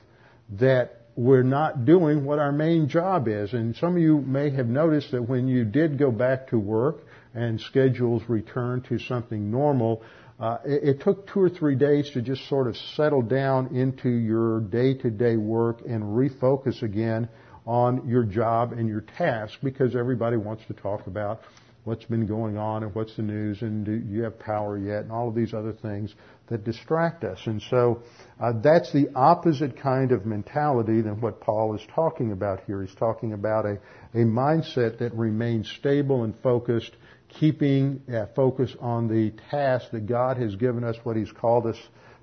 that 0.59 0.98
we're 1.19 1.43
not 1.43 1.85
doing 1.85 2.25
what 2.25 2.39
our 2.39 2.53
main 2.53 2.89
job 2.89 3.27
is. 3.27 3.53
And 3.53 3.75
some 3.75 3.97
of 3.97 4.01
you 4.01 4.21
may 4.21 4.51
have 4.51 4.69
noticed 4.69 5.11
that 5.11 5.29
when 5.29 5.49
you 5.49 5.65
did 5.65 5.99
go 5.99 6.13
back 6.13 6.47
to 6.51 6.59
work 6.61 6.99
and 7.35 7.61
schedules 7.61 8.23
returned 8.29 8.85
to 8.85 9.01
something 9.01 9.51
normal, 9.51 10.05
uh, 10.39 10.59
it, 10.65 10.91
it, 10.91 11.01
took 11.01 11.27
two 11.27 11.41
or 11.41 11.49
three 11.51 11.75
days 11.75 12.09
to 12.11 12.23
just 12.23 12.49
sort 12.49 12.69
of 12.69 12.77
settle 12.95 13.23
down 13.23 13.75
into 13.75 14.09
your 14.09 14.61
day-to-day 14.61 15.37
work 15.37 15.81
and 15.89 16.05
refocus 16.05 16.83
again 16.83 17.29
on 17.67 18.09
your 18.09 18.23
job 18.23 18.73
and 18.73 18.89
your 18.89 19.01
task 19.01 19.59
because 19.65 19.97
everybody 19.97 20.37
wants 20.37 20.63
to 20.69 20.73
talk 20.73 21.09
about 21.09 21.41
what's 21.83 22.05
been 22.05 22.27
going 22.29 22.57
on 22.57 22.85
and 22.85 22.95
what's 22.95 23.17
the 23.17 23.23
news 23.23 23.63
and 23.63 23.85
do 23.85 23.93
you 24.09 24.23
have 24.23 24.39
power 24.39 24.79
yet 24.79 25.03
and 25.03 25.11
all 25.11 25.29
of 25.29 25.35
these 25.35 25.53
other 25.53 25.73
things 25.73 26.15
that 26.51 26.65
distract 26.65 27.25
us. 27.25 27.39
And 27.47 27.63
so 27.71 28.03
uh, 28.41 28.53
that's 28.63 28.93
the 28.93 29.09
opposite 29.15 29.81
kind 29.81 30.13
of 30.13 30.27
mentality 30.27 31.01
than 31.01 31.21
what 31.21 31.41
Paul 31.41 31.75
is 31.75 31.83
talking 31.95 32.33
about 32.33 32.61
here. 32.67 32.83
He's 32.83 32.95
talking 32.95 33.33
about 33.33 33.67
a, 33.67 33.79
a 34.15 34.25
mindset 34.25 34.99
that 34.99 35.15
remains 35.15 35.71
stable 35.79 36.25
and 36.25 36.35
focused, 36.43 36.93
keeping 37.29 38.03
uh, 38.13 38.27
focus 38.35 38.75
on 38.81 39.09
the 39.09 39.33
task 39.51 39.91
that 39.93 40.07
God 40.07 40.39
has 40.39 40.57
given 40.57 40.85
us, 40.85 40.97
what 41.03 41.17
He's 41.17 41.33
called 41.33 41.67
us 41.67 41.79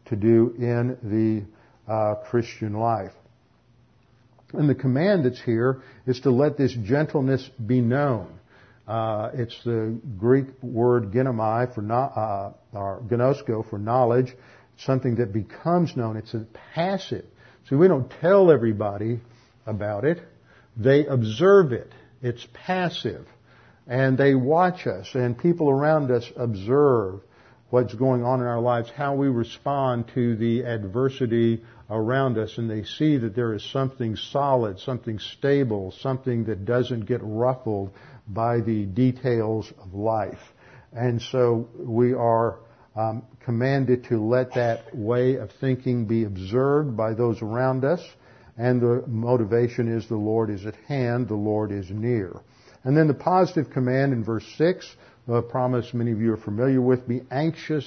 to 0.06 0.16
do 0.16 0.56
in 0.58 0.98
the 1.04 1.92
uh, 1.92 2.16
Christian 2.30 2.74
life. 2.74 3.12
And 4.54 4.70
the 4.70 4.76
command 4.76 5.26
that's 5.26 5.42
here 5.42 5.82
is 6.06 6.20
to 6.22 6.32
let 6.32 6.58
this 6.58 6.74
gentleness 6.74 7.50
be 7.66 7.82
known. 7.82 8.40
Uh, 8.88 9.32
it's 9.34 9.64
the 9.64 10.00
Greek 10.18 10.48
word 10.62 11.12
ginomai 11.12 11.74
for 11.74 11.82
no, 11.82 11.96
uh, 11.96 12.54
or 12.74 13.02
gnosko 13.08 13.68
for 13.68 13.80
knowledge, 13.80 14.36
something 14.78 15.16
that 15.16 15.34
becomes 15.34 15.96
known. 15.96 16.18
It's 16.18 16.34
a 16.34 16.46
passive. 16.76 17.26
So 17.70 17.78
we 17.78 17.88
don't 17.88 18.12
tell 18.22 18.52
everybody 18.52 19.22
about 19.66 20.06
it. 20.06 20.22
They 20.78 21.06
observe 21.06 21.72
it. 21.72 21.92
It's 22.22 22.46
passive. 22.54 23.26
And 23.88 24.18
they 24.18 24.36
watch 24.36 24.86
us 24.88 25.10
and 25.16 25.38
people 25.38 25.70
around 25.70 26.12
us 26.12 26.32
observe 26.36 27.22
what's 27.70 27.94
going 27.94 28.24
on 28.24 28.40
in 28.42 28.48
our 28.48 28.62
lives, 28.62 28.90
how 28.96 29.16
we 29.16 29.28
respond 29.28 30.12
to 30.14 30.36
the 30.36 30.64
adversity 30.64 31.64
around 31.90 32.38
us, 32.38 32.58
and 32.58 32.70
they 32.70 32.84
see 32.84 33.18
that 33.18 33.36
there 33.36 33.54
is 33.54 33.64
something 33.72 34.16
solid, 34.16 34.80
something 34.80 35.20
stable, 35.20 35.92
something 36.00 36.46
that 36.46 36.66
doesn't 36.66 37.06
get 37.06 37.20
ruffled 37.24 37.92
by 38.28 38.62
the 38.62 38.86
details 38.86 39.72
of 39.82 39.94
life. 39.94 40.40
And 40.94 41.22
so 41.22 41.68
we 41.78 42.14
are 42.14 42.60
um, 42.96 43.24
commanded 43.44 44.06
to 44.06 44.18
let 44.18 44.54
that 44.54 44.96
way 44.96 45.36
of 45.36 45.52
thinking 45.60 46.06
be 46.06 46.24
observed 46.24 46.96
by 46.96 47.14
those 47.14 47.42
around 47.42 47.84
us. 47.84 48.02
And 48.58 48.82
the 48.82 49.04
motivation 49.06 49.92
is 49.92 50.08
the 50.08 50.16
Lord 50.16 50.50
is 50.50 50.66
at 50.66 50.76
hand, 50.88 51.28
the 51.28 51.36
Lord 51.36 51.72
is 51.72 51.90
near. 51.90 52.42
And 52.84 52.96
then 52.96 53.08
the 53.08 53.14
positive 53.14 53.72
command 53.72 54.14
in 54.14 54.24
verse 54.24 54.46
6, 54.58 54.88
the 55.28 55.42
promise 55.42 55.94
many 55.94 56.12
of 56.12 56.22
you 56.22 56.34
are 56.34 56.38
familiar 56.38 56.82
with, 56.82 57.08
be 57.08 57.24
anxious 57.32 57.86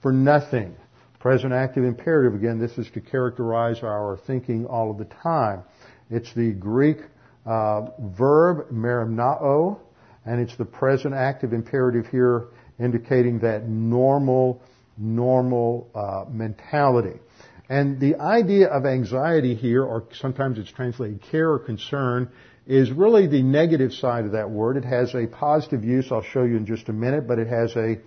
for 0.00 0.12
nothing. 0.12 0.74
Present 1.18 1.52
active 1.52 1.84
imperative, 1.84 2.34
again, 2.34 2.58
this 2.58 2.78
is 2.78 2.88
to 2.92 3.00
characterize 3.00 3.82
our 3.82 4.18
thinking 4.26 4.66
all 4.66 4.90
of 4.90 4.98
the 4.98 5.04
time. 5.04 5.64
It's 6.08 6.32
the 6.34 6.52
Greek 6.52 6.98
uh, 7.46 7.86
verb, 7.98 8.70
merimnao, 8.70 9.78
and 10.24 10.40
it's 10.40 10.56
the 10.56 10.64
present 10.64 11.14
active 11.14 11.52
imperative 11.52 12.06
here 12.06 12.48
indicating 12.78 13.38
that 13.40 13.68
normal, 13.68 14.60
normal 14.98 15.88
uh, 15.94 16.24
mentality. 16.30 17.18
And 17.68 17.98
the 17.98 18.16
idea 18.16 18.68
of 18.68 18.86
anxiety 18.86 19.54
here, 19.54 19.82
or 19.82 20.04
sometimes 20.20 20.58
it's 20.58 20.70
translated 20.70 21.22
care 21.30 21.50
or 21.50 21.58
concern, 21.58 22.30
is 22.66 22.90
really 22.90 23.26
the 23.26 23.42
negative 23.42 23.92
side 23.92 24.24
of 24.24 24.32
that 24.32 24.50
word. 24.50 24.76
It 24.76 24.84
has 24.84 25.14
a 25.14 25.26
positive 25.26 25.84
use, 25.84 26.10
I'll 26.10 26.22
show 26.22 26.42
you 26.42 26.56
in 26.56 26.66
just 26.66 26.88
a 26.88 26.92
minute, 26.92 27.26
but 27.26 27.38
it 27.38 27.46
has 27.48 27.74
a, 27.76 27.98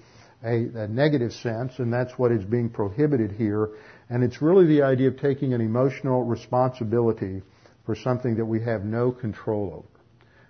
a, 0.43 0.83
a 0.83 0.87
negative 0.87 1.31
sense, 1.33 1.73
and 1.79 1.91
that's 1.91 2.13
what 2.17 2.31
is 2.31 2.43
being 2.43 2.69
prohibited 2.69 3.31
here. 3.31 3.69
And 4.09 4.23
it's 4.23 4.41
really 4.41 4.65
the 4.65 4.83
idea 4.83 5.09
of 5.09 5.19
taking 5.19 5.53
an 5.53 5.61
emotional 5.61 6.23
responsibility 6.23 7.41
for 7.89 7.95
something 7.95 8.35
that 8.35 8.45
we 8.45 8.61
have 8.61 8.85
no 8.85 9.11
control 9.11 9.73
over. 9.73 10.03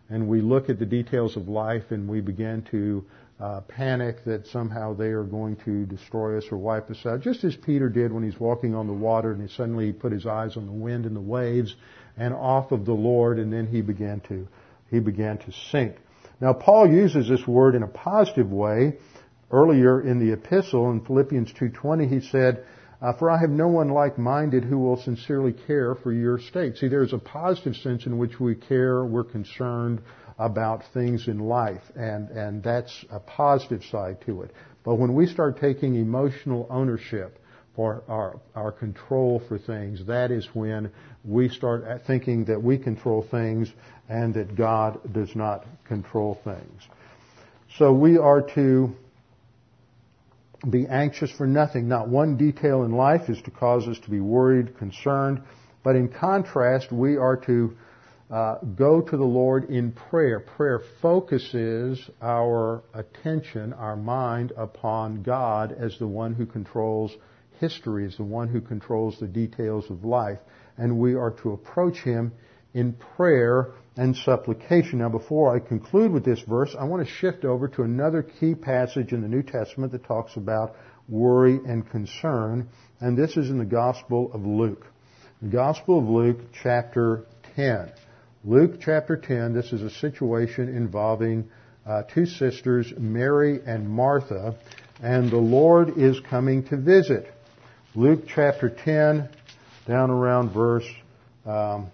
And 0.09 0.27
we 0.27 0.41
look 0.41 0.69
at 0.69 0.77
the 0.77 0.85
details 0.85 1.37
of 1.37 1.47
life 1.47 1.83
and 1.91 2.05
we 2.05 2.19
begin 2.19 2.63
to 2.71 3.05
uh, 3.39 3.61
panic 3.61 4.25
that 4.25 4.45
somehow 4.47 4.93
they 4.93 5.11
are 5.11 5.23
going 5.23 5.55
to 5.63 5.85
destroy 5.85 6.37
us 6.37 6.43
or 6.51 6.57
wipe 6.57 6.91
us 6.91 7.05
out, 7.05 7.21
just 7.21 7.45
as 7.45 7.55
Peter 7.55 7.87
did 7.87 8.11
when 8.11 8.23
he's 8.25 8.37
walking 8.37 8.75
on 8.75 8.87
the 8.87 8.93
water 8.93 9.31
and 9.31 9.41
he 9.41 9.47
suddenly 9.55 9.93
put 9.93 10.11
his 10.11 10.25
eyes 10.25 10.57
on 10.57 10.65
the 10.65 10.73
wind 10.73 11.05
and 11.05 11.15
the 11.15 11.21
waves 11.21 11.77
and 12.17 12.33
off 12.33 12.73
of 12.73 12.83
the 12.83 12.91
Lord, 12.91 13.39
and 13.39 13.53
then 13.53 13.67
he 13.67 13.79
began 13.79 14.19
to 14.27 14.45
he 14.91 14.99
began 14.99 15.37
to 15.37 15.53
sink. 15.71 15.95
Now 16.41 16.51
Paul 16.51 16.91
uses 16.91 17.29
this 17.29 17.47
word 17.47 17.73
in 17.73 17.83
a 17.83 17.87
positive 17.87 18.51
way. 18.51 18.97
Earlier 19.49 20.01
in 20.01 20.19
the 20.19 20.33
epistle 20.33 20.91
in 20.91 21.05
Philippians 21.05 21.53
2.20 21.53 22.09
he 22.09 22.19
said, 22.19 22.65
uh, 23.01 23.13
for 23.13 23.29
I 23.29 23.39
have 23.39 23.49
no 23.49 23.67
one 23.67 23.89
like-minded 23.89 24.63
who 24.65 24.77
will 24.77 25.01
sincerely 25.01 25.53
care 25.53 25.95
for 25.95 26.11
your 26.11 26.39
state. 26.39 26.77
See, 26.77 26.87
there's 26.87 27.13
a 27.13 27.17
positive 27.17 27.75
sense 27.77 28.05
in 28.05 28.17
which 28.17 28.39
we 28.39 28.55
care, 28.55 29.05
we're 29.05 29.23
concerned 29.23 30.01
about 30.37 30.83
things 30.93 31.27
in 31.27 31.39
life, 31.39 31.81
and, 31.95 32.29
and 32.29 32.63
that's 32.63 33.05
a 33.09 33.19
positive 33.19 33.83
side 33.83 34.17
to 34.25 34.41
it. 34.41 34.51
But 34.83 34.95
when 34.95 35.13
we 35.13 35.27
start 35.27 35.59
taking 35.59 35.95
emotional 35.95 36.67
ownership 36.69 37.39
for 37.75 38.03
our, 38.07 38.39
our 38.55 38.71
control 38.71 39.41
for 39.47 39.57
things, 39.57 40.05
that 40.07 40.31
is 40.31 40.47
when 40.53 40.91
we 41.23 41.49
start 41.49 41.83
thinking 42.07 42.45
that 42.45 42.61
we 42.61 42.77
control 42.77 43.25
things 43.29 43.71
and 44.07 44.33
that 44.33 44.55
God 44.55 45.13
does 45.13 45.35
not 45.35 45.65
control 45.85 46.39
things. 46.43 46.81
So 47.77 47.93
we 47.93 48.17
are 48.17 48.41
to 48.55 48.95
be 50.67 50.87
anxious 50.87 51.31
for 51.31 51.47
nothing. 51.47 51.87
Not 51.87 52.09
one 52.09 52.37
detail 52.37 52.83
in 52.83 52.91
life 52.91 53.29
is 53.29 53.41
to 53.43 53.51
cause 53.51 53.87
us 53.87 53.99
to 53.99 54.09
be 54.09 54.19
worried, 54.19 54.77
concerned. 54.77 55.41
But 55.83 55.95
in 55.95 56.09
contrast, 56.09 56.91
we 56.91 57.17
are 57.17 57.37
to 57.37 57.77
uh, 58.29 58.55
go 58.75 59.01
to 59.01 59.17
the 59.17 59.23
Lord 59.23 59.69
in 59.69 59.91
prayer. 59.91 60.39
Prayer 60.39 60.81
focuses 61.01 62.09
our 62.21 62.83
attention, 62.93 63.73
our 63.73 63.95
mind 63.95 64.51
upon 64.57 65.23
God 65.23 65.71
as 65.71 65.97
the 65.97 66.07
one 66.07 66.33
who 66.33 66.45
controls 66.45 67.15
history, 67.59 68.05
as 68.05 68.17
the 68.17 68.23
one 68.23 68.47
who 68.47 68.61
controls 68.61 69.17
the 69.19 69.27
details 69.27 69.89
of 69.89 70.03
life. 70.03 70.39
And 70.77 70.99
we 70.99 71.15
are 71.15 71.31
to 71.41 71.53
approach 71.53 71.97
Him 71.97 72.33
in 72.73 72.93
prayer 72.93 73.71
and 73.97 74.15
supplication. 74.15 74.99
Now 74.99 75.09
before 75.09 75.55
I 75.55 75.59
conclude 75.59 76.11
with 76.11 76.23
this 76.23 76.41
verse, 76.41 76.75
I 76.79 76.85
want 76.85 77.05
to 77.05 77.13
shift 77.13 77.45
over 77.45 77.67
to 77.69 77.83
another 77.83 78.23
key 78.23 78.55
passage 78.55 79.11
in 79.11 79.21
the 79.21 79.27
New 79.27 79.43
Testament 79.43 79.91
that 79.91 80.05
talks 80.05 80.35
about 80.37 80.75
worry 81.07 81.59
and 81.65 81.89
concern, 81.89 82.69
and 82.99 83.17
this 83.17 83.35
is 83.35 83.49
in 83.49 83.57
the 83.57 83.65
Gospel 83.65 84.31
of 84.33 84.45
Luke. 84.45 84.85
The 85.41 85.49
Gospel 85.49 85.99
of 85.99 86.05
Luke 86.05 86.39
chapter 86.63 87.25
10. 87.55 87.91
Luke 88.45 88.79
chapter 88.79 89.17
10, 89.17 89.53
this 89.53 89.73
is 89.73 89.81
a 89.81 89.89
situation 89.89 90.69
involving 90.69 91.49
uh, 91.85 92.03
two 92.03 92.25
sisters, 92.25 92.93
Mary 92.97 93.59
and 93.65 93.89
Martha, 93.89 94.55
and 95.01 95.29
the 95.29 95.37
Lord 95.37 95.97
is 95.97 96.19
coming 96.29 96.63
to 96.67 96.77
visit. 96.77 97.33
Luke 97.95 98.25
chapter 98.27 98.69
10, 98.69 99.27
down 99.87 100.11
around 100.11 100.53
verse 100.53 100.87
um, 101.45 101.89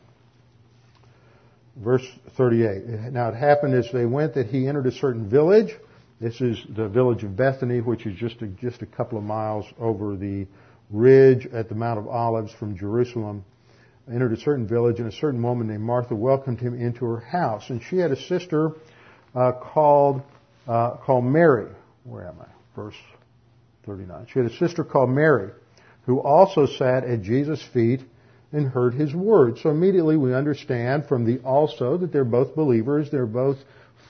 verse 1.75 2.05
38. 2.37 3.11
Now 3.11 3.29
it 3.29 3.35
happened 3.35 3.73
as 3.73 3.89
they 3.91 4.05
went 4.05 4.35
that 4.35 4.47
he 4.47 4.67
entered 4.67 4.87
a 4.87 4.91
certain 4.91 5.29
village. 5.29 5.73
This 6.19 6.39
is 6.39 6.57
the 6.69 6.87
village 6.87 7.23
of 7.23 7.35
Bethany, 7.35 7.81
which 7.81 8.05
is 8.05 8.17
just 8.17 8.41
a, 8.41 8.47
just 8.47 8.81
a 8.81 8.85
couple 8.85 9.17
of 9.17 9.23
miles 9.23 9.65
over 9.79 10.15
the 10.15 10.47
ridge 10.89 11.45
at 11.47 11.67
the 11.67 11.75
Mount 11.75 11.99
of 11.99 12.07
Olives 12.07 12.53
from 12.53 12.77
Jerusalem. 12.77 13.43
Entered 14.09 14.33
a 14.33 14.37
certain 14.37 14.67
village, 14.67 14.99
and 14.99 15.11
a 15.11 15.11
certain 15.11 15.41
woman 15.41 15.67
named 15.67 15.81
Martha 15.81 16.15
welcomed 16.15 16.59
him 16.59 16.79
into 16.79 17.05
her 17.05 17.19
house. 17.19 17.69
And 17.69 17.81
she 17.81 17.97
had 17.97 18.11
a 18.11 18.21
sister 18.27 18.71
uh, 19.33 19.51
called 19.53 20.21
uh, 20.67 20.97
called 20.97 21.25
Mary. 21.25 21.71
Where 22.03 22.27
am 22.27 22.35
I? 22.39 22.47
Verse 22.75 22.95
39. 23.85 24.27
She 24.31 24.39
had 24.39 24.51
a 24.51 24.55
sister 24.55 24.83
called 24.83 25.09
Mary, 25.09 25.51
who 26.05 26.19
also 26.19 26.65
sat 26.65 27.03
at 27.03 27.23
Jesus' 27.23 27.63
feet 27.73 28.01
and 28.55 28.67
heard 28.69 28.93
his 28.93 29.13
word. 29.13 29.59
So 29.59 29.69
immediately 29.69 30.15
we 30.15 30.33
understand 30.33 31.07
from 31.07 31.25
the 31.25 31.39
also 31.39 31.97
that 31.97 32.13
they're 32.13 32.23
both 32.23 32.55
believers. 32.55 33.11
They're 33.11 33.25
both 33.25 33.57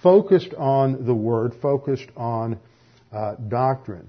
focused 0.03 0.53
on 0.53 1.05
the 1.05 1.15
word, 1.15 1.55
focused 1.61 2.09
on 2.15 2.59
uh, 3.11 3.35
doctrine. 3.47 4.07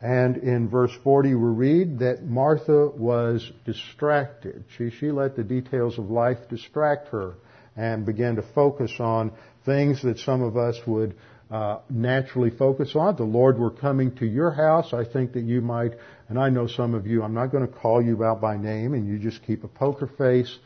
And 0.00 0.38
in 0.38 0.70
verse 0.70 0.92
40 1.02 1.34
we 1.34 1.34
read 1.34 1.98
that 1.98 2.24
Martha 2.24 2.88
was 2.88 3.50
distracted. 3.66 4.64
She, 4.76 4.90
she 4.90 5.10
let 5.10 5.36
the 5.36 5.44
details 5.44 5.98
of 5.98 6.10
life 6.10 6.48
distract 6.48 7.08
her 7.08 7.34
and 7.76 8.06
began 8.06 8.36
to 8.36 8.42
focus 8.42 8.92
on 8.98 9.32
things 9.66 10.02
that 10.02 10.18
some 10.18 10.42
of 10.42 10.56
us 10.56 10.78
would 10.86 11.14
uh, 11.50 11.78
naturally 11.90 12.50
focus 12.50 12.92
on. 12.94 13.16
The 13.16 13.24
Lord 13.24 13.58
were 13.58 13.70
coming 13.70 14.14
to 14.16 14.26
your 14.26 14.50
house. 14.50 14.92
I 14.92 15.04
think 15.04 15.32
that 15.34 15.44
you 15.44 15.60
might, 15.60 15.92
and 16.28 16.38
I 16.38 16.48
know 16.48 16.66
some 16.66 16.94
of 16.94 17.06
you, 17.06 17.22
I'm 17.22 17.34
not 17.34 17.52
going 17.52 17.66
to 17.66 17.72
call 17.72 18.02
you 18.02 18.24
out 18.24 18.40
by 18.40 18.56
name 18.56 18.94
and 18.94 19.06
you 19.06 19.18
just 19.18 19.44
keep 19.44 19.62
a 19.64 19.68
poker 19.68 20.06
face. 20.06 20.58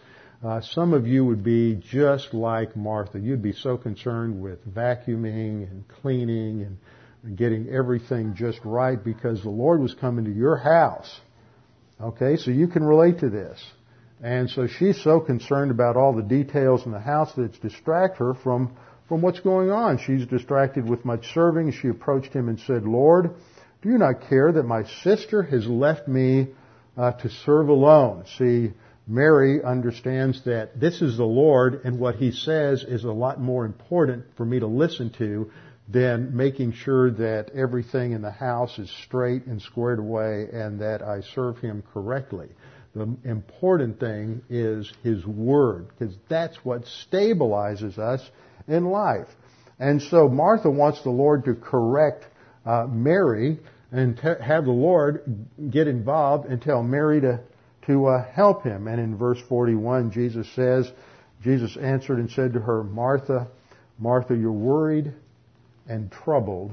Uh, 0.42 0.60
some 0.60 0.94
of 0.94 1.06
you 1.06 1.24
would 1.24 1.42
be 1.42 1.74
just 1.74 2.32
like 2.32 2.76
Martha. 2.76 3.18
You'd 3.18 3.42
be 3.42 3.52
so 3.52 3.76
concerned 3.76 4.40
with 4.40 4.64
vacuuming 4.72 5.68
and 5.68 5.86
cleaning 5.88 6.62
and, 6.62 6.78
and 7.24 7.36
getting 7.36 7.68
everything 7.68 8.34
just 8.36 8.60
right 8.64 9.02
because 9.02 9.42
the 9.42 9.50
Lord 9.50 9.80
was 9.80 9.94
coming 9.94 10.24
to 10.26 10.32
your 10.32 10.56
house. 10.56 11.20
Okay, 12.00 12.36
so 12.36 12.52
you 12.52 12.68
can 12.68 12.84
relate 12.84 13.18
to 13.18 13.28
this. 13.28 13.60
And 14.22 14.48
so 14.50 14.68
she's 14.68 15.02
so 15.02 15.18
concerned 15.20 15.72
about 15.72 15.96
all 15.96 16.12
the 16.12 16.22
details 16.22 16.86
in 16.86 16.92
the 16.92 17.00
house 17.00 17.32
that 17.34 17.42
it's 17.42 17.58
distract 17.58 18.18
her 18.18 18.34
from 18.34 18.76
from 19.08 19.22
what's 19.22 19.40
going 19.40 19.70
on. 19.70 19.98
She's 19.98 20.26
distracted 20.26 20.88
with 20.88 21.04
much 21.04 21.32
serving. 21.32 21.72
She 21.72 21.88
approached 21.88 22.32
him 22.32 22.48
and 22.48 22.60
said, 22.60 22.84
Lord, 22.84 23.30
do 23.82 23.88
you 23.88 23.98
not 23.98 24.28
care 24.28 24.52
that 24.52 24.64
my 24.64 24.84
sister 25.02 25.42
has 25.42 25.66
left 25.66 26.06
me 26.06 26.48
uh, 26.96 27.12
to 27.12 27.30
serve 27.30 27.68
alone? 27.68 28.24
See, 28.38 28.72
Mary 29.06 29.62
understands 29.64 30.44
that 30.44 30.78
this 30.78 31.00
is 31.00 31.16
the 31.16 31.24
Lord 31.24 31.80
and 31.84 31.98
what 31.98 32.16
he 32.16 32.30
says 32.30 32.84
is 32.86 33.04
a 33.04 33.12
lot 33.12 33.40
more 33.40 33.64
important 33.64 34.26
for 34.36 34.44
me 34.44 34.60
to 34.60 34.66
listen 34.66 35.10
to 35.18 35.50
than 35.88 36.36
making 36.36 36.72
sure 36.72 37.10
that 37.12 37.50
everything 37.54 38.12
in 38.12 38.20
the 38.20 38.30
house 38.30 38.78
is 38.78 38.90
straight 39.04 39.46
and 39.46 39.62
squared 39.62 39.98
away 39.98 40.46
and 40.52 40.80
that 40.80 41.00
I 41.00 41.22
serve 41.34 41.58
him 41.58 41.82
correctly. 41.94 42.48
The 42.94 43.16
important 43.24 43.98
thing 43.98 44.42
is 44.50 44.92
his 45.02 45.24
word 45.24 45.88
because 45.88 46.14
that's 46.28 46.56
what 46.62 46.84
stabilizes 47.10 47.96
us 47.98 48.28
in 48.68 48.84
life. 48.84 49.28
And 49.78 50.02
so 50.02 50.28
Martha 50.28 50.70
wants 50.70 51.02
the 51.02 51.10
Lord 51.10 51.44
to 51.46 51.54
correct 51.54 52.24
uh, 52.66 52.86
Mary 52.88 53.58
and 53.90 54.18
have 54.18 54.64
the 54.64 54.70
Lord 54.70 55.46
get 55.70 55.88
involved 55.88 56.46
and 56.46 56.60
tell 56.60 56.82
Mary 56.82 57.20
to 57.22 57.40
to 57.88 58.06
uh, 58.06 58.24
help 58.32 58.62
him. 58.62 58.86
And 58.86 59.00
in 59.00 59.16
verse 59.16 59.38
41, 59.48 60.12
Jesus 60.12 60.46
says, 60.54 60.88
Jesus 61.42 61.76
answered 61.76 62.18
and 62.18 62.30
said 62.30 62.52
to 62.52 62.60
her, 62.60 62.84
Martha, 62.84 63.48
Martha, 63.98 64.36
you're 64.36 64.52
worried 64.52 65.12
and 65.88 66.12
troubled 66.12 66.72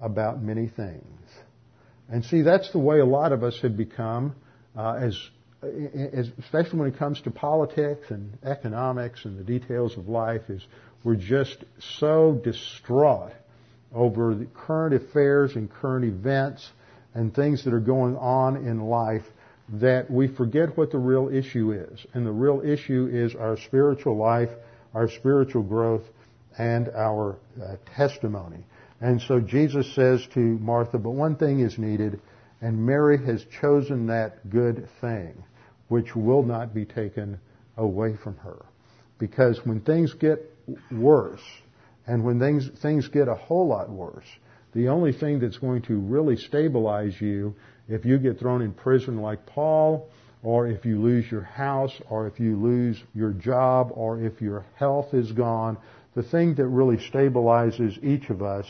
about 0.00 0.40
many 0.40 0.68
things. 0.68 1.02
And 2.08 2.24
see, 2.24 2.42
that's 2.42 2.70
the 2.70 2.78
way 2.78 3.00
a 3.00 3.04
lot 3.04 3.32
of 3.32 3.42
us 3.42 3.58
have 3.62 3.76
become, 3.76 4.36
uh, 4.76 4.94
as, 4.94 5.18
as, 5.62 6.30
especially 6.38 6.78
when 6.78 6.88
it 6.88 6.98
comes 6.98 7.20
to 7.22 7.30
politics 7.30 8.06
and 8.10 8.38
economics 8.44 9.24
and 9.24 9.36
the 9.38 9.44
details 9.44 9.98
of 9.98 10.08
life, 10.08 10.42
is 10.48 10.62
we're 11.04 11.14
just 11.14 11.58
so 12.00 12.40
distraught 12.42 13.32
over 13.94 14.34
the 14.34 14.46
current 14.46 14.94
affairs 14.94 15.54
and 15.54 15.70
current 15.70 16.04
events 16.04 16.68
and 17.14 17.32
things 17.32 17.64
that 17.64 17.72
are 17.72 17.80
going 17.80 18.16
on 18.16 18.56
in 18.56 18.80
life 18.80 19.22
that 19.68 20.10
we 20.10 20.26
forget 20.26 20.76
what 20.76 20.90
the 20.90 20.98
real 20.98 21.28
issue 21.28 21.72
is. 21.72 22.04
And 22.14 22.26
the 22.26 22.32
real 22.32 22.62
issue 22.64 23.08
is 23.12 23.34
our 23.34 23.56
spiritual 23.56 24.16
life, 24.16 24.50
our 24.94 25.08
spiritual 25.08 25.62
growth, 25.62 26.02
and 26.58 26.88
our 26.88 27.36
uh, 27.62 27.76
testimony. 27.96 28.64
And 29.00 29.20
so 29.20 29.40
Jesus 29.40 29.94
says 29.94 30.26
to 30.34 30.40
Martha, 30.40 30.98
but 30.98 31.10
one 31.10 31.36
thing 31.36 31.60
is 31.60 31.78
needed, 31.78 32.20
and 32.60 32.86
Mary 32.86 33.24
has 33.26 33.44
chosen 33.60 34.06
that 34.06 34.48
good 34.50 34.88
thing, 35.00 35.44
which 35.88 36.16
will 36.16 36.42
not 36.42 36.74
be 36.74 36.84
taken 36.84 37.38
away 37.76 38.16
from 38.16 38.36
her. 38.38 38.64
Because 39.18 39.64
when 39.64 39.80
things 39.80 40.12
get 40.14 40.53
worse. 40.90 41.42
And 42.06 42.24
when 42.24 42.38
things, 42.38 42.68
things 42.80 43.08
get 43.08 43.28
a 43.28 43.34
whole 43.34 43.66
lot 43.68 43.88
worse, 43.88 44.26
the 44.72 44.88
only 44.88 45.12
thing 45.12 45.38
that's 45.38 45.58
going 45.58 45.82
to 45.82 45.98
really 45.98 46.36
stabilize 46.36 47.20
you, 47.20 47.54
if 47.88 48.04
you 48.04 48.18
get 48.18 48.38
thrown 48.38 48.62
in 48.62 48.72
prison 48.72 49.20
like 49.20 49.46
Paul, 49.46 50.08
or 50.42 50.66
if 50.66 50.84
you 50.84 51.00
lose 51.00 51.30
your 51.30 51.42
house, 51.42 51.92
or 52.10 52.26
if 52.26 52.38
you 52.38 52.56
lose 52.56 53.02
your 53.14 53.30
job, 53.30 53.90
or 53.94 54.20
if 54.20 54.42
your 54.42 54.66
health 54.74 55.14
is 55.14 55.32
gone, 55.32 55.78
the 56.14 56.22
thing 56.22 56.54
that 56.56 56.66
really 56.66 56.96
stabilizes 56.96 58.02
each 58.04 58.28
of 58.30 58.42
us 58.42 58.66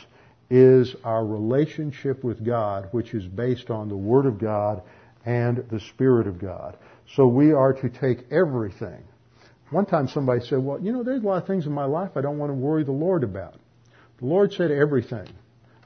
is 0.51 0.95
our 1.05 1.27
relationship 1.27 2.23
with 2.23 2.45
God, 2.45 2.89
which 2.93 3.13
is 3.15 3.27
based 3.27 3.71
on 3.71 3.89
the 3.89 3.97
Word 3.97 4.27
of 4.27 4.39
God 4.39 4.83
and 5.25 5.65
the 5.71 5.81
Spirit 5.81 6.27
of 6.27 6.39
God. 6.39 6.77
So 7.17 7.27
we 7.27 7.53
are 7.53 7.73
to 7.73 7.89
take 7.89 8.31
everything 8.31 9.03
one 9.71 9.87
time 9.87 10.09
somebody 10.09 10.45
said, 10.45 10.59
well, 10.59 10.81
you 10.81 10.93
know, 10.93 11.03
there's 11.03 11.23
a 11.23 11.27
lot 11.27 11.43
of 11.43 11.47
things 11.47 11.67
in 11.67 11.73
my 11.73 11.85
life 11.85 12.13
I 12.17 12.21
don't 12.21 12.39
want 12.39 12.51
to 12.51 12.55
worry 12.55 12.85
the 12.85 12.93
Lord 12.93 13.25
about. 13.25 13.55
The 14.19 14.27
Lord 14.27 14.53
said 14.53 14.71
everything. 14.71 15.27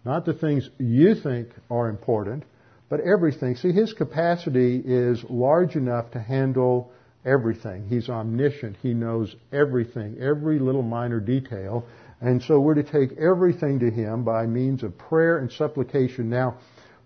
Not 0.04 0.24
the 0.24 0.34
things 0.34 0.68
you 0.78 1.14
think 1.14 1.48
are 1.70 1.88
important, 1.88 2.44
but 2.88 3.00
everything. 3.00 3.56
See, 3.56 3.72
His 3.72 3.92
capacity 3.92 4.82
is 4.84 5.24
large 5.28 5.76
enough 5.76 6.10
to 6.12 6.20
handle 6.20 6.92
everything. 7.24 7.86
He's 7.88 8.08
omniscient. 8.08 8.76
He 8.82 8.94
knows 8.94 9.34
everything, 9.52 10.16
every 10.20 10.58
little 10.58 10.82
minor 10.82 11.20
detail. 11.20 11.84
And 12.20 12.42
so 12.42 12.58
we're 12.58 12.74
to 12.74 12.82
take 12.82 13.18
everything 13.18 13.80
to 13.80 13.90
Him 13.90 14.24
by 14.24 14.46
means 14.46 14.82
of 14.82 14.96
prayer 14.98 15.38
and 15.38 15.50
supplication. 15.52 16.30
Now, 16.30 16.58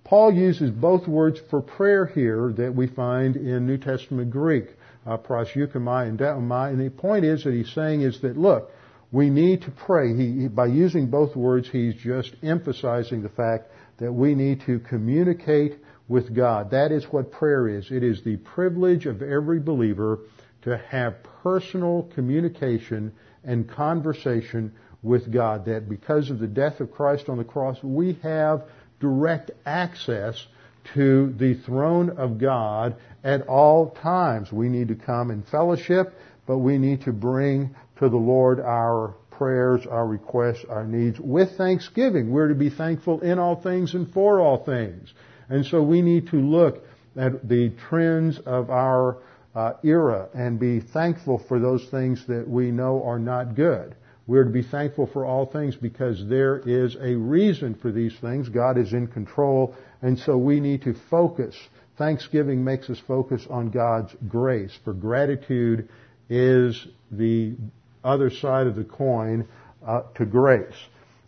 Paul 0.04 0.32
uses 0.32 0.70
both 0.70 1.06
words 1.06 1.40
for 1.50 1.60
prayer 1.60 2.06
here 2.06 2.52
that 2.56 2.74
we 2.74 2.86
find 2.86 3.36
in 3.36 3.66
New 3.66 3.78
Testament 3.78 4.30
Greek, 4.30 4.66
uh, 5.06 5.14
and 5.14 6.18
deomai. 6.18 6.70
And 6.70 6.80
the 6.80 6.90
point 6.90 7.24
is 7.24 7.44
that 7.44 7.54
he's 7.54 7.72
saying 7.72 8.02
is 8.02 8.20
that, 8.20 8.36
look, 8.36 8.70
we 9.10 9.28
need 9.28 9.62
to 9.62 9.70
pray. 9.70 10.14
He, 10.14 10.48
by 10.48 10.66
using 10.66 11.08
both 11.08 11.36
words, 11.36 11.68
he's 11.70 11.94
just 11.94 12.34
emphasizing 12.42 13.22
the 13.22 13.28
fact 13.28 13.70
that 13.98 14.12
we 14.12 14.34
need 14.34 14.62
to 14.66 14.78
communicate 14.80 15.78
with 16.08 16.34
God. 16.34 16.70
That 16.70 16.92
is 16.92 17.04
what 17.04 17.30
prayer 17.30 17.68
is. 17.68 17.90
It 17.90 18.02
is 18.02 18.22
the 18.22 18.36
privilege 18.38 19.06
of 19.06 19.22
every 19.22 19.60
believer 19.60 20.20
to 20.62 20.78
have 20.78 21.22
personal 21.42 22.10
communication 22.14 23.12
and 23.44 23.68
conversation 23.68 24.72
with 25.02 25.32
God. 25.32 25.66
That 25.66 25.88
because 25.88 26.30
of 26.30 26.38
the 26.38 26.46
death 26.46 26.80
of 26.80 26.90
Christ 26.90 27.28
on 27.28 27.38
the 27.38 27.44
cross, 27.44 27.82
we 27.82 28.14
have 28.22 28.64
direct 29.00 29.50
access 29.66 30.46
to 30.94 31.32
the 31.38 31.54
throne 31.54 32.10
of 32.10 32.38
God 32.38 32.96
at 33.24 33.46
all 33.48 33.90
times. 33.90 34.52
We 34.52 34.68
need 34.68 34.88
to 34.88 34.94
come 34.94 35.30
in 35.30 35.42
fellowship, 35.42 36.14
but 36.46 36.58
we 36.58 36.78
need 36.78 37.02
to 37.02 37.12
bring 37.12 37.74
to 37.98 38.08
the 38.08 38.16
Lord 38.16 38.60
our 38.60 39.14
prayers, 39.30 39.86
our 39.86 40.06
requests, 40.06 40.64
our 40.68 40.84
needs 40.84 41.18
with 41.18 41.56
thanksgiving. 41.56 42.30
We're 42.30 42.48
to 42.48 42.54
be 42.54 42.70
thankful 42.70 43.20
in 43.20 43.38
all 43.38 43.60
things 43.60 43.94
and 43.94 44.12
for 44.12 44.40
all 44.40 44.64
things. 44.64 45.12
And 45.48 45.66
so 45.66 45.82
we 45.82 46.02
need 46.02 46.28
to 46.28 46.36
look 46.36 46.84
at 47.16 47.48
the 47.48 47.70
trends 47.88 48.38
of 48.38 48.70
our 48.70 49.18
uh, 49.54 49.74
era 49.82 50.28
and 50.34 50.58
be 50.58 50.80
thankful 50.80 51.38
for 51.48 51.58
those 51.58 51.84
things 51.90 52.26
that 52.26 52.48
we 52.48 52.70
know 52.70 53.02
are 53.04 53.18
not 53.18 53.54
good. 53.54 53.94
We're 54.32 54.44
to 54.44 54.50
be 54.50 54.62
thankful 54.62 55.08
for 55.08 55.26
all 55.26 55.44
things 55.44 55.76
because 55.76 56.26
there 56.26 56.56
is 56.64 56.96
a 56.98 57.14
reason 57.16 57.74
for 57.74 57.92
these 57.92 58.14
things. 58.18 58.48
God 58.48 58.78
is 58.78 58.94
in 58.94 59.08
control, 59.08 59.74
and 60.00 60.18
so 60.18 60.38
we 60.38 60.58
need 60.58 60.84
to 60.84 60.94
focus. 61.10 61.54
Thanksgiving 61.98 62.64
makes 62.64 62.88
us 62.88 62.98
focus 63.06 63.46
on 63.50 63.68
God's 63.68 64.16
grace, 64.26 64.72
for 64.84 64.94
gratitude 64.94 65.90
is 66.30 66.86
the 67.10 67.56
other 68.02 68.30
side 68.30 68.66
of 68.66 68.74
the 68.74 68.84
coin 68.84 69.46
uh, 69.86 70.04
to 70.14 70.24
grace. 70.24 70.80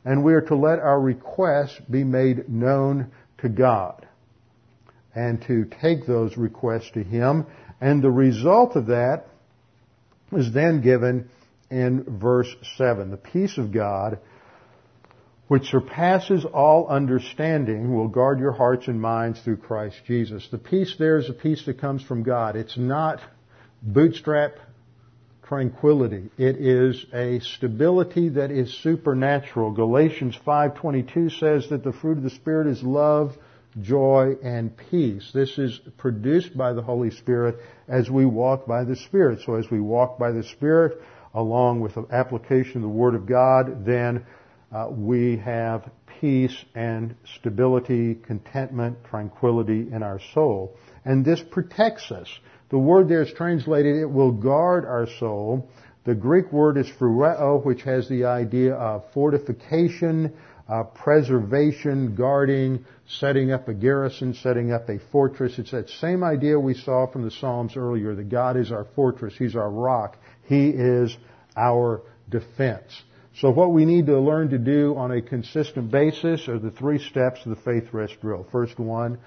And 0.06 0.24
we 0.24 0.32
are 0.32 0.40
to 0.40 0.56
let 0.56 0.78
our 0.78 0.98
requests 0.98 1.78
be 1.90 2.04
made 2.04 2.48
known 2.48 3.12
to 3.42 3.50
God 3.50 4.08
and 5.14 5.42
to 5.42 5.66
take 5.82 6.06
those 6.06 6.38
requests 6.38 6.90
to 6.92 7.02
Him. 7.02 7.44
And 7.82 8.02
the 8.02 8.10
result 8.10 8.76
of 8.76 8.86
that 8.86 9.26
is 10.32 10.54
then 10.54 10.80
given 10.80 11.28
in 11.74 12.04
verse 12.20 12.54
7. 12.76 13.10
The 13.10 13.16
peace 13.16 13.58
of 13.58 13.72
God, 13.72 14.20
which 15.48 15.64
surpasses 15.64 16.44
all 16.44 16.86
understanding, 16.86 17.94
will 17.94 18.06
guard 18.08 18.38
your 18.38 18.52
hearts 18.52 18.86
and 18.86 19.00
minds 19.00 19.40
through 19.40 19.56
Christ 19.56 19.96
Jesus. 20.06 20.46
The 20.50 20.58
peace 20.58 20.94
there 20.98 21.18
is 21.18 21.28
a 21.28 21.34
peace 21.34 21.66
that 21.66 21.80
comes 21.80 22.02
from 22.04 22.22
God. 22.22 22.54
It's 22.54 22.78
not 22.78 23.20
bootstrap 23.82 24.52
tranquility. 25.42 26.30
It 26.38 26.56
is 26.56 27.04
a 27.12 27.40
stability 27.40 28.30
that 28.30 28.52
is 28.52 28.72
supernatural. 28.82 29.72
Galatians 29.72 30.38
5:22 30.46 31.28
says 31.28 31.68
that 31.70 31.82
the 31.82 31.92
fruit 31.92 32.18
of 32.18 32.22
the 32.22 32.30
spirit 32.30 32.68
is 32.68 32.82
love, 32.84 33.36
joy, 33.80 34.36
and 34.44 34.76
peace. 34.76 35.32
This 35.34 35.58
is 35.58 35.80
produced 35.98 36.56
by 36.56 36.72
the 36.72 36.82
Holy 36.82 37.10
Spirit 37.10 37.56
as 37.88 38.08
we 38.08 38.24
walk 38.24 38.64
by 38.66 38.84
the 38.84 38.96
Spirit. 38.96 39.40
So 39.40 39.56
as 39.56 39.68
we 39.70 39.80
walk 39.80 40.18
by 40.18 40.30
the 40.30 40.44
Spirit, 40.44 41.02
along 41.34 41.80
with 41.80 41.94
the 41.94 42.06
application 42.10 42.76
of 42.76 42.82
the 42.82 42.88
Word 42.88 43.14
of 43.14 43.26
God, 43.26 43.84
then 43.84 44.24
uh, 44.72 44.88
we 44.90 45.36
have 45.36 45.90
peace 46.20 46.56
and 46.74 47.14
stability, 47.36 48.14
contentment, 48.14 48.96
tranquility 49.04 49.88
in 49.92 50.02
our 50.02 50.20
soul. 50.32 50.76
And 51.04 51.24
this 51.24 51.40
protects 51.50 52.10
us. 52.10 52.28
The 52.70 52.78
word 52.78 53.08
there 53.08 53.22
is 53.22 53.32
translated, 53.32 53.96
it 53.96 54.10
will 54.10 54.32
guard 54.32 54.84
our 54.84 55.06
soul. 55.20 55.68
The 56.04 56.14
Greek 56.14 56.52
word 56.52 56.76
is 56.76 56.86
phroureo, 56.98 57.64
which 57.64 57.82
has 57.82 58.08
the 58.08 58.24
idea 58.24 58.74
of 58.74 59.04
fortification, 59.12 60.32
uh, 60.68 60.84
preservation, 60.84 62.14
guarding, 62.14 62.84
setting 63.06 63.52
up 63.52 63.68
a 63.68 63.74
garrison, 63.74 64.34
setting 64.34 64.72
up 64.72 64.88
a 64.88 64.98
fortress. 65.12 65.58
It's 65.58 65.70
that 65.72 65.88
same 65.88 66.24
idea 66.24 66.58
we 66.58 66.74
saw 66.74 67.06
from 67.06 67.22
the 67.22 67.30
Psalms 67.30 67.76
earlier, 67.76 68.14
that 68.14 68.28
God 68.28 68.56
is 68.56 68.72
our 68.72 68.86
fortress, 68.96 69.34
He's 69.36 69.56
our 69.56 69.70
rock, 69.70 70.16
He 70.46 70.68
is 70.68 71.16
our 71.56 72.02
defense. 72.28 73.02
So 73.40 73.50
what 73.50 73.72
we 73.72 73.84
need 73.84 74.06
to 74.06 74.20
learn 74.20 74.50
to 74.50 74.58
do 74.58 74.94
on 74.96 75.10
a 75.10 75.20
consistent 75.20 75.90
basis 75.90 76.48
are 76.48 76.58
the 76.58 76.70
three 76.70 76.98
steps 76.98 77.40
of 77.44 77.50
the 77.50 77.62
faith 77.62 77.92
rest 77.92 78.20
drill. 78.20 78.46
First 78.52 78.78
one, 78.78 79.18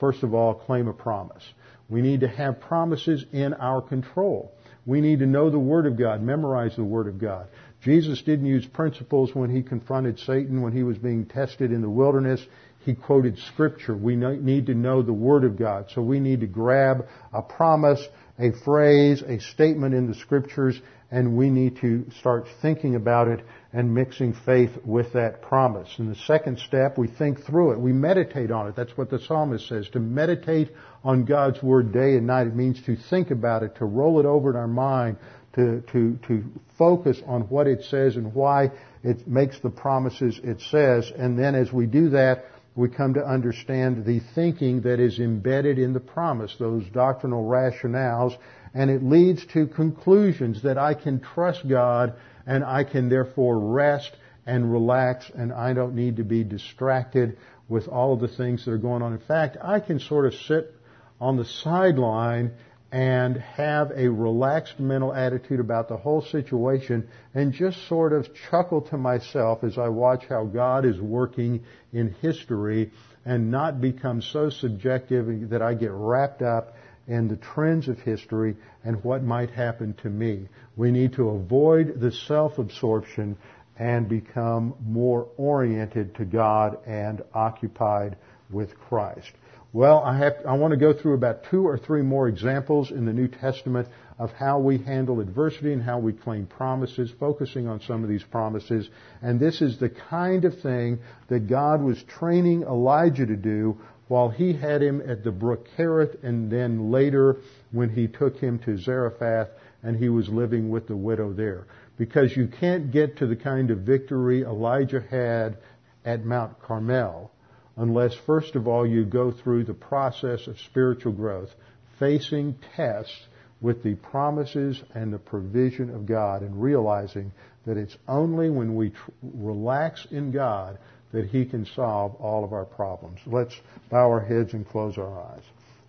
first 0.00 0.22
of 0.22 0.34
all, 0.34 0.54
claim 0.54 0.88
a 0.88 0.92
promise. 0.92 1.44
We 1.88 2.02
need 2.02 2.20
to 2.20 2.28
have 2.28 2.60
promises 2.60 3.24
in 3.32 3.54
our 3.54 3.80
control. 3.80 4.52
We 4.84 5.00
need 5.00 5.20
to 5.20 5.26
know 5.26 5.48
the 5.48 5.58
Word 5.58 5.86
of 5.86 5.96
God, 5.96 6.22
memorize 6.22 6.74
the 6.74 6.82
Word 6.82 7.06
of 7.06 7.20
God. 7.20 7.46
Jesus 7.82 8.22
didn't 8.22 8.46
use 8.46 8.66
principles 8.66 9.34
when 9.34 9.50
he 9.54 9.62
confronted 9.62 10.18
Satan 10.20 10.62
when 10.62 10.72
he 10.72 10.82
was 10.82 10.98
being 10.98 11.26
tested 11.26 11.70
in 11.70 11.82
the 11.82 11.90
wilderness. 11.90 12.44
He 12.84 12.94
quoted 12.94 13.38
Scripture. 13.38 13.96
We 13.96 14.16
need 14.16 14.66
to 14.66 14.74
know 14.74 15.02
the 15.02 15.12
Word 15.12 15.44
of 15.44 15.56
God. 15.56 15.86
So 15.94 16.02
we 16.02 16.18
need 16.18 16.40
to 16.40 16.46
grab 16.46 17.06
a 17.32 17.42
promise, 17.42 18.04
a 18.42 18.50
phrase, 18.64 19.22
a 19.22 19.38
statement 19.38 19.94
in 19.94 20.08
the 20.08 20.14
Scriptures, 20.14 20.80
and 21.12 21.36
we 21.36 21.48
need 21.48 21.76
to 21.76 22.06
start 22.18 22.46
thinking 22.60 22.96
about 22.96 23.28
it 23.28 23.44
and 23.72 23.94
mixing 23.94 24.32
faith 24.32 24.70
with 24.84 25.12
that 25.12 25.42
promise. 25.42 25.88
And 25.98 26.10
the 26.10 26.18
second 26.26 26.58
step, 26.58 26.98
we 26.98 27.06
think 27.06 27.44
through 27.44 27.72
it. 27.72 27.78
We 27.78 27.92
meditate 27.92 28.50
on 28.50 28.66
it. 28.66 28.74
That's 28.74 28.96
what 28.96 29.10
the 29.10 29.20
psalmist 29.20 29.68
says. 29.68 29.88
To 29.90 30.00
meditate 30.00 30.70
on 31.04 31.24
God's 31.24 31.62
Word 31.62 31.92
day 31.92 32.16
and 32.16 32.26
night. 32.26 32.48
It 32.48 32.56
means 32.56 32.82
to 32.86 32.96
think 32.96 33.30
about 33.30 33.62
it, 33.62 33.76
to 33.76 33.84
roll 33.84 34.18
it 34.18 34.26
over 34.26 34.50
in 34.50 34.56
our 34.56 34.66
mind, 34.66 35.18
to, 35.54 35.82
to, 35.92 36.18
to 36.26 36.44
focus 36.78 37.20
on 37.26 37.42
what 37.42 37.66
it 37.66 37.84
says 37.84 38.16
and 38.16 38.34
why 38.34 38.72
it 39.04 39.28
makes 39.28 39.60
the 39.60 39.70
promises 39.70 40.40
it 40.42 40.60
says. 40.62 41.12
And 41.16 41.38
then 41.38 41.54
as 41.54 41.72
we 41.72 41.86
do 41.86 42.10
that, 42.10 42.46
we 42.74 42.88
come 42.88 43.14
to 43.14 43.26
understand 43.26 44.04
the 44.04 44.20
thinking 44.34 44.82
that 44.82 44.98
is 44.98 45.18
embedded 45.18 45.78
in 45.78 45.92
the 45.92 46.00
promise, 46.00 46.54
those 46.58 46.84
doctrinal 46.92 47.44
rationales, 47.44 48.36
and 48.74 48.90
it 48.90 49.02
leads 49.02 49.44
to 49.46 49.66
conclusions 49.66 50.62
that 50.62 50.78
I 50.78 50.94
can 50.94 51.20
trust 51.20 51.68
God 51.68 52.14
and 52.46 52.64
I 52.64 52.84
can 52.84 53.08
therefore 53.08 53.58
rest 53.58 54.12
and 54.46 54.72
relax 54.72 55.30
and 55.34 55.52
I 55.52 55.74
don't 55.74 55.94
need 55.94 56.16
to 56.16 56.24
be 56.24 56.44
distracted 56.44 57.36
with 57.68 57.88
all 57.88 58.14
of 58.14 58.20
the 58.20 58.28
things 58.28 58.64
that 58.64 58.72
are 58.72 58.78
going 58.78 59.02
on. 59.02 59.12
In 59.12 59.18
fact, 59.20 59.56
I 59.62 59.80
can 59.80 60.00
sort 60.00 60.26
of 60.26 60.34
sit 60.34 60.74
on 61.20 61.36
the 61.36 61.44
sideline 61.44 62.52
and 62.92 63.38
have 63.38 63.90
a 63.96 64.06
relaxed 64.06 64.78
mental 64.78 65.14
attitude 65.14 65.58
about 65.58 65.88
the 65.88 65.96
whole 65.96 66.20
situation 66.20 67.08
and 67.34 67.54
just 67.54 67.88
sort 67.88 68.12
of 68.12 68.28
chuckle 68.50 68.82
to 68.82 68.98
myself 68.98 69.64
as 69.64 69.78
I 69.78 69.88
watch 69.88 70.26
how 70.28 70.44
God 70.44 70.84
is 70.84 71.00
working 71.00 71.64
in 71.94 72.14
history 72.20 72.90
and 73.24 73.50
not 73.50 73.80
become 73.80 74.20
so 74.20 74.50
subjective 74.50 75.48
that 75.48 75.62
I 75.62 75.72
get 75.72 75.90
wrapped 75.90 76.42
up 76.42 76.76
in 77.08 77.28
the 77.28 77.36
trends 77.36 77.88
of 77.88 77.98
history 77.98 78.56
and 78.84 79.02
what 79.02 79.22
might 79.22 79.50
happen 79.50 79.94
to 80.02 80.10
me. 80.10 80.48
We 80.76 80.90
need 80.90 81.14
to 81.14 81.30
avoid 81.30 81.98
the 81.98 82.12
self-absorption 82.12 83.38
and 83.78 84.06
become 84.06 84.74
more 84.84 85.28
oriented 85.38 86.14
to 86.16 86.26
God 86.26 86.78
and 86.86 87.22
occupied 87.32 88.18
with 88.50 88.78
Christ. 88.78 89.32
Well, 89.74 90.00
I 90.00 90.18
have, 90.18 90.34
I 90.46 90.54
want 90.56 90.72
to 90.72 90.76
go 90.76 90.92
through 90.92 91.14
about 91.14 91.44
two 91.44 91.66
or 91.66 91.78
three 91.78 92.02
more 92.02 92.28
examples 92.28 92.90
in 92.90 93.06
the 93.06 93.12
New 93.14 93.28
Testament 93.28 93.88
of 94.18 94.30
how 94.32 94.58
we 94.58 94.76
handle 94.76 95.18
adversity 95.20 95.72
and 95.72 95.82
how 95.82 95.98
we 95.98 96.12
claim 96.12 96.44
promises, 96.44 97.10
focusing 97.18 97.66
on 97.66 97.80
some 97.80 98.02
of 98.02 98.10
these 98.10 98.22
promises. 98.22 98.90
And 99.22 99.40
this 99.40 99.62
is 99.62 99.78
the 99.78 99.88
kind 99.88 100.44
of 100.44 100.60
thing 100.60 100.98
that 101.28 101.48
God 101.48 101.80
was 101.80 102.02
training 102.02 102.64
Elijah 102.64 103.24
to 103.24 103.36
do 103.36 103.78
while 104.08 104.28
he 104.28 104.52
had 104.52 104.82
him 104.82 105.00
at 105.08 105.24
the 105.24 105.32
brook 105.32 105.66
Kerith 105.78 106.22
and 106.22 106.50
then 106.50 106.90
later 106.90 107.38
when 107.70 107.88
he 107.88 108.08
took 108.08 108.36
him 108.36 108.58
to 108.66 108.76
Zarephath 108.76 109.48
and 109.82 109.96
he 109.96 110.10
was 110.10 110.28
living 110.28 110.68
with 110.68 110.86
the 110.86 110.96
widow 110.96 111.32
there. 111.32 111.66
Because 111.96 112.36
you 112.36 112.46
can't 112.46 112.90
get 112.90 113.16
to 113.18 113.26
the 113.26 113.36
kind 113.36 113.70
of 113.70 113.78
victory 113.78 114.42
Elijah 114.42 115.02
had 115.10 115.56
at 116.04 116.26
Mount 116.26 116.60
Carmel 116.60 117.30
unless 117.76 118.14
first 118.14 118.54
of 118.54 118.68
all 118.68 118.86
you 118.86 119.04
go 119.04 119.30
through 119.30 119.64
the 119.64 119.74
process 119.74 120.46
of 120.46 120.58
spiritual 120.60 121.12
growth, 121.12 121.50
facing 121.98 122.56
tests 122.76 123.26
with 123.60 123.82
the 123.82 123.94
promises 123.94 124.82
and 124.94 125.12
the 125.12 125.18
provision 125.18 125.94
of 125.94 126.04
God 126.04 126.42
and 126.42 126.60
realizing 126.60 127.32
that 127.64 127.76
it's 127.76 127.96
only 128.08 128.50
when 128.50 128.74
we 128.74 128.90
tr- 128.90 129.10
relax 129.22 130.06
in 130.10 130.32
God 130.32 130.78
that 131.12 131.26
He 131.26 131.44
can 131.44 131.64
solve 131.64 132.14
all 132.16 132.44
of 132.44 132.52
our 132.52 132.64
problems. 132.64 133.20
Let's 133.26 133.54
bow 133.90 134.10
our 134.10 134.20
heads 134.20 134.52
and 134.52 134.68
close 134.68 134.98
our 134.98 135.22
eyes. 135.22 135.42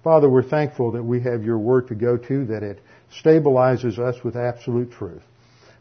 Father, 0.03 0.29
we're 0.29 0.43
thankful 0.43 0.91
that 0.91 1.03
we 1.03 1.21
have 1.21 1.43
your 1.43 1.57
word 1.57 1.87
to 1.87 1.95
go 1.95 2.17
to, 2.17 2.45
that 2.45 2.61
it 2.61 2.79
stabilizes 3.23 3.97
us 3.97 4.21
with 4.23 4.35
absolute 4.35 4.91
truth. 4.91 5.23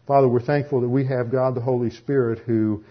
Father, 0.07 0.29
we're 0.29 0.41
thankful 0.41 0.81
that 0.81 0.89
we 0.89 1.05
have 1.07 1.31
God 1.31 1.55
the 1.55 1.61
Holy 1.61 1.91
Spirit 1.91 2.39
who 2.41 2.85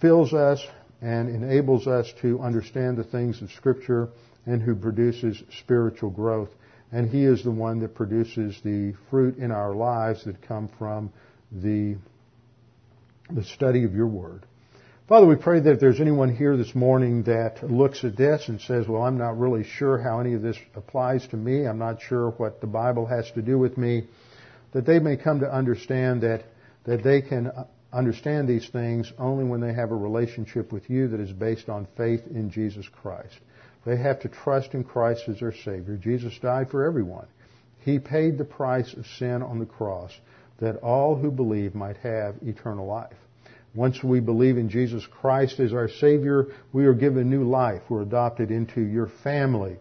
fills 0.00 0.32
us 0.32 0.66
and 1.00 1.28
enables 1.28 1.86
us 1.86 2.12
to 2.22 2.40
understand 2.40 2.96
the 2.96 3.04
things 3.04 3.40
of 3.42 3.50
Scripture 3.52 4.08
and 4.46 4.62
who 4.62 4.74
produces 4.74 5.42
spiritual 5.60 6.10
growth. 6.10 6.50
And 6.90 7.08
He 7.08 7.24
is 7.24 7.44
the 7.44 7.50
one 7.50 7.80
that 7.80 7.94
produces 7.94 8.58
the 8.64 8.94
fruit 9.10 9.36
in 9.36 9.50
our 9.50 9.74
lives 9.74 10.24
that 10.24 10.42
come 10.42 10.68
from 10.78 11.12
the, 11.52 11.96
the 13.30 13.44
study 13.44 13.84
of 13.84 13.94
your 13.94 14.06
Word. 14.06 14.44
Father, 15.08 15.26
we 15.26 15.36
pray 15.36 15.60
that 15.60 15.72
if 15.72 15.80
there's 15.80 16.02
anyone 16.02 16.36
here 16.36 16.54
this 16.58 16.74
morning 16.74 17.22
that 17.22 17.62
looks 17.62 18.04
at 18.04 18.14
this 18.14 18.46
and 18.48 18.60
says, 18.60 18.86
well, 18.86 19.02
I'm 19.02 19.16
not 19.16 19.38
really 19.38 19.64
sure 19.64 19.96
how 19.96 20.20
any 20.20 20.34
of 20.34 20.42
this 20.42 20.58
applies 20.74 21.26
to 21.28 21.36
me, 21.36 21.66
I'm 21.66 21.78
not 21.78 22.02
sure 22.02 22.30
what 22.32 22.60
the 22.60 22.66
Bible 22.66 23.06
has 23.06 23.30
to 23.30 23.40
do 23.40 23.58
with 23.58 23.78
me, 23.78 24.06
that 24.72 24.84
they 24.84 24.98
may 24.98 25.16
come 25.16 25.40
to 25.40 25.50
understand 25.50 26.24
that, 26.24 26.44
that 26.84 27.02
they 27.02 27.22
can 27.22 27.50
understand 27.92 28.48
these 28.48 28.68
things 28.68 29.12
only 29.18 29.44
when 29.44 29.60
they 29.60 29.72
have 29.72 29.90
a 29.90 29.96
relationship 29.96 30.72
with 30.72 30.88
you 30.90 31.08
that 31.08 31.20
is 31.20 31.32
based 31.32 31.68
on 31.68 31.88
faith 31.96 32.26
in 32.30 32.50
Jesus 32.50 32.86
Christ. 32.88 33.38
They 33.84 33.96
have 33.96 34.20
to 34.20 34.28
trust 34.28 34.74
in 34.74 34.84
Christ 34.84 35.28
as 35.28 35.40
their 35.40 35.54
Savior. 35.54 35.96
Jesus 35.96 36.38
died 36.38 36.70
for 36.70 36.84
everyone. 36.84 37.26
He 37.84 37.98
paid 37.98 38.36
the 38.36 38.44
price 38.44 38.92
of 38.92 39.06
sin 39.18 39.42
on 39.42 39.58
the 39.58 39.66
cross 39.66 40.12
that 40.58 40.76
all 40.76 41.16
who 41.16 41.30
believe 41.30 41.74
might 41.74 41.96
have 41.98 42.34
eternal 42.42 42.86
life. 42.86 43.16
Once 43.74 44.02
we 44.02 44.20
believe 44.20 44.58
in 44.58 44.68
Jesus 44.68 45.06
Christ 45.06 45.60
as 45.60 45.72
our 45.72 45.88
Savior, 45.88 46.48
we 46.72 46.86
are 46.86 46.94
given 46.94 47.30
new 47.30 47.44
life. 47.44 47.82
We're 47.88 48.02
adopted 48.02 48.50
into 48.50 48.80
your 48.80 49.06
family. 49.22 49.76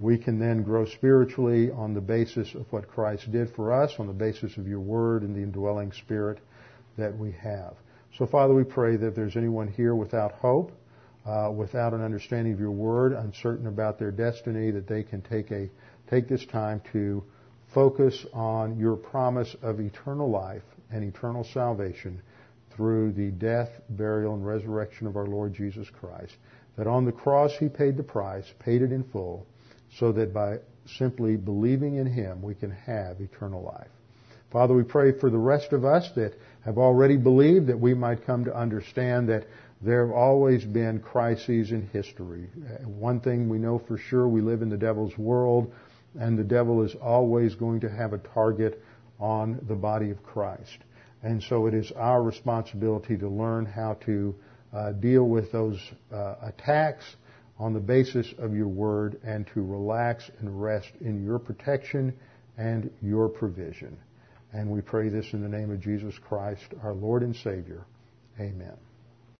We 0.00 0.18
can 0.18 0.38
then 0.38 0.62
grow 0.62 0.84
spiritually 0.84 1.70
on 1.70 1.94
the 1.94 2.00
basis 2.00 2.54
of 2.54 2.70
what 2.70 2.88
Christ 2.88 3.30
did 3.30 3.54
for 3.54 3.72
us, 3.72 3.92
on 3.98 4.08
the 4.08 4.12
basis 4.12 4.56
of 4.58 4.66
your 4.66 4.80
Word 4.80 5.22
and 5.22 5.34
the 5.34 5.40
indwelling 5.40 5.92
Spirit 5.92 6.38
that 6.96 7.16
we 7.16 7.32
have. 7.32 7.74
So, 8.18 8.26
Father, 8.26 8.54
we 8.54 8.64
pray 8.64 8.96
that 8.96 9.08
if 9.08 9.14
there's 9.14 9.36
anyone 9.36 9.68
here 9.68 9.94
without 9.94 10.32
hope, 10.32 10.72
uh, 11.26 11.50
without 11.54 11.92
an 11.92 12.02
understanding 12.02 12.52
of 12.52 12.60
your 12.60 12.70
Word, 12.70 13.12
uncertain 13.12 13.66
about 13.66 13.98
their 13.98 14.10
destiny, 14.10 14.70
that 14.70 14.86
they 14.86 15.02
can 15.02 15.22
take 15.22 15.50
a 15.50 15.68
take 16.08 16.28
this 16.28 16.46
time 16.46 16.80
to 16.92 17.22
focus 17.74 18.24
on 18.32 18.78
your 18.78 18.96
promise 18.96 19.54
of 19.60 19.80
eternal 19.80 20.30
life 20.30 20.62
and 20.90 21.04
eternal 21.04 21.44
salvation 21.52 22.22
through 22.70 23.12
the 23.12 23.30
death, 23.32 23.70
burial, 23.90 24.34
and 24.34 24.46
resurrection 24.46 25.06
of 25.06 25.16
our 25.16 25.26
Lord 25.26 25.52
Jesus 25.52 25.88
Christ. 25.90 26.36
That 26.76 26.86
on 26.86 27.04
the 27.04 27.12
cross 27.12 27.52
He 27.58 27.68
paid 27.68 27.96
the 27.96 28.02
price, 28.02 28.44
paid 28.60 28.82
it 28.82 28.92
in 28.92 29.02
full, 29.04 29.46
so 29.98 30.12
that 30.12 30.32
by 30.32 30.58
simply 30.86 31.36
believing 31.36 31.96
in 31.96 32.06
Him 32.06 32.40
we 32.40 32.54
can 32.54 32.70
have 32.70 33.20
eternal 33.20 33.62
life. 33.62 33.88
Father, 34.50 34.74
we 34.74 34.84
pray 34.84 35.12
for 35.18 35.30
the 35.30 35.38
rest 35.38 35.72
of 35.72 35.84
us 35.84 36.08
that 36.16 36.34
have 36.64 36.78
already 36.78 37.16
believed 37.16 37.66
that 37.66 37.78
we 37.78 37.94
might 37.94 38.26
come 38.26 38.44
to 38.44 38.56
understand 38.56 39.28
that 39.28 39.46
there 39.82 40.06
have 40.06 40.14
always 40.14 40.64
been 40.64 41.00
crises 41.00 41.70
in 41.70 41.88
history. 41.92 42.48
One 42.84 43.20
thing 43.20 43.48
we 43.48 43.58
know 43.58 43.78
for 43.78 43.98
sure, 43.98 44.26
we 44.26 44.40
live 44.40 44.62
in 44.62 44.70
the 44.70 44.76
devil's 44.76 45.16
world, 45.18 45.72
and 46.18 46.38
the 46.38 46.44
devil 46.44 46.82
is 46.82 46.94
always 46.94 47.54
going 47.54 47.80
to 47.80 47.90
have 47.90 48.12
a 48.12 48.18
target 48.18 48.82
on 49.20 49.60
the 49.68 49.74
body 49.74 50.10
of 50.10 50.22
Christ. 50.22 50.78
And 51.22 51.42
so 51.42 51.66
it 51.66 51.74
is 51.74 51.92
our 51.92 52.22
responsibility 52.22 53.16
to 53.18 53.28
learn 53.28 53.66
how 53.66 53.94
to 54.06 54.34
uh, 54.72 54.92
deal 54.92 55.24
with 55.24 55.52
those 55.52 55.78
uh, 56.12 56.36
attacks 56.42 57.04
on 57.58 57.72
the 57.72 57.80
basis 57.80 58.32
of 58.38 58.54
your 58.54 58.68
word 58.68 59.18
and 59.24 59.46
to 59.54 59.62
relax 59.62 60.30
and 60.38 60.62
rest 60.62 60.90
in 61.00 61.24
your 61.24 61.38
protection 61.38 62.14
and 62.58 62.90
your 63.02 63.28
provision. 63.28 63.96
And 64.56 64.70
we 64.70 64.80
pray 64.80 65.10
this 65.10 65.34
in 65.34 65.42
the 65.42 65.50
name 65.50 65.70
of 65.70 65.80
Jesus 65.80 66.18
Christ, 66.18 66.64
our 66.82 66.94
Lord 66.94 67.22
and 67.22 67.36
Savior. 67.36 67.84
Amen. 68.40 68.85